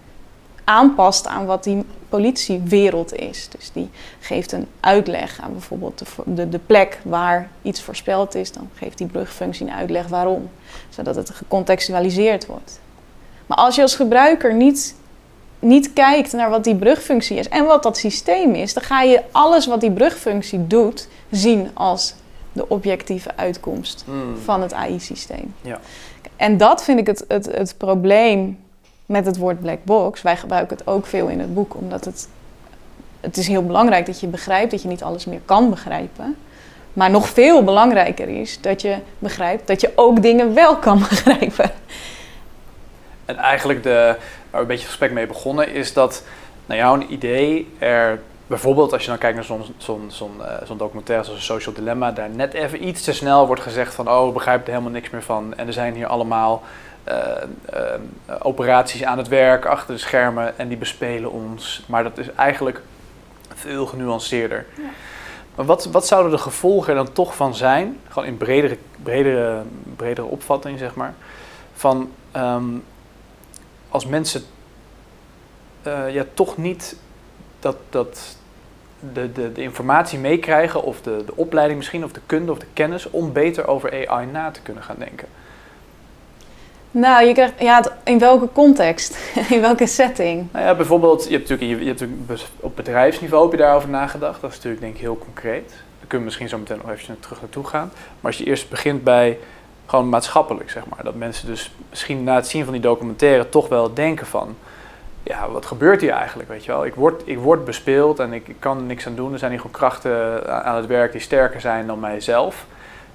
aanpast 0.64 1.26
aan 1.26 1.46
wat 1.46 1.64
die 1.64 1.85
politiewereld 2.12 3.14
is. 3.14 3.48
Dus 3.48 3.70
die 3.72 3.90
geeft 4.20 4.53
een 4.53 4.66
uitleg 4.81 5.40
aan 5.40 5.53
bijvoorbeeld 5.53 5.98
de, 5.98 6.35
de, 6.35 6.48
de, 6.48 6.59
plek 6.59 6.98
waar 7.05 7.51
iets 7.62 7.83
voorspeld 7.83 8.35
is. 8.35 8.53
Dan 8.53 8.70
geeft 8.75 8.98
die 8.98 9.07
brugfunctie 9.07 9.66
een 9.66 9.72
uitleg 9.72 10.09
waarom, 10.09 10.51
zodat 10.88 11.16
het 11.16 11.31
gecontextualiseerd 11.31 12.46
wordt. 12.46 12.81
Maar 13.46 13.57
als 13.57 13.75
je 13.75 13.83
als 13.83 13.94
gebruiker 13.94 14.55
niet, 14.55 14.94
niet 15.59 15.92
kijkt 15.92 16.33
naar 16.33 16.51
wat 16.51 16.64
die 16.64 16.77
brugfunctie 16.77 17.37
is 17.37 17.48
en 17.48 17.64
wat 17.64 17.83
dat 17.83 17.96
systeem 17.96 18.55
is, 18.55 18.75
dan 18.75 18.83
ga 18.83 19.03
je 19.03 19.22
alles 19.31 19.66
wat 19.66 19.81
die 19.81 19.92
brugfunctie 19.92 20.66
doet 20.66 21.09
zien 21.31 21.70
als 21.75 22.14
de 22.53 22.68
objectieve 22.68 23.37
uitkomst 23.37 24.05
hmm. 24.07 24.37
van 24.37 24.62
het 24.62 24.72
AI-systeem. 24.72 25.55
Ja. 25.61 25.81
En 26.37 26.57
dat 26.57 26.85
vind 26.85 26.98
ik 26.98 27.07
het, 27.07 27.25
het, 27.29 27.46
het 27.46 27.75
probleem 27.79 28.59
met 29.12 29.27
het 29.27 29.37
woord 29.37 29.61
black 29.61 29.85
box. 29.85 30.22
Wij 30.22 30.37
gebruiken 30.37 30.77
het 30.77 30.87
ook 30.87 31.07
veel 31.07 31.29
in 31.29 31.40
het 31.40 31.55
boek, 31.55 31.75
omdat 31.75 32.05
het, 32.05 32.29
het 33.20 33.37
is 33.37 33.48
heel 33.48 33.66
belangrijk 33.66 34.07
dat 34.07 34.20
je 34.20 34.27
begrijpt 34.27 34.70
dat 34.70 34.83
je 34.83 34.88
niet 34.88 35.03
alles 35.03 35.25
meer 35.25 35.40
kan 35.44 35.70
begrijpen. 35.70 36.37
Maar 36.92 37.11
nog 37.11 37.29
veel 37.29 37.64
belangrijker 37.64 38.29
is 38.29 38.61
dat 38.61 38.83
je 38.83 38.96
begrijpt 39.18 39.66
dat 39.66 39.81
je 39.81 39.92
ook 39.94 40.22
dingen 40.22 40.55
wel 40.55 40.77
kan 40.77 40.98
begrijpen. 41.09 41.70
En 43.25 43.37
eigenlijk 43.37 43.83
de, 43.83 43.90
waar 43.90 44.16
we 44.51 44.59
een 44.59 44.66
beetje 44.66 44.87
gesprek 44.87 45.12
mee 45.12 45.27
begonnen, 45.27 45.75
is 45.75 45.92
dat 45.92 46.22
naar 46.66 46.77
jouw 46.77 47.01
idee 47.01 47.68
er 47.79 48.20
bijvoorbeeld 48.46 48.92
als 48.92 49.03
je 49.03 49.09
dan 49.09 49.18
kijkt 49.18 49.35
naar 49.37 49.61
zo'n 49.79 50.40
uh, 50.40 50.79
documentaire 50.79 51.25
zoals 51.25 51.44
Social 51.44 51.75
Dilemma, 51.75 52.12
daar 52.12 52.31
net 52.31 52.53
even 52.53 52.87
iets 52.87 53.03
te 53.03 53.12
snel 53.12 53.46
wordt 53.46 53.62
gezegd 53.62 53.94
van 53.94 54.09
oh, 54.09 54.35
we 54.35 54.51
er 54.51 54.61
helemaal 54.64 54.90
niks 54.90 55.11
meer 55.11 55.22
van. 55.22 55.55
En 55.57 55.66
er 55.66 55.72
zijn 55.72 55.94
hier 55.94 56.07
allemaal 56.07 56.62
operaties 58.38 59.04
aan 59.04 59.18
het 59.18 59.28
werk 59.28 59.64
achter 59.64 59.94
de 59.94 60.00
schermen 60.00 60.58
en 60.58 60.68
die 60.68 60.76
bespelen 60.76 61.32
ons. 61.32 61.82
Maar 61.86 62.02
dat 62.02 62.18
is 62.18 62.32
eigenlijk 62.34 62.80
veel 63.54 63.86
genuanceerder. 63.86 64.66
Ja. 64.76 64.82
Maar 65.54 65.66
wat, 65.66 65.84
wat 65.84 66.06
zouden 66.06 66.30
de 66.30 66.38
gevolgen 66.38 66.88
er 66.88 67.04
dan 67.04 67.12
toch 67.12 67.36
van 67.36 67.54
zijn, 67.54 67.98
gewoon 68.08 68.28
in 68.28 68.36
bredere, 68.36 68.76
bredere, 69.02 69.62
bredere 69.96 70.26
opvatting 70.26 70.78
zeg 70.78 70.94
maar, 70.94 71.14
van 71.74 72.10
um, 72.36 72.84
als 73.88 74.06
mensen 74.06 74.42
uh, 75.86 76.14
ja, 76.14 76.24
toch 76.34 76.56
niet 76.56 76.96
dat, 77.60 77.76
dat 77.90 78.36
de, 79.12 79.32
de, 79.32 79.52
de 79.52 79.62
informatie 79.62 80.18
meekrijgen 80.18 80.82
of 80.82 81.00
de, 81.00 81.22
de 81.26 81.36
opleiding 81.36 81.78
misschien 81.78 82.04
of 82.04 82.12
de 82.12 82.20
kunde 82.26 82.52
of 82.52 82.58
de 82.58 82.66
kennis 82.72 83.10
om 83.10 83.32
beter 83.32 83.66
over 83.66 84.08
AI 84.08 84.26
na 84.26 84.50
te 84.50 84.60
kunnen 84.60 84.82
gaan 84.82 84.96
denken? 84.98 85.28
Nou, 86.94 87.26
je 87.26 87.50
ja, 87.59 87.85
in 88.05 88.18
welke 88.18 88.48
context? 88.52 89.18
in 89.55 89.61
welke 89.61 89.87
setting? 89.87 90.46
Nou 90.52 90.64
ja, 90.64 90.74
bijvoorbeeld, 90.74 91.24
je 91.24 91.37
hebt 91.37 91.48
natuurlijk, 91.48 91.81
je, 91.81 92.07
hebt 92.07 92.44
op 92.61 92.76
bedrijfsniveau 92.76 93.42
heb 93.42 93.52
je 93.52 93.59
daarover 93.59 93.88
nagedacht. 93.88 94.40
Dat 94.40 94.50
is 94.50 94.57
natuurlijk 94.57 94.83
denk 94.83 94.94
ik 94.94 95.00
heel 95.00 95.18
concreet. 95.18 95.68
Daar 95.68 96.07
kunnen 96.07 96.18
we 96.18 96.24
misschien 96.24 96.48
zo 96.48 96.59
meteen 96.59 96.78
nog 96.83 96.90
even 96.90 97.20
terug 97.20 97.40
naartoe 97.40 97.64
gaan. 97.66 97.90
Maar 97.94 98.31
als 98.31 98.38
je 98.38 98.44
eerst 98.44 98.70
begint 98.70 99.05
bij 99.05 99.38
gewoon 99.87 100.09
maatschappelijk, 100.09 100.70
zeg 100.70 100.83
maar. 100.87 101.05
Dat 101.05 101.14
mensen 101.14 101.46
dus 101.46 101.74
misschien 101.90 102.24
na 102.24 102.35
het 102.35 102.46
zien 102.46 102.64
van 102.64 102.72
die 102.72 102.83
documentaire 102.83 103.48
toch 103.48 103.68
wel 103.68 103.94
denken 103.94 104.26
van... 104.26 104.57
Ja, 105.22 105.50
wat 105.50 105.66
gebeurt 105.66 106.00
hier 106.00 106.11
eigenlijk, 106.11 106.48
weet 106.48 106.64
je 106.64 106.72
wel? 106.72 106.85
Ik 106.87 106.94
word, 106.94 107.22
ik 107.24 107.38
word 107.38 107.64
bespeeld 107.64 108.18
en 108.18 108.33
ik, 108.33 108.48
ik 108.48 108.57
kan 108.59 108.76
er 108.76 108.83
niks 108.83 109.07
aan 109.07 109.14
doen. 109.14 109.33
Er 109.33 109.38
zijn 109.38 109.50
hier 109.50 109.61
gewoon 109.61 109.76
krachten 109.76 110.46
aan 110.64 110.76
het 110.76 110.87
werk 110.87 111.12
die 111.12 111.20
sterker 111.20 111.61
zijn 111.61 111.87
dan 111.87 112.00
mijzelf. 112.00 112.66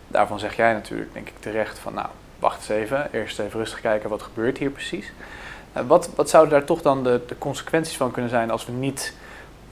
Daarvan 0.07 0.39
zeg 0.39 0.55
jij 0.55 0.73
natuurlijk, 0.73 1.13
denk 1.13 1.27
ik 1.27 1.39
terecht, 1.39 1.79
van 1.79 1.93
nou 1.93 2.07
wacht 2.39 2.57
eens 2.57 2.69
even, 2.69 3.07
eerst 3.11 3.39
even 3.39 3.59
rustig 3.59 3.81
kijken 3.81 4.09
wat 4.09 4.21
gebeurt 4.21 4.57
hier 4.57 4.69
precies. 4.69 5.11
Uh, 5.77 5.83
wat, 5.87 6.09
wat 6.15 6.29
zouden 6.29 6.53
daar 6.53 6.67
toch 6.67 6.81
dan 6.81 7.03
de, 7.03 7.21
de, 7.27 7.37
consequenties 7.37 7.97
van 7.97 8.11
kunnen 8.11 8.31
zijn 8.31 8.51
als 8.51 8.65
we 8.65 8.71
niet 8.71 9.13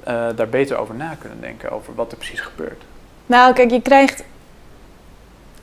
uh, 0.08 0.28
daar 0.36 0.49
beter 0.49 0.78
over 0.78 0.95
na 0.95 1.15
kunnen 1.19 1.41
denken, 1.41 1.71
over 1.71 1.95
wat 1.95 2.12
er 2.12 2.17
precies 2.17 2.39
gebeurt? 2.39 2.84
Nou, 3.25 3.54
kijk, 3.54 3.71
je 3.71 3.82
krijgt 3.82 4.23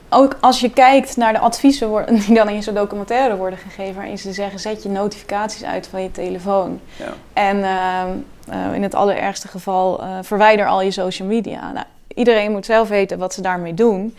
ook 0.09 0.37
als 0.39 0.59
je 0.59 0.69
kijkt 0.69 1.17
naar 1.17 1.33
de 1.33 1.39
adviezen 1.39 2.05
die 2.25 2.35
dan 2.35 2.49
in 2.49 2.63
zo'n 2.63 2.73
documentaire 2.73 3.35
worden 3.35 3.59
gegeven, 3.59 3.95
waarin 3.95 4.17
ze 4.17 4.33
zeggen: 4.33 4.59
zet 4.59 4.83
je 4.83 4.89
notificaties 4.89 5.63
uit 5.63 5.87
van 5.87 6.01
je 6.01 6.11
telefoon. 6.11 6.79
Ja. 6.95 7.13
En 7.33 7.57
uh, 7.57 8.73
in 8.73 8.83
het 8.83 8.95
allerergste 8.95 9.47
geval 9.47 10.03
verwijder 10.21 10.67
al 10.67 10.81
je 10.81 10.91
social 10.91 11.27
media. 11.27 11.71
Nou, 11.71 11.85
iedereen 12.15 12.51
moet 12.51 12.65
zelf 12.65 12.89
weten 12.89 13.17
wat 13.17 13.33
ze 13.33 13.41
daarmee 13.41 13.73
doen. 13.73 14.15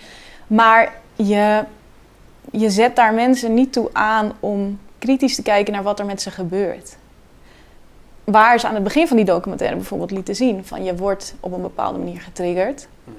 Maar 0.46 0.92
je 1.16 1.64
je 2.60 2.70
zet 2.70 2.96
daar 2.96 3.14
mensen 3.14 3.54
niet 3.54 3.72
toe 3.72 3.90
aan 3.92 4.32
om 4.40 4.78
kritisch 4.98 5.34
te 5.34 5.42
kijken 5.42 5.72
naar 5.72 5.82
wat 5.82 5.98
er 5.98 6.04
met 6.04 6.22
ze 6.22 6.30
gebeurt. 6.30 6.96
Waar 8.24 8.60
ze 8.60 8.68
aan 8.68 8.74
het 8.74 8.84
begin 8.84 9.08
van 9.08 9.16
die 9.16 9.26
documentaire 9.26 9.76
bijvoorbeeld 9.76 10.10
lieten 10.10 10.34
zien 10.34 10.64
van 10.64 10.84
je 10.84 10.96
wordt 10.96 11.34
op 11.40 11.52
een 11.52 11.62
bepaalde 11.62 11.98
manier 11.98 12.20
getriggerd, 12.20 12.88
mhm. 13.04 13.16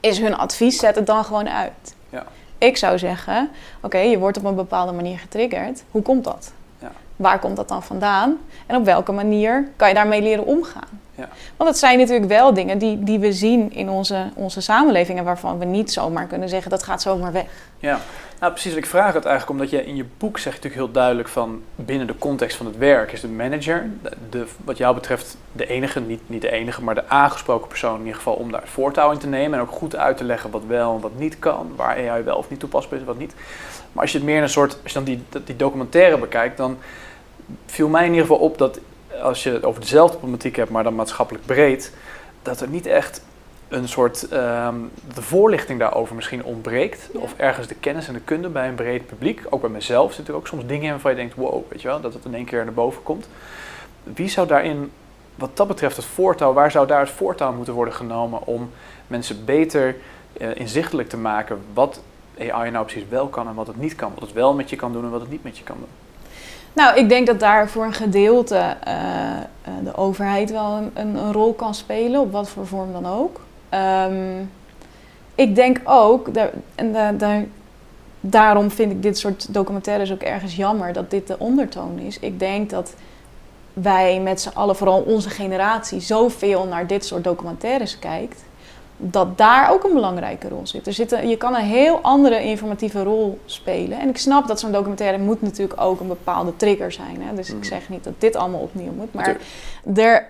is 0.00 0.18
hun 0.18 0.36
advies 0.36 0.78
zet 0.78 0.94
het 0.94 1.06
dan 1.06 1.24
gewoon 1.24 1.48
uit. 1.48 1.94
Ja. 2.10 2.26
Ik 2.58 2.76
zou 2.76 2.98
zeggen, 2.98 3.50
oké, 3.80 3.98
je 3.98 4.18
wordt 4.18 4.38
op 4.38 4.44
een 4.44 4.54
bepaalde 4.54 4.92
manier 4.92 5.18
getriggerd. 5.18 5.84
Hoe 5.90 6.02
komt 6.02 6.24
dat? 6.24 6.52
Ja. 6.78 6.92
Waar 7.16 7.38
komt 7.38 7.56
dat 7.56 7.68
dan 7.68 7.82
vandaan? 7.82 8.38
En 8.66 8.76
op 8.76 8.84
welke 8.84 9.12
manier 9.12 9.68
kan 9.76 9.88
je 9.88 9.94
daarmee 9.94 10.22
leren 10.22 10.46
omgaan? 10.46 11.00
Ja. 11.16 11.28
Want 11.56 11.70
het 11.70 11.78
zijn 11.78 11.98
natuurlijk 11.98 12.28
wel 12.28 12.54
dingen 12.54 12.78
die, 12.78 13.02
die 13.04 13.18
we 13.18 13.32
zien 13.32 13.72
in 13.72 13.88
onze, 13.88 14.30
onze 14.34 14.60
samenleving 14.60 15.18
en 15.18 15.24
waarvan 15.24 15.58
we 15.58 15.64
niet 15.64 15.92
zomaar 15.92 16.26
kunnen 16.26 16.48
zeggen 16.48 16.70
dat 16.70 16.82
gaat 16.82 17.02
zomaar 17.02 17.32
weg. 17.32 17.44
Ja, 17.78 18.00
nou 18.40 18.52
precies. 18.52 18.74
Ik 18.74 18.86
vraag 18.86 19.14
het 19.14 19.24
eigenlijk 19.24 19.60
omdat 19.60 19.70
je 19.70 19.86
in 19.86 19.96
je 19.96 20.04
boek 20.18 20.38
zegt 20.38 20.56
natuurlijk 20.56 20.82
heel 20.82 20.92
duidelijk 20.92 21.28
van 21.28 21.62
binnen 21.74 22.06
de 22.06 22.18
context 22.18 22.56
van 22.56 22.66
het 22.66 22.76
werk 22.76 23.12
is 23.12 23.20
de 23.20 23.28
manager, 23.28 23.86
de, 24.30 24.46
wat 24.64 24.76
jou 24.76 24.94
betreft 24.94 25.36
de 25.52 25.66
enige, 25.66 26.00
niet, 26.00 26.20
niet 26.26 26.42
de 26.42 26.50
enige, 26.50 26.82
maar 26.82 26.94
de 26.94 27.08
aangesproken 27.08 27.68
persoon 27.68 27.94
in 27.94 28.00
ieder 28.00 28.16
geval 28.16 28.34
om 28.34 28.50
daar 28.50 28.62
voortouw 28.64 29.10
in 29.10 29.18
te 29.18 29.26
nemen 29.26 29.58
en 29.58 29.64
ook 29.64 29.72
goed 29.72 29.96
uit 29.96 30.16
te 30.16 30.24
leggen 30.24 30.50
wat 30.50 30.62
wel 30.66 30.94
en 30.94 31.00
wat 31.00 31.18
niet 31.18 31.38
kan, 31.38 31.72
waar 31.76 32.10
AI 32.10 32.22
wel 32.22 32.36
of 32.36 32.50
niet 32.50 32.60
toepasbaar 32.60 32.94
is 32.94 33.00
en 33.00 33.06
wat 33.06 33.18
niet. 33.18 33.34
Maar 33.92 34.02
als 34.02 34.12
je 34.12 34.18
het 34.18 34.26
meer 34.26 34.42
een 34.42 34.48
soort, 34.48 34.78
als 34.82 34.92
je 34.92 34.98
dan 34.98 35.04
die, 35.04 35.22
die 35.44 35.56
documentaire 35.56 36.18
bekijkt, 36.18 36.56
dan 36.56 36.78
viel 37.66 37.88
mij 37.88 38.04
in 38.04 38.10
ieder 38.10 38.26
geval 38.26 38.42
op 38.42 38.58
dat 38.58 38.78
als 39.22 39.42
je 39.42 39.50
het 39.50 39.64
over 39.64 39.80
dezelfde 39.80 40.16
problematiek 40.16 40.56
hebt, 40.56 40.70
maar 40.70 40.82
dan 40.84 40.94
maatschappelijk 40.94 41.46
breed, 41.46 41.92
dat 42.42 42.60
er 42.60 42.68
niet 42.68 42.86
echt 42.86 43.22
een 43.68 43.88
soort 43.88 44.22
um, 44.32 44.90
de 45.14 45.22
voorlichting 45.22 45.78
daarover 45.78 46.14
misschien 46.14 46.44
ontbreekt. 46.44 47.08
Of 47.12 47.34
ergens 47.36 47.66
de 47.66 47.74
kennis 47.74 48.08
en 48.08 48.14
de 48.14 48.20
kunde 48.20 48.48
bij 48.48 48.68
een 48.68 48.74
breed 48.74 49.06
publiek. 49.06 49.42
Ook 49.50 49.60
bij 49.60 49.70
mezelf 49.70 50.12
zitten 50.12 50.34
er 50.34 50.40
ook 50.40 50.46
soms 50.46 50.66
dingen 50.66 50.84
in 50.84 50.90
waarvan 50.90 51.10
je 51.10 51.16
denkt, 51.16 51.34
wow, 51.34 51.62
weet 51.68 51.82
je 51.82 51.88
wel, 51.88 52.00
dat 52.00 52.14
het 52.14 52.24
in 52.24 52.34
één 52.34 52.44
keer 52.44 52.64
naar 52.64 52.74
boven 52.74 53.02
komt. 53.02 53.28
Wie 54.02 54.28
zou 54.28 54.46
daarin, 54.46 54.92
wat 55.34 55.56
dat 55.56 55.68
betreft, 55.68 55.96
het 55.96 56.04
voortouw, 56.04 56.52
waar 56.52 56.70
zou 56.70 56.86
daar 56.86 57.00
het 57.00 57.10
voortouw 57.10 57.52
moeten 57.52 57.74
worden 57.74 57.94
genomen 57.94 58.46
om 58.46 58.70
mensen 59.06 59.44
beter 59.44 59.96
uh, 60.40 60.48
inzichtelijk 60.54 61.08
te 61.08 61.16
maken 61.16 61.60
wat 61.74 62.00
AI 62.38 62.70
nou 62.70 62.84
precies 62.84 63.08
wel 63.08 63.26
kan 63.28 63.48
en 63.48 63.54
wat 63.54 63.66
het 63.66 63.76
niet 63.76 63.94
kan. 63.94 64.12
Wat 64.14 64.22
het 64.22 64.32
wel 64.32 64.54
met 64.54 64.70
je 64.70 64.76
kan 64.76 64.92
doen 64.92 65.04
en 65.04 65.10
wat 65.10 65.20
het 65.20 65.30
niet 65.30 65.44
met 65.44 65.58
je 65.58 65.64
kan 65.64 65.76
doen. 65.78 66.05
Nou, 66.76 66.96
ik 66.96 67.08
denk 67.08 67.26
dat 67.26 67.40
daar 67.40 67.68
voor 67.68 67.84
een 67.84 67.92
gedeelte 67.92 68.76
eh, 68.84 69.36
eh, 69.36 69.72
de 69.84 69.96
overheid 69.96 70.50
wel 70.50 70.72
een, 70.72 70.90
een, 70.94 71.32
rol 71.32 71.52
kan 71.52 71.74
spelen, 71.74 72.20
op 72.20 72.32
wat 72.32 72.48
voor 72.48 72.66
vorm 72.66 72.92
dan 72.92 73.06
ook. 73.06 73.40
Ehm, 73.68 74.42
ik 75.34 75.54
denk 75.54 75.80
ook, 75.84 76.34
daar, 76.34 76.50
en 76.74 77.18
daar, 77.18 77.44
daarom 78.20 78.70
vind 78.70 78.92
ik 78.92 79.02
dit 79.02 79.18
soort 79.18 79.54
documentaires 79.54 80.12
ook 80.12 80.22
ergens 80.22 80.56
jammer 80.56 80.92
dat 80.92 81.10
dit 81.10 81.26
de 81.26 81.38
ondertoon 81.38 81.98
is. 81.98 82.18
Ik 82.18 82.38
denk 82.38 82.70
dat 82.70 82.94
wij 83.72 84.20
met 84.20 84.40
z'n 84.40 84.54
allen, 84.54 84.76
vooral 84.76 85.00
onze 85.00 85.30
generatie, 85.30 86.00
zoveel 86.00 86.64
naar 86.64 86.86
dit 86.86 87.04
soort 87.04 87.24
documentaires 87.24 87.98
kijkt 87.98 88.44
dat 88.96 89.38
daar 89.38 89.70
ook 89.70 89.84
een 89.84 89.92
belangrijke 89.92 90.48
rol 90.48 90.66
zit. 90.66 90.86
Er 90.86 90.92
zit 90.92 91.10
je 91.10 91.36
kan 91.36 91.54
een 91.54 91.64
heel 91.64 92.00
andere 92.00 92.42
informatieve 92.42 93.02
rol 93.02 93.38
spelen. 93.44 94.00
En 94.00 94.08
ik 94.08 94.18
snap 94.18 94.46
dat 94.46 94.60
zo'n 94.60 94.72
documentaire 94.72 95.18
moet 95.18 95.42
natuurlijk 95.42 95.80
ook 95.80 96.00
een 96.00 96.08
bepaalde 96.08 96.56
trigger 96.56 96.92
zijn. 96.92 97.22
Hè? 97.22 97.34
Dus 97.34 97.48
ik 97.48 97.56
mm. 97.56 97.64
zeg 97.64 97.88
niet 97.88 98.04
dat 98.04 98.12
dit 98.18 98.36
allemaal 98.36 98.60
opnieuw 98.60 98.92
moet. 98.92 99.14
Maar 99.14 99.36
er, 99.94 100.26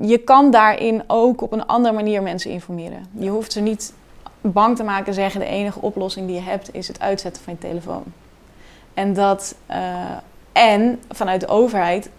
je 0.00 0.18
kan 0.18 0.50
daarin 0.50 1.02
ook 1.06 1.42
op 1.42 1.52
een 1.52 1.66
andere 1.66 1.94
manier 1.94 2.22
mensen 2.22 2.50
informeren. 2.50 3.06
Je 3.18 3.28
hoeft 3.28 3.52
ze 3.52 3.60
niet 3.60 3.92
bang 4.40 4.76
te 4.76 4.84
maken 4.84 5.14
zeggen... 5.14 5.40
de 5.40 5.46
enige 5.46 5.80
oplossing 5.80 6.26
die 6.26 6.36
je 6.36 6.42
hebt 6.42 6.74
is 6.74 6.88
het 6.88 7.00
uitzetten 7.00 7.42
van 7.42 7.52
je 7.52 7.58
telefoon. 7.58 8.04
En, 8.94 9.14
dat, 9.14 9.54
uh, 9.70 9.76
en 10.52 11.00
vanuit 11.08 11.40
de 11.40 11.48
overheid 11.48 12.10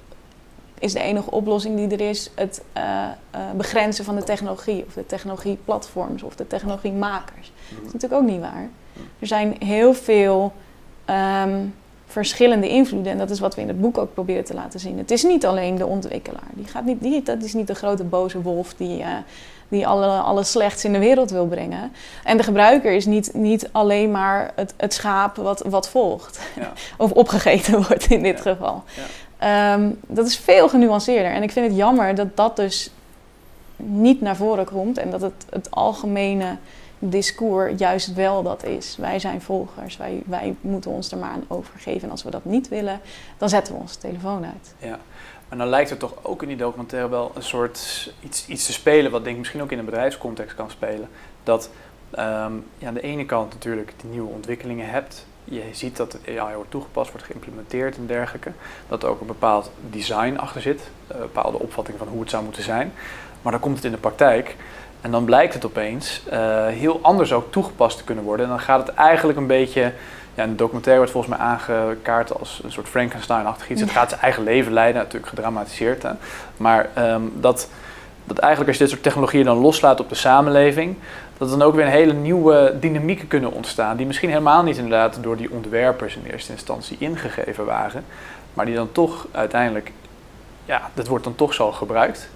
is 0.79 0.93
de 0.93 0.99
enige 0.99 1.31
oplossing 1.31 1.75
die 1.75 1.99
er 1.99 2.09
is 2.09 2.29
het 2.35 2.61
uh, 2.77 2.83
uh, 3.35 3.41
begrenzen 3.55 4.05
van 4.05 4.15
de 4.15 4.23
technologie 4.23 4.85
of 4.87 4.93
de 4.93 5.05
technologieplatforms 5.05 6.23
of 6.23 6.35
de 6.35 6.47
technologiemakers. 6.47 7.51
Dat 7.69 7.69
is 7.69 7.75
mhm. 7.75 7.85
natuurlijk 7.85 8.21
ook 8.21 8.29
niet 8.29 8.39
waar. 8.39 8.69
Er 9.19 9.27
zijn 9.27 9.55
heel 9.59 9.93
veel 9.93 10.53
um, 11.45 11.73
verschillende 12.05 12.69
invloeden 12.69 13.11
en 13.11 13.17
dat 13.17 13.29
is 13.29 13.39
wat 13.39 13.55
we 13.55 13.61
in 13.61 13.67
het 13.67 13.81
boek 13.81 13.97
ook 13.97 14.13
proberen 14.13 14.45
te 14.45 14.53
laten 14.53 14.79
zien. 14.79 14.97
Het 14.97 15.11
is 15.11 15.23
niet 15.23 15.45
alleen 15.45 15.75
de 15.75 15.85
ontwikkelaar. 15.85 16.49
Die 16.53 16.67
gaat 16.67 16.85
niet, 16.85 17.01
die, 17.01 17.23
dat 17.23 17.43
is 17.43 17.53
niet 17.53 17.67
de 17.67 17.75
grote 17.75 18.03
boze 18.03 18.41
wolf 18.41 18.73
die, 18.73 18.99
uh, 18.99 19.07
die 19.67 19.87
alle, 19.87 20.07
alle 20.07 20.43
slechts 20.43 20.85
in 20.85 20.93
de 20.93 20.99
wereld 20.99 21.31
wil 21.31 21.47
brengen. 21.47 21.91
En 22.23 22.37
de 22.37 22.43
gebruiker 22.43 22.91
is 22.91 23.05
niet, 23.05 23.33
niet 23.33 23.69
alleen 23.71 24.11
maar 24.11 24.51
het, 24.55 24.73
het 24.77 24.93
schaap 24.93 25.35
wat, 25.35 25.63
wat 25.67 25.89
volgt. 25.89 26.39
Ja. 26.55 26.71
of 27.03 27.11
opgegeten 27.11 27.87
wordt 27.87 28.05
in 28.05 28.23
dit 28.23 28.41
geval. 28.41 28.83
Ja. 28.95 29.03
Um, 29.43 29.99
dat 30.07 30.25
is 30.25 30.37
veel 30.37 30.69
genuanceerder. 30.69 31.31
En 31.31 31.43
ik 31.43 31.51
vind 31.51 31.67
het 31.67 31.75
jammer 31.75 32.15
dat 32.15 32.37
dat 32.37 32.55
dus 32.55 32.91
niet 33.75 34.21
naar 34.21 34.35
voren 34.35 34.65
komt 34.65 34.97
en 34.97 35.09
dat 35.09 35.21
het, 35.21 35.45
het 35.49 35.71
algemene 35.71 36.57
discours 36.99 37.73
juist 37.77 38.13
wel 38.13 38.43
dat 38.43 38.63
is. 38.63 38.95
Wij 38.97 39.19
zijn 39.19 39.41
volgers, 39.41 39.97
wij, 39.97 40.23
wij 40.25 40.55
moeten 40.61 40.91
ons 40.91 41.11
er 41.11 41.17
maar 41.17 41.29
aan 41.29 41.45
overgeven. 41.47 42.01
En 42.01 42.11
als 42.11 42.23
we 42.23 42.31
dat 42.31 42.45
niet 42.45 42.67
willen, 42.67 43.01
dan 43.37 43.49
zetten 43.49 43.73
we 43.73 43.79
onze 43.79 43.97
telefoon 43.97 44.45
uit. 44.45 44.73
Ja, 44.77 44.99
maar 45.49 45.57
dan 45.57 45.67
lijkt 45.67 45.89
er 45.89 45.97
toch 45.97 46.13
ook 46.21 46.41
in 46.41 46.47
die 46.47 46.57
documentaire 46.57 47.09
wel 47.09 47.31
een 47.35 47.43
soort 47.43 48.13
iets, 48.23 48.47
iets 48.47 48.65
te 48.65 48.73
spelen, 48.73 49.11
wat 49.11 49.23
denk 49.23 49.33
ik 49.33 49.39
misschien 49.39 49.61
ook 49.61 49.71
in 49.71 49.79
een 49.79 49.85
bedrijfscontext 49.85 50.55
kan 50.55 50.69
spelen. 50.69 51.09
Dat 51.43 51.69
um, 52.11 52.65
ja, 52.77 52.87
aan 52.87 52.93
de 52.93 53.01
ene 53.01 53.25
kant 53.25 53.53
natuurlijk 53.53 53.93
die 54.01 54.09
nieuwe 54.09 54.31
ontwikkelingen 54.31 54.89
hebt, 54.89 55.25
je 55.49 55.63
ziet 55.71 55.97
dat 55.97 56.17
AI 56.27 56.55
wordt 56.55 56.71
toegepast, 56.71 57.11
wordt 57.11 57.25
geïmplementeerd 57.25 57.97
en 57.97 58.07
dergelijke. 58.07 58.51
Dat 58.87 59.03
er 59.03 59.09
ook 59.09 59.21
een 59.21 59.27
bepaald 59.27 59.71
design 59.89 60.35
achter 60.37 60.61
zit, 60.61 60.89
een 61.07 61.19
bepaalde 61.19 61.59
opvatting 61.59 61.97
van 61.97 62.07
hoe 62.07 62.19
het 62.19 62.29
zou 62.29 62.43
moeten 62.43 62.63
zijn. 62.63 62.93
Maar 63.41 63.51
dan 63.51 63.61
komt 63.61 63.75
het 63.75 63.85
in 63.85 63.91
de 63.91 63.97
praktijk 63.97 64.55
en 65.01 65.11
dan 65.11 65.25
blijkt 65.25 65.53
het 65.53 65.65
opeens 65.65 66.21
uh, 66.33 66.67
heel 66.67 66.99
anders 67.01 67.33
ook 67.33 67.51
toegepast 67.51 67.97
te 67.97 68.03
kunnen 68.03 68.23
worden. 68.23 68.45
En 68.45 68.51
dan 68.51 68.61
gaat 68.61 68.87
het 68.87 68.95
eigenlijk 68.95 69.37
een 69.37 69.47
beetje, 69.47 69.93
ja, 70.35 70.43
in 70.43 70.49
de 70.49 70.55
documentaire 70.55 70.97
wordt 70.99 71.11
volgens 71.11 71.37
mij 71.37 71.45
aangekaart 71.45 72.39
als 72.39 72.61
een 72.63 72.71
soort 72.71 72.87
Frankenstein-achtig 72.87 73.69
iets. 73.69 73.81
Het 73.81 73.91
gaat 73.91 74.09
zijn 74.09 74.21
eigen 74.21 74.43
leven 74.43 74.73
leiden, 74.73 75.01
natuurlijk 75.01 75.29
gedramatiseerd. 75.29 76.03
Hè. 76.03 76.11
Maar 76.57 76.89
um, 76.97 77.33
dat, 77.35 77.69
dat 78.23 78.37
eigenlijk 78.37 78.69
als 78.69 78.77
je 78.77 78.83
dit 78.83 78.91
soort 78.93 79.03
technologieën 79.03 79.45
dan 79.45 79.57
loslaat 79.57 79.99
op 79.99 80.09
de 80.09 80.15
samenleving, 80.15 80.95
dat 81.39 81.51
er 81.51 81.57
dan 81.57 81.67
ook 81.67 81.75
weer 81.75 81.85
een 81.85 81.91
hele 81.91 82.13
nieuwe 82.13 82.77
dynamieken 82.79 83.27
kunnen 83.27 83.51
ontstaan. 83.51 83.97
Die 83.97 84.05
misschien 84.05 84.29
helemaal 84.29 84.63
niet 84.63 84.77
inderdaad 84.77 85.17
door 85.21 85.37
die 85.37 85.51
ontwerpers 85.51 86.15
in 86.15 86.31
eerste 86.31 86.51
instantie 86.51 86.97
ingegeven 86.99 87.65
waren. 87.65 88.05
Maar 88.53 88.65
die 88.65 88.75
dan 88.75 88.91
toch 88.91 89.27
uiteindelijk, 89.31 89.91
ja, 90.65 90.89
dat 90.93 91.07
wordt 91.07 91.23
dan 91.23 91.35
toch 91.35 91.53
zo 91.53 91.71
gebruikt. 91.71 92.29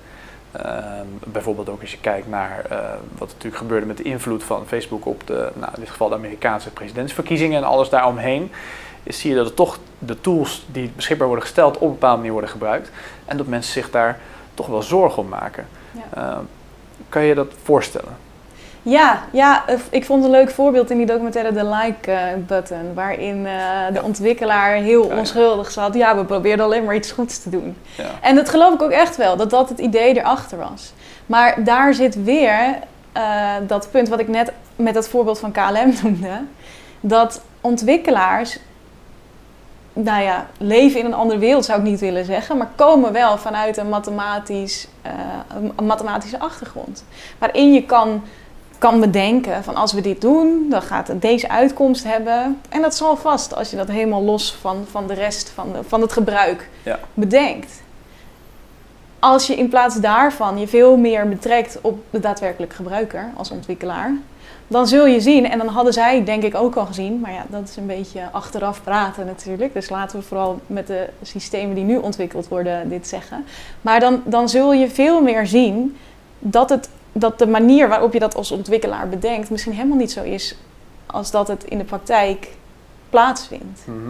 Ehm, 0.51 1.05
bijvoorbeeld 1.25 1.69
ook 1.69 1.81
als 1.81 1.91
je 1.91 1.99
kijkt 1.99 2.27
naar 2.27 2.65
uh, 2.71 2.77
wat 3.17 3.27
natuurlijk 3.27 3.55
gebeurde 3.55 3.85
met 3.85 3.97
de 3.97 4.03
invloed 4.03 4.43
van 4.43 4.67
Facebook 4.67 5.05
op 5.05 5.27
de, 5.27 5.51
nou, 5.53 5.71
in 5.73 5.79
dit 5.79 5.89
geval 5.89 6.09
de 6.09 6.15
Amerikaanse 6.15 6.69
presidentsverkiezingen 6.69 7.57
en 7.57 7.63
alles 7.63 7.89
daaromheen. 7.89 8.51
Is, 9.03 9.19
zie 9.19 9.29
je 9.29 9.35
dat 9.35 9.45
er 9.45 9.53
toch 9.53 9.79
de 9.99 10.21
tools 10.21 10.65
die 10.71 10.91
beschikbaar 10.95 11.27
worden 11.27 11.45
gesteld 11.45 11.75
op 11.75 11.81
een 11.81 11.89
bepaalde 11.89 12.17
manier 12.17 12.31
worden 12.31 12.49
gebruikt. 12.49 12.91
En 13.25 13.37
dat 13.37 13.47
mensen 13.47 13.73
zich 13.73 13.89
daar 13.89 14.19
toch 14.53 14.67
wel 14.67 14.81
zorgen 14.81 15.23
om 15.23 15.29
maken. 15.29 15.67
Ja. 15.91 16.33
Ehm, 16.35 16.43
kan 17.09 17.23
je 17.23 17.35
dat 17.35 17.53
voorstellen? 17.63 18.22
Ja, 18.83 19.23
ja, 19.31 19.65
ik 19.89 20.05
vond 20.05 20.23
een 20.23 20.29
leuk 20.29 20.49
voorbeeld 20.49 20.89
in 20.89 20.97
die 20.97 21.05
documentaire 21.05 21.53
de 21.53 21.65
like-button, 21.65 22.93
waarin 22.93 23.37
uh, 23.37 23.51
de 23.93 24.03
ontwikkelaar 24.03 24.75
heel 24.75 25.03
onschuldig 25.03 25.71
zat. 25.71 25.93
Ja, 25.93 26.17
we 26.17 26.25
probeerden 26.25 26.65
alleen 26.65 26.83
maar 26.83 26.95
iets 26.95 27.11
goeds 27.11 27.43
te 27.43 27.49
doen. 27.49 27.77
Ja. 27.97 28.09
En 28.21 28.35
dat 28.35 28.49
geloof 28.49 28.73
ik 28.73 28.81
ook 28.81 28.91
echt 28.91 29.15
wel, 29.15 29.37
dat 29.37 29.49
dat 29.49 29.69
het 29.69 29.79
idee 29.79 30.17
erachter 30.17 30.57
was. 30.57 30.93
Maar 31.25 31.63
daar 31.63 31.93
zit 31.93 32.23
weer 32.23 32.77
uh, 33.17 33.51
dat 33.67 33.91
punt 33.91 34.09
wat 34.09 34.19
ik 34.19 34.27
net 34.27 34.51
met 34.75 34.93
dat 34.93 35.07
voorbeeld 35.07 35.39
van 35.39 35.51
KLM 35.51 35.93
noemde, 36.03 36.41
dat 36.99 37.41
ontwikkelaars 37.61 38.59
nou 39.93 40.23
ja, 40.23 40.47
leven 40.57 40.99
in 40.99 41.05
een 41.05 41.13
andere 41.13 41.39
wereld 41.39 41.65
zou 41.65 41.79
ik 41.79 41.85
niet 41.85 41.99
willen 41.99 42.25
zeggen, 42.25 42.57
maar 42.57 42.69
komen 42.75 43.11
wel 43.11 43.37
vanuit 43.37 43.77
een, 43.77 43.89
mathematisch, 43.89 44.87
uh, 45.05 45.11
een 45.75 45.85
mathematische 45.85 46.39
achtergrond. 46.39 47.05
Waarin 47.37 47.73
je 47.73 47.85
kan 47.85 48.23
kan 48.83 48.99
bedenken 48.99 49.63
van 49.63 49.75
als 49.75 49.93
we 49.93 50.01
dit 50.01 50.21
doen, 50.21 50.65
dan 50.69 50.81
gaat 50.81 51.07
het 51.07 51.21
deze 51.21 51.49
uitkomst 51.49 52.03
hebben. 52.03 52.61
En 52.69 52.81
dat 52.81 52.95
zal 52.95 53.15
vast 53.15 53.55
als 53.55 53.69
je 53.69 53.75
dat 53.75 53.87
helemaal 53.87 54.23
los 54.23 54.55
van, 54.61 54.85
van 54.91 55.07
de 55.07 55.13
rest 55.13 55.49
van, 55.49 55.71
de, 55.71 55.83
van 55.83 56.01
het 56.01 56.11
gebruik 56.11 56.69
ja. 56.83 56.99
bedenkt. 57.13 57.81
Als 59.19 59.47
je 59.47 59.55
in 59.55 59.69
plaats 59.69 59.99
daarvan 59.99 60.59
je 60.59 60.67
veel 60.67 60.97
meer 60.97 61.29
betrekt 61.29 61.79
op 61.81 61.99
de 62.09 62.19
daadwerkelijke 62.19 62.75
gebruiker 62.75 63.31
als 63.35 63.51
ontwikkelaar, 63.51 64.11
dan 64.67 64.87
zul 64.87 65.05
je 65.05 65.21
zien, 65.21 65.49
en 65.49 65.57
dan 65.57 65.67
hadden 65.67 65.93
zij 65.93 66.23
denk 66.23 66.43
ik 66.43 66.55
ook 66.55 66.75
al 66.75 66.85
gezien, 66.85 67.19
maar 67.19 67.33
ja, 67.33 67.45
dat 67.49 67.69
is 67.69 67.75
een 67.75 67.87
beetje 67.87 68.21
achteraf 68.31 68.83
praten 68.83 69.25
natuurlijk. 69.25 69.73
Dus 69.73 69.89
laten 69.89 70.19
we 70.19 70.25
vooral 70.25 70.59
met 70.67 70.87
de 70.87 71.09
systemen 71.21 71.75
die 71.75 71.83
nu 71.83 71.97
ontwikkeld 71.97 72.47
worden 72.47 72.89
dit 72.89 73.07
zeggen. 73.07 73.45
Maar 73.81 73.99
dan, 73.99 74.21
dan 74.25 74.49
zul 74.49 74.73
je 74.73 74.89
veel 74.89 75.21
meer 75.21 75.47
zien 75.47 75.97
dat 76.39 76.69
het 76.69 76.89
dat 77.13 77.39
de 77.39 77.47
manier 77.47 77.87
waarop 77.89 78.13
je 78.13 78.19
dat 78.19 78.35
als 78.35 78.51
ontwikkelaar 78.51 79.09
bedenkt 79.09 79.49
misschien 79.49 79.73
helemaal 79.73 79.97
niet 79.97 80.11
zo 80.11 80.23
is 80.23 80.55
als 81.05 81.31
dat 81.31 81.47
het 81.47 81.63
in 81.63 81.77
de 81.77 81.83
praktijk 81.83 82.47
plaatsvindt. 83.09 83.81
Mhm. 83.85 84.09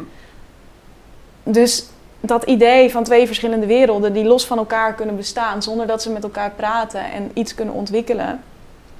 Dus 1.43 1.85
dat 2.19 2.43
idee 2.43 2.91
van 2.91 3.03
twee 3.03 3.25
verschillende 3.25 3.65
werelden 3.65 4.13
die 4.13 4.23
los 4.23 4.45
van 4.45 4.57
elkaar 4.57 4.93
kunnen 4.93 5.15
bestaan 5.15 5.63
zonder 5.63 5.87
dat 5.87 6.01
ze 6.01 6.11
met 6.11 6.23
elkaar 6.23 6.51
praten 6.51 7.11
en 7.11 7.31
iets 7.33 7.55
kunnen 7.55 7.73
ontwikkelen, 7.73 8.41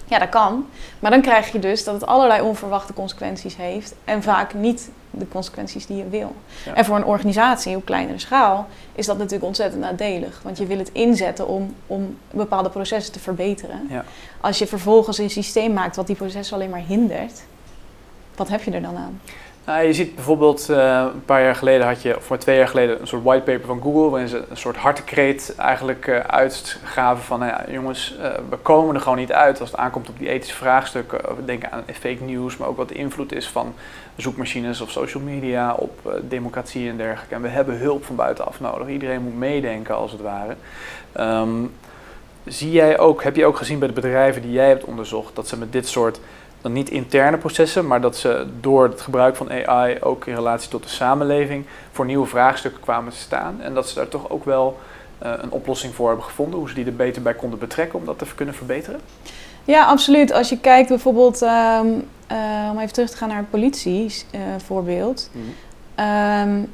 ja, 0.06 0.20
dat 0.20 0.30
kan. 0.30 0.66
Maar 1.00 1.12
dan 1.12 1.22
krijg 1.22 1.52
je 1.52 1.60
dus 1.60 1.84
dat 1.84 1.94
het 1.94 2.06
allerlei 2.06 2.42
onverwachte 2.42 2.94
consequenties 2.94 3.56
heeft 3.56 3.96
en 4.06 4.24
vaak 4.24 4.54
niet 4.54 4.90
de 5.20 5.28
consequenties 5.28 5.86
die 5.86 5.98
je 5.98 6.10
wil. 6.10 6.36
En 6.74 6.86
voor 6.86 6.96
een 6.96 7.06
organisatie 7.06 7.76
op 7.76 7.86
kleinere 7.86 8.20
schaal 8.20 8.68
is 8.94 9.06
dat 9.06 9.18
natuurlijk 9.18 9.46
ontzettend 9.46 9.82
nadelig. 9.82 10.42
Want 10.44 10.58
je 10.58 10.66
wil 10.66 10.78
het 10.78 10.90
inzetten 10.92 11.48
om, 11.48 11.76
om 11.88 12.18
bepaalde 12.32 12.70
processen 12.70 13.14
te 13.14 13.20
verbeteren. 13.20 13.88
Ja. 13.90 14.06
Als 14.42 14.60
je 14.60 14.68
vervolgens 14.68 15.18
een 15.18 15.30
systeem 15.30 15.74
maakt 15.74 15.96
wat 15.96 16.08
die 16.08 16.16
processen 16.16 16.56
alleen 16.56 16.70
maar 16.70 16.84
hindert, 16.88 17.44
wat 18.36 18.48
heb 18.48 18.64
je 18.64 18.72
er 18.72 18.82
dan 18.82 18.98
aan? 18.98 19.20
Nou, 19.66 19.86
je 19.86 19.94
ziet 19.94 20.16
bijvoorbeeld, 20.16 20.68
uh, 20.70 21.06
een 21.14 21.26
paar 21.26 21.42
jaar 21.42 21.56
geleden 21.56 21.88
had 21.88 22.02
je, 22.02 22.18
of 22.18 22.30
maar 22.30 22.40
twee 22.40 22.58
jaar 22.58 22.68
geleden, 22.68 23.02
een 23.02 23.08
soort 23.08 23.24
whitepaper 23.24 23.66
van 23.66 23.82
Google, 23.82 24.10
waarin 24.10 24.28
ze 24.28 24.44
een 24.50 24.58
soort 24.58 24.76
hartekreet 24.76 25.56
eigenlijk 25.58 26.08
uh, 26.08 26.20
uitgaven 26.20 27.24
van, 27.24 27.40
nou 27.40 27.52
ja, 27.52 27.66
jongens, 27.72 28.16
uh, 28.20 28.26
we 28.50 28.58
komen 28.58 28.96
er 28.96 29.02
gewoon 29.02 29.18
niet 29.18 29.32
uit 29.32 29.60
als 29.60 29.72
het 29.72 29.80
aankomt 29.80 30.10
op 30.10 30.20
die 30.20 30.30
ethische 30.30 30.56
vraagstukken. 30.56 31.36
We 31.36 31.46
denken 31.46 31.72
aan 31.72 31.84
fake 31.94 32.24
news, 32.24 32.58
maar 32.58 32.68
ook 32.68 32.78
wat 32.78 32.88
de 32.88 32.94
invloed 32.94 33.34
is 33.34 33.48
van 33.48 33.74
zoekmachines 34.16 34.82
of 34.82 34.92
social 34.92 35.24
media 35.24 35.74
op 35.74 36.22
democratie 36.22 36.90
en 36.90 36.98
dergelijke. 36.98 37.36
En 37.36 37.42
we 37.42 37.48
hebben 37.48 37.78
hulp 37.78 38.06
van 38.06 38.16
buitenaf 38.16 38.60
nodig. 38.60 38.88
Iedereen 38.88 39.22
moet 39.22 39.38
meedenken 39.38 39.96
als 39.96 40.12
het 40.12 40.22
ware. 40.22 40.56
Um, 41.20 41.72
zie 42.46 42.72
jij 42.72 43.00
ook, 43.00 43.24
heb 43.24 43.36
je 43.36 43.46
ook 43.46 43.58
gezien 43.58 43.80
bij 43.80 43.88
de 43.88 43.94
bedrijven 43.94 44.42
die 44.42 44.52
jij 44.52 44.68
hebt 44.68 44.84
onderzocht, 44.84 45.36
dat 45.36 45.48
ze 45.48 45.58
met 45.58 45.72
dit 45.72 45.88
soort 45.88 46.20
dan 46.64 46.74
niet 46.74 46.90
interne 46.90 47.38
processen, 47.38 47.88
maar 47.88 48.02
dat 48.02 48.18
ze 48.18 48.46
door 48.60 48.84
het 48.84 49.02
gebruik 49.02 49.36
van 49.36 49.52
AI 49.66 49.98
ook 50.02 50.26
in 50.26 50.36
relatie 50.36 50.70
tot 50.70 50.84
de 50.84 50.90
samenleving 50.90 51.66
voor 51.92 52.06
nieuwe 52.06 52.28
vraagstukken 52.28 52.82
kwamen 52.82 53.12
te 53.12 53.18
staan. 53.18 53.62
En 53.62 53.74
dat 53.74 53.90
ze 53.90 53.96
daar 53.96 54.08
toch 54.08 54.30
ook 54.30 54.46
wel 54.46 54.80
uh, 55.24 55.32
een 55.42 55.52
oplossing 55.52 55.96
voor 55.96 56.08
hebben 56.08 56.26
gevonden, 56.26 56.60
hoe 56.60 56.70
ze 56.70 56.76
die 56.76 56.86
er 56.86 56.96
beter 56.96 57.22
bij 57.22 57.34
konden 57.34 57.60
betrekken 57.60 58.00
om 58.00 58.06
dat 58.06 58.18
te 58.18 58.26
kunnen 58.36 58.56
verbeteren? 58.56 59.00
Ja, 59.64 59.86
absoluut. 59.86 60.32
Als 60.32 60.50
je 60.50 60.60
kijkt 60.60 60.90
bijvoorbeeld, 60.90 61.42
um, 61.42 61.50
uh, 62.32 62.70
om 62.72 62.80
even 62.80 62.94
terug 62.94 63.10
te 63.10 63.18
gaan 63.18 63.30
naar 63.30 63.38
het 63.38 63.50
politie-voorbeeld. 63.50 65.30
Uh, 66.00 66.44
mm 66.44 66.68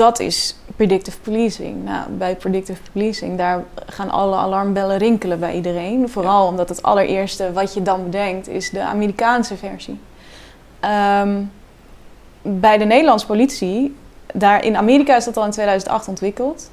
dat 0.00 0.20
is 0.20 0.56
predictive 0.86 1.20
policing. 1.20 1.84
Nou, 1.84 2.10
bij 2.10 2.36
predictive 2.36 2.80
policing, 2.92 3.38
daar 3.38 3.64
gaan 3.86 4.10
alle 4.10 4.36
alarmbellen 4.36 4.98
rinkelen 4.98 5.40
bij 5.40 5.54
iedereen. 5.54 6.08
Vooral 6.08 6.46
omdat 6.46 6.68
het 6.68 6.82
allereerste 6.82 7.52
wat 7.52 7.74
je 7.74 7.82
dan 7.82 8.04
bedenkt 8.04 8.48
is 8.48 8.70
de 8.70 8.80
Amerikaanse 8.80 9.56
versie. 9.56 9.98
Ehm, 10.80 11.42
bij 12.42 12.78
de 12.78 12.84
Nederlandse 12.84 13.26
politie, 13.26 13.96
daar 14.34 14.64
in 14.64 14.76
Amerika 14.76 15.16
is 15.16 15.24
dat 15.24 15.36
al 15.36 15.44
in 15.44 15.50
2008 15.50 16.08
ontwikkeld. 16.08 16.70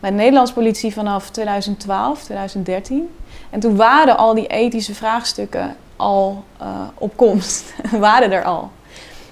Bij 0.00 0.10
de 0.10 0.16
Nederlandse 0.16 0.54
politie 0.54 0.92
vanaf 0.92 1.30
2012, 1.30 2.22
2013. 2.22 3.14
En 3.50 3.60
toen 3.60 3.76
waren 3.76 4.16
al 4.16 4.34
die 4.34 4.46
ethische 4.46 4.94
vraagstukken 4.94 5.76
al 5.96 6.44
uh, 6.62 6.68
op 6.94 7.16
komst, 7.16 7.74
waren 8.08 8.32
er 8.32 8.44
al. 8.44 8.70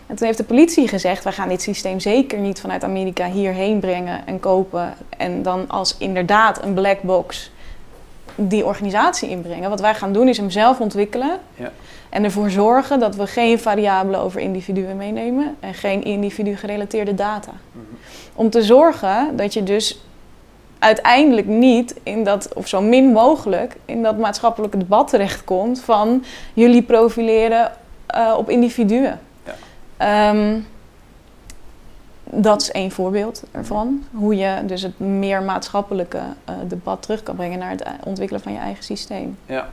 En 0.06 0.16
toen 0.16 0.26
heeft 0.26 0.38
de 0.38 0.44
politie 0.44 0.88
gezegd: 0.88 1.24
wij 1.24 1.32
gaan 1.32 1.48
dit 1.48 1.62
systeem 1.62 2.00
zeker 2.00 2.38
niet 2.38 2.60
vanuit 2.60 2.84
Amerika 2.84 3.26
hierheen 3.26 3.80
brengen 3.80 4.26
en 4.26 4.40
kopen. 4.40 4.94
En 5.16 5.42
dan 5.42 5.68
als 5.68 5.96
inderdaad 5.98 6.62
een 6.62 6.74
black 6.74 7.02
box 7.02 7.50
die 8.34 8.64
organisatie 8.64 9.28
inbrengen. 9.28 9.70
Wat 9.70 9.80
wij 9.80 9.94
gaan 9.94 10.12
doen 10.12 10.28
is 10.28 10.36
hem 10.36 10.50
zelf 10.50 10.80
ontwikkelen. 10.80 11.38
Ja. 11.54 11.72
En 12.08 12.24
ervoor 12.24 12.50
zorgen 12.50 12.98
dat 12.98 13.16
we 13.16 13.26
geen 13.26 13.58
variabelen 13.58 14.20
over 14.20 14.40
individuen 14.40 14.96
meenemen 14.96 15.56
en 15.60 15.74
geen 15.74 16.04
individu 16.04 16.56
gerelateerde 16.56 17.14
data. 17.14 17.52
Mhm. 17.72 17.84
Om 18.34 18.50
te 18.50 18.62
zorgen 18.62 19.36
dat 19.36 19.54
je 19.54 19.62
dus 19.62 20.00
uiteindelijk 20.78 21.46
niet 21.46 21.94
in 22.02 22.24
dat, 22.24 22.54
of 22.54 22.68
zo 22.68 22.80
min 22.80 23.12
mogelijk, 23.12 23.76
in 23.84 24.02
dat 24.02 24.18
maatschappelijke 24.18 24.78
debat 24.78 25.08
terechtkomt 25.08 25.80
van 25.80 26.24
jullie 26.54 26.82
profileren 26.82 27.72
uh, 28.16 28.34
op 28.38 28.50
individuen. 28.50 29.20
Ehm, 29.96 30.58
dat 32.30 32.60
is 32.60 32.70
één 32.70 32.90
voorbeeld 32.90 33.42
ervan. 33.50 34.04
Hoe 34.10 34.36
je 34.36 34.62
dus 34.66 34.82
het 34.82 34.98
meer 34.98 35.42
maatschappelijke 35.42 36.18
uh, 36.18 36.54
debat 36.68 37.02
terug 37.02 37.22
kan 37.22 37.36
brengen 37.36 37.58
naar 37.58 37.70
het 37.70 37.82
eh, 37.82 37.92
ontwikkelen 38.04 38.42
van 38.42 38.52
je 38.52 38.58
eigen 38.58 38.84
systeem. 38.84 39.38
Ja, 39.46 39.68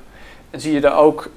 en 0.50 0.62
zie 0.62 0.74
je 0.74 0.82
daar 0.82 0.98
ook, 0.98 1.30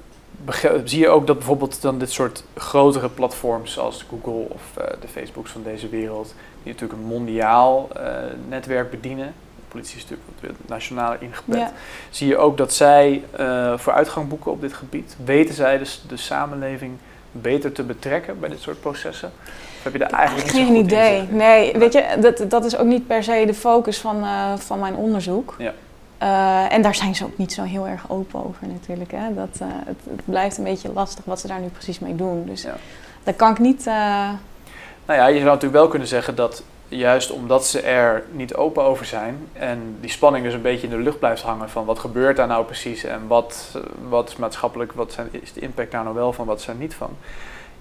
zie 0.83 0.99
je 0.99 1.09
ook 1.09 1.27
dat 1.27 1.37
bijvoorbeeld 1.37 1.81
dan 1.81 1.97
dit 1.97 2.11
soort 2.11 2.43
grotere 2.55 3.09
platforms 3.09 3.73
zoals 3.73 4.05
Google 4.09 4.53
of 4.53 4.61
uh, 4.79 4.85
de 5.01 5.07
Facebooks 5.07 5.51
van 5.51 5.63
deze 5.63 5.89
wereld, 5.89 6.33
die 6.63 6.73
natuurlijk 6.73 6.99
een 6.99 7.07
mondiaal 7.07 7.89
netwerk 8.49 8.91
bedienen, 8.91 9.33
de 9.55 9.61
politie 9.67 9.97
is 9.97 10.05
natuurlijk 10.35 10.59
nationaal 10.67 11.15
ingebed, 11.19 11.71
zie 12.09 12.27
je 12.27 12.37
ook 12.37 12.57
dat 12.57 12.73
zij 12.73 13.23
vooruitgang 13.75 14.27
boeken 14.27 14.51
op 14.51 14.61
dit 14.61 14.73
gebied? 14.73 15.15
Weten 15.25 15.55
zij 15.55 15.77
dus 15.77 16.03
de 16.07 16.17
samenleving 16.17 16.97
beter 17.41 17.71
te 17.71 17.83
betrekken 17.83 18.39
bij 18.39 18.49
dit 18.49 18.59
soort 18.59 18.81
processen? 18.81 19.31
Of 19.77 19.83
heb 19.83 19.93
je 19.93 19.99
daar 19.99 20.09
eigenlijk 20.09 20.49
geen 20.49 20.75
idee? 20.75 21.27
Nee, 21.29 21.77
weet 21.77 21.93
je, 21.93 22.17
dat, 22.19 22.49
dat 22.49 22.65
is 22.65 22.77
ook 22.77 22.85
niet 22.85 23.07
per 23.07 23.23
se 23.23 23.43
de 23.45 23.53
focus 23.53 23.97
van, 23.97 24.23
uh, 24.23 24.53
van 24.57 24.79
mijn 24.79 24.95
onderzoek. 24.95 25.55
Ja. 25.57 25.73
Uh, 26.21 26.73
en 26.73 26.81
daar 26.81 26.95
zijn 26.95 27.15
ze 27.15 27.23
ook 27.23 27.37
niet 27.37 27.53
zo 27.53 27.63
heel 27.63 27.87
erg 27.87 28.09
open 28.09 28.45
over 28.45 28.67
natuurlijk. 28.67 29.11
Hè. 29.11 29.33
Dat, 29.33 29.59
uh, 29.61 29.67
het, 29.69 29.97
het, 30.09 30.21
blijft 30.25 30.57
een 30.57 30.63
beetje 30.63 30.93
lastig 30.93 31.25
wat 31.25 31.39
ze 31.39 31.47
daar 31.47 31.59
nu 31.59 31.67
precies 31.67 31.99
mee 31.99 32.15
doen. 32.15 32.45
Dus 32.45 32.61
ja. 32.61 32.75
dat 33.23 33.35
kan 33.35 33.51
ik 33.51 33.59
niet... 33.59 33.85
Nou 35.05 35.19
ja, 35.19 35.27
je 35.27 35.33
zou 35.33 35.45
natuurlijk 35.45 35.73
wel 35.73 35.87
kunnen 35.87 36.07
zeggen 36.07 36.35
dat 36.35 36.63
juist 36.87 37.31
omdat 37.31 37.67
ze 37.67 37.81
er 37.81 38.23
niet 38.31 38.55
open 38.55 38.83
over 38.83 39.05
zijn 39.05 39.47
en 39.53 39.97
die 39.99 40.09
spanning 40.09 40.45
dus 40.45 40.53
een 40.53 40.61
beetje 40.61 40.87
in 40.87 40.93
de 40.93 41.03
lucht 41.03 41.19
blijft 41.19 41.41
hangen 41.41 41.69
van 41.69 41.85
wat 41.85 41.99
gebeurt 41.99 42.35
daar 42.35 42.47
nou 42.47 42.65
precies 42.65 43.03
en 43.03 43.27
wat, 43.27 43.77
wat 44.09 44.29
is 44.29 44.35
maatschappelijk, 44.35 44.93
wat 44.93 45.11
zijn, 45.11 45.27
is 45.31 45.53
de 45.53 45.59
impact 45.59 45.91
daar 45.91 46.03
nou 46.03 46.15
wel 46.15 46.33
van, 46.33 46.45
wat 46.45 46.59
is 46.59 46.67
er 46.67 46.75
niet 46.75 46.93
van. 46.93 47.09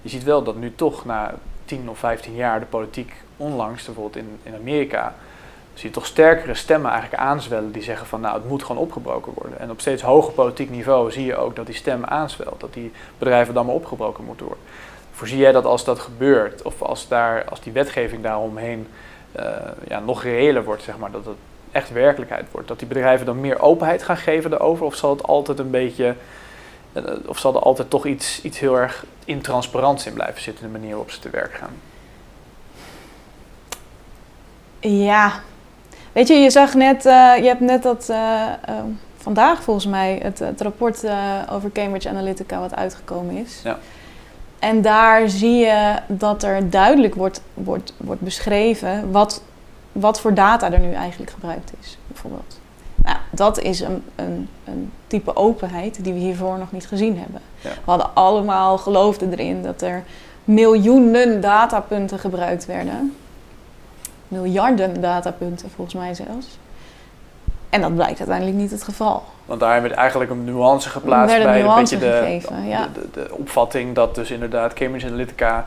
Je 0.03 0.09
ziet 0.09 0.25
wel 0.25 0.43
dat 0.43 0.57
nu 0.57 0.75
toch 0.75 1.05
na 1.05 1.35
10 1.65 1.89
of 1.89 1.99
15 1.99 2.35
jaar 2.35 2.61
de 2.61 2.67
politiek 2.67 3.13
onlangs, 3.37 3.85
bijvoorbeeld 3.85 4.17
in, 4.17 4.39
in 4.43 4.55
Amerika, 4.55 5.15
zie 5.75 5.89
je 5.89 5.95
toch 5.95 6.07
sterkere 6.07 6.55
stemmen 6.55 6.91
eigenlijk 6.91 7.23
aanzwellen 7.23 7.73
die 7.73 7.83
zeggen 7.83 8.07
van 8.07 8.21
nou 8.21 8.35
het 8.35 8.49
moet 8.49 8.63
gewoon 8.63 8.83
opgebroken 8.83 9.33
worden. 9.35 9.59
En 9.59 9.71
op 9.71 9.81
steeds 9.81 10.03
hoger 10.03 10.33
politiek 10.33 10.71
niveau 10.71 11.13
zie 11.13 11.25
je 11.25 11.37
ook 11.37 11.57
dat 11.57 11.67
die 11.67 11.75
stem 11.75 12.05
aanzwelt, 12.05 12.61
dat 12.61 12.73
die 12.73 12.93
bedrijven 13.19 13.55
dan 13.55 13.67
maar 13.67 13.75
opgebroken 13.75 14.25
moeten 14.25 14.47
worden. 14.47 14.65
Voorzie 15.17 15.39
jij 15.39 15.53
dat 15.53 15.65
als 15.65 15.85
dat 15.85 15.99
gebeurt, 15.99 16.63
of 16.63 16.83
als, 16.83 17.09
daar, 17.09 17.45
als 17.45 17.61
die 17.61 17.73
wetgeving 17.73 18.23
daaromheen 18.23 18.87
uh, 19.37 19.45
ja, 19.89 20.01
nog 20.01 20.23
reëler 20.23 20.65
wordt, 20.65 20.83
zeg 20.83 20.99
maar, 20.99 21.11
dat 21.11 21.25
het 21.25 21.37
echt 21.73 21.93
werkelijkheid 21.93 22.45
wordt, 22.51 22.69
dat 22.69 22.79
die 22.79 22.89
bedrijven 22.89 23.27
dan 23.27 23.41
meer 23.41 23.61
openheid 23.61 24.03
gaan 24.03 24.17
geven 24.17 24.51
daarover, 24.51 24.87
of 24.87 24.95
zal 24.95 25.11
het 25.11 25.23
altijd 25.23 25.59
een 25.59 25.71
beetje, 25.71 26.15
uh, 26.93 27.03
of 27.27 27.39
zal 27.39 27.55
er 27.55 27.61
altijd 27.61 27.91
toch 27.91 28.07
iets, 28.07 28.43
iets 28.43 28.59
heel 28.59 28.79
erg 28.79 29.05
intransparants 29.25 30.07
in 30.07 30.13
blijven 30.13 30.43
zitten, 30.43 30.67
in 30.67 30.73
de 30.73 30.79
manier 30.79 30.95
waarop 30.95 31.11
ze 31.11 31.21
te 31.21 31.31
werk 31.31 31.55
gaan? 31.55 31.75
Ja, 34.81 35.33
weet 36.13 36.29
je, 36.29 36.35
je 36.35 36.51
zag 36.51 36.75
net, 36.75 37.07
uh, 37.07 37.37
je 37.37 37.47
hebt 37.47 37.61
net 37.61 37.83
dat 37.83 38.13
vandaag 39.17 39.63
volgens 39.63 39.87
mij 39.87 40.21
het, 40.23 40.39
het 40.39 40.61
rapport 40.61 41.05
over 41.51 41.73
Cambridge 41.73 42.09
Analytica 42.09 42.61
wat 42.61 42.75
uitgekomen 42.75 43.37
is. 43.37 43.61
Ja. 43.65 43.79
En 44.67 44.83
daar 44.83 45.29
zie 45.29 45.57
je 45.57 45.97
dat 46.07 46.43
er 46.43 46.71
duidelijk 46.71 47.15
wordt, 47.15 47.41
wordt, 47.55 47.93
wordt 47.97 48.21
beschreven 48.21 49.11
wat, 49.13 49.43
wat 49.93 50.21
voor 50.21 50.35
data 50.35 50.73
er 50.73 50.81
nu 50.81 50.93
eigenlijk 50.93 51.31
gebruikt 51.31 51.73
is, 51.81 51.99
bijvoorbeeld. 52.07 52.61
Nou, 52.95 53.17
dat 53.31 53.59
is 53.61 53.81
een, 53.81 54.03
een, 54.15 54.49
een 54.65 54.93
type 55.07 55.37
openheid 55.37 56.05
die 56.05 56.13
we 56.13 56.19
hiervoor 56.19 56.59
nog 56.59 56.73
niet 56.73 56.87
gezien 56.87 57.19
hebben. 57.19 57.41
We 57.63 57.71
hadden 57.85 58.15
allemaal 58.15 58.79
geloofden 58.79 59.33
erin 59.33 59.63
dat 59.63 59.83
er 59.83 60.03
miljoenen 60.45 61.41
datapunten 61.41 62.19
gebruikt 62.19 62.67
werden. 62.67 63.17
Miljarden 64.29 65.01
datapunten, 65.01 65.71
volgens 65.71 65.95
mij 65.95 66.15
zelfs. 66.15 66.59
En 67.71 67.81
dat 67.81 67.95
blijkt 67.95 68.19
uiteindelijk 68.19 68.57
niet 68.57 68.71
het 68.71 68.83
geval. 68.83 69.25
Want 69.45 69.61
daar 69.61 69.73
hebben 69.73 69.91
we 69.91 69.97
eigenlijk 69.97 70.31
een 70.31 70.45
nuance 70.45 70.89
geplaatst 70.89 71.43
bij 71.43 71.61
een 71.63 71.75
beetje 71.75 71.99
de, 71.99 72.41
de, 72.93 73.09
de, 73.13 73.29
opvatting 73.31 73.95
dat 73.95 74.15
dus 74.15 74.31
inderdaad 74.31 74.73
Cambridge 74.73 75.07
Analytica 75.07 75.67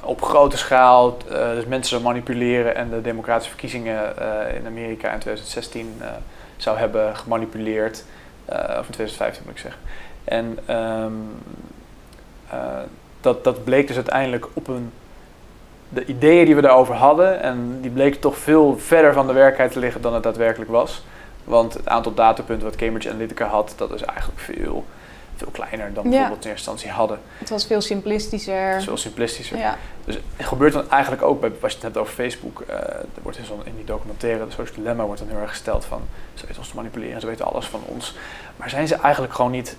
op 0.00 0.22
grote 0.22 0.56
schaal 0.56 1.16
uh, 1.30 1.50
dus 1.50 1.64
mensen 1.64 1.90
zou 1.90 2.02
manipuleren 2.02 2.76
en 2.76 2.90
de 2.90 3.02
democratische 3.02 3.50
verkiezingen 3.50 4.14
uh, 4.18 4.54
in 4.54 4.66
Amerika 4.66 5.12
in 5.12 5.18
2016 5.18 5.96
uh, 6.00 6.06
eh, 6.06 6.12
zou 6.56 6.78
hebben 6.78 7.16
gemanipuleerd. 7.16 8.04
of 8.48 8.86
in 8.86 8.92
2015 8.92 9.42
moet 9.44 9.54
ik 9.54 9.60
zeggen. 9.60 9.80
En 10.24 10.58
um, 10.76 11.40
dat, 13.20 13.44
dat 13.44 13.64
bleek 13.64 13.86
dus 13.86 13.96
uiteindelijk 13.96 14.46
op 14.52 14.68
een 14.68 14.92
de 15.88 16.04
ideeën 16.04 16.44
die 16.44 16.54
we 16.54 16.60
daarover 16.60 16.94
hadden, 16.94 17.42
en 17.42 17.78
die 17.80 17.90
bleken 17.90 18.20
toch 18.20 18.38
veel 18.38 18.78
verder 18.78 19.12
van 19.12 19.26
de 19.26 19.32
werkelijkheid 19.32 19.72
te 19.72 19.78
liggen 19.78 20.00
dan 20.00 20.14
het 20.14 20.22
daadwerkelijk 20.22 20.70
was. 20.70 21.04
Want 21.46 21.74
het 21.74 21.88
aantal 21.88 22.14
datapunten 22.14 22.66
wat 22.66 22.76
Cambridge 22.76 23.10
Analytica 23.10 23.46
had, 23.46 23.74
dat 23.76 23.94
is 23.94 24.02
eigenlijk 24.02 24.40
veel, 24.40 24.84
veel 25.36 25.48
kleiner 25.52 25.92
dan 25.92 26.04
we 26.04 26.10
bijvoorbeeld 26.10 26.44
in 26.44 26.50
eerste 26.50 26.70
instantie 26.70 26.90
hadden. 26.90 27.18
Het 27.38 27.50
was 27.50 27.66
veel 27.66 27.80
simplistischer. 27.80 28.82
veel 28.82 28.96
simplistischer. 28.96 29.58
Ja. 29.58 29.76
Dus 30.04 30.18
het 30.36 30.46
gebeurt 30.46 30.72
dan 30.72 30.90
eigenlijk 30.90 31.22
ook, 31.22 31.40
bij, 31.40 31.52
als 31.60 31.70
je 31.70 31.76
het 31.76 31.82
hebt 31.82 31.96
over 31.96 32.14
Facebook, 32.14 32.64
uh, 32.70 32.76
er 32.78 33.22
wordt 33.22 33.38
in, 33.38 33.44
in 33.64 33.76
die 33.76 33.84
documentaire, 33.84 34.46
de 34.46 34.50
social 34.50 34.76
dilemma 34.76 35.04
wordt 35.04 35.20
dan 35.20 35.28
heel 35.28 35.38
erg 35.38 35.50
gesteld 35.50 35.84
van, 35.84 36.00
ze 36.34 36.46
weten 36.46 36.58
ons 36.58 36.68
te 36.68 36.76
manipuleren, 36.76 37.20
ze 37.20 37.26
weten 37.26 37.44
alles 37.44 37.66
van 37.66 37.80
ons. 37.84 38.14
Maar 38.56 38.70
zijn 38.70 38.88
ze 38.88 38.94
eigenlijk 38.94 39.34
gewoon 39.34 39.50
niet, 39.50 39.76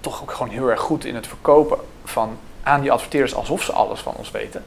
toch 0.00 0.22
ook 0.22 0.30
gewoon 0.30 0.52
heel 0.52 0.70
erg 0.70 0.80
goed 0.80 1.04
in 1.04 1.14
het 1.14 1.26
verkopen 1.26 1.78
van 2.04 2.38
aan 2.62 2.80
die 2.80 2.92
adverteerders 2.92 3.34
alsof 3.34 3.62
ze 3.62 3.72
alles 3.72 4.00
van 4.00 4.14
ons 4.16 4.30
weten? 4.30 4.64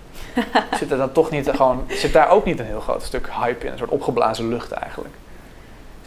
zit 0.79 0.91
er 0.91 0.97
dan 0.97 1.11
toch 1.11 1.29
niet 1.29 1.49
gewoon, 1.49 1.85
zit 1.87 2.13
daar 2.13 2.29
ook 2.29 2.45
niet 2.45 2.59
een 2.59 2.65
heel 2.65 2.79
groot 2.79 3.03
stuk 3.03 3.29
hype 3.29 3.65
in, 3.65 3.71
een 3.71 3.77
soort 3.77 3.89
opgeblazen 3.89 4.47
lucht 4.47 4.71
eigenlijk? 4.71 5.13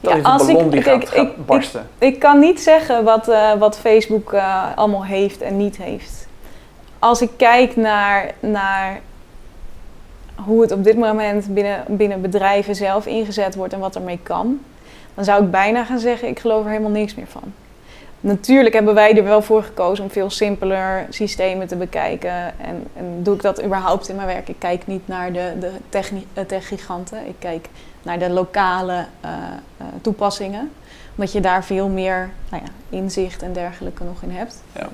Ja, 0.00 0.18
als 0.18 0.48
ik, 0.48 0.70
die 0.70 0.82
gaat, 0.82 1.14
ik, 1.14 1.46
barsten. 1.46 1.88
Ik, 1.98 2.14
ik, 2.14 2.20
kan 2.20 2.38
niet 2.38 2.60
zeggen 2.60 3.04
wat, 3.04 3.28
uh, 3.28 3.52
wat 3.52 3.78
Facebook 3.78 4.32
uh, 4.32 4.76
allemaal 4.76 5.04
heeft 5.04 5.40
en 5.40 5.56
niet 5.56 5.76
heeft. 5.76 6.26
Als 6.98 7.22
ik 7.22 7.30
kijk 7.36 7.76
naar, 7.76 8.34
naar 8.40 9.00
hoe 10.34 10.60
het 10.60 10.72
op 10.72 10.84
dit 10.84 10.96
moment 10.96 11.54
binnen, 11.54 11.84
binnen 11.86 12.20
bedrijven 12.20 12.74
zelf 12.74 13.06
ingezet 13.06 13.54
wordt 13.54 13.72
en 13.72 13.78
wat 13.78 13.94
ermee 13.94 14.18
kan, 14.22 14.60
dan 15.14 15.24
zou 15.24 15.44
ik 15.44 15.50
bijna 15.50 15.84
gaan 15.84 15.98
zeggen: 15.98 16.28
ik 16.28 16.38
geloof 16.38 16.64
er 16.64 16.70
helemaal 16.70 16.90
niks 16.90 17.14
meer 17.14 17.26
van. 17.26 17.52
Natuurlijk 18.20 18.74
hebben 18.74 18.94
wij 18.94 19.16
er 19.16 19.24
wel 19.24 19.42
voor 19.42 19.62
gekozen 19.62 20.04
om 20.04 20.10
veel 20.10 20.30
simpeler 20.30 21.06
systemen 21.10 21.66
te 21.66 21.76
bekijken. 21.76 22.58
En, 22.60 22.86
en 22.96 23.22
doe 23.22 23.34
ik 23.34 23.42
dat 23.42 23.64
überhaupt 23.64 24.08
in 24.08 24.16
mijn 24.16 24.26
werk? 24.26 24.48
Ik 24.48 24.58
kijk 24.58 24.86
niet 24.86 25.08
naar 25.08 25.32
de, 25.32 25.52
de 26.32 26.46
tech-giganten. 26.46 27.26
Ik 27.26 27.34
kijk 27.38 27.68
naar 28.02 28.18
de 28.18 28.30
lokale 28.30 29.06
uh, 29.24 29.30
uh, 29.80 29.86
toepassingen. 30.02 30.70
Omdat 31.14 31.32
je 31.32 31.40
daar 31.40 31.64
veel 31.64 31.88
meer 31.88 32.30
nou 32.50 32.62
ja, 32.62 32.96
inzicht 32.98 33.42
en 33.42 33.52
dergelijke 33.52 34.04
nog 34.04 34.22
in 34.22 34.30
hebt. 34.30 34.62
Ja. 34.72 34.88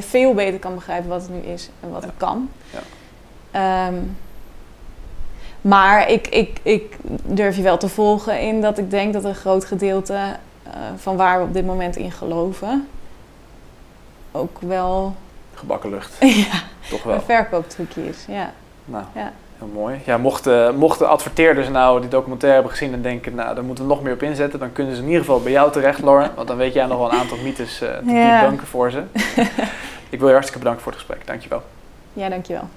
Veel 0.00 0.34
beter 0.34 0.58
kan 0.58 0.74
begrijpen 0.74 1.08
wat 1.08 1.22
het 1.22 1.30
nu 1.30 1.38
is 1.38 1.70
en 1.80 1.90
wat 1.90 2.02
ja. 2.02 2.08
het 2.08 2.16
kan. 2.16 2.50
Ja. 3.50 3.86
Um, 3.86 4.16
maar 5.60 6.10
ik, 6.10 6.28
ik, 6.28 6.60
ik 6.62 6.96
durf 7.24 7.56
je 7.56 7.62
wel 7.62 7.78
te 7.78 7.88
volgen 7.88 8.40
in 8.40 8.60
dat 8.60 8.78
ik 8.78 8.90
denk 8.90 9.12
dat 9.12 9.24
een 9.24 9.34
groot 9.34 9.64
gedeelte 9.64 10.12
uh, 10.66 10.72
van 10.96 11.16
waar 11.16 11.38
we 11.38 11.44
op 11.44 11.52
dit 11.52 11.66
moment 11.66 11.96
in 11.96 12.12
geloven 12.12 12.88
ook 14.36 14.60
wel. 14.60 15.14
Gebakken 15.54 15.90
lucht. 15.90 16.16
ja, 16.50 16.62
Toch 16.88 17.02
wel. 17.02 17.14
Een 17.14 17.22
verkooptrucje 17.22 18.08
is. 18.08 18.24
Ja. 18.28 18.52
Nou, 18.84 19.04
ja. 19.14 19.32
Heel 19.58 19.70
mooi. 19.74 20.00
Ja, 20.04 20.18
mochten, 20.18 20.76
mochten 20.76 21.08
adverteerders 21.08 21.68
nou 21.68 22.00
die 22.00 22.08
documentaire 22.10 22.58
hebben 22.60 22.76
gezien 22.78 22.92
en 22.92 23.02
denken, 23.02 23.34
nou, 23.34 23.54
daar 23.54 23.64
moeten 23.64 23.84
we 23.84 23.90
nog 23.90 24.02
meer 24.02 24.12
op 24.12 24.22
inzetten, 24.22 24.58
dan 24.58 24.72
kunnen 24.72 24.94
ze 24.94 25.00
in 25.00 25.06
ieder 25.06 25.20
geval 25.24 25.40
bij 25.42 25.52
jou 25.52 25.72
terecht, 25.72 26.02
Lauren. 26.02 26.30
Want 26.34 26.48
dan 26.48 26.56
weet 26.56 26.72
jij 26.72 26.86
nog 26.86 26.98
wel 26.98 27.12
een 27.12 27.18
aantal 27.18 27.36
mythes 27.42 27.82
uh, 27.82 27.88
te 27.88 28.12
Ja. 28.12 28.52
voor 28.64 28.90
ze. 28.90 29.02
Ik 30.10 30.18
wil 30.18 30.26
je 30.26 30.32
hartstikke 30.34 30.58
bedanken 30.58 30.82
voor 30.82 30.92
het 30.92 31.00
gesprek. 31.00 31.26
Dankjewel. 31.26 31.62
Ja, 32.12 32.28
dankjewel. 32.28 32.68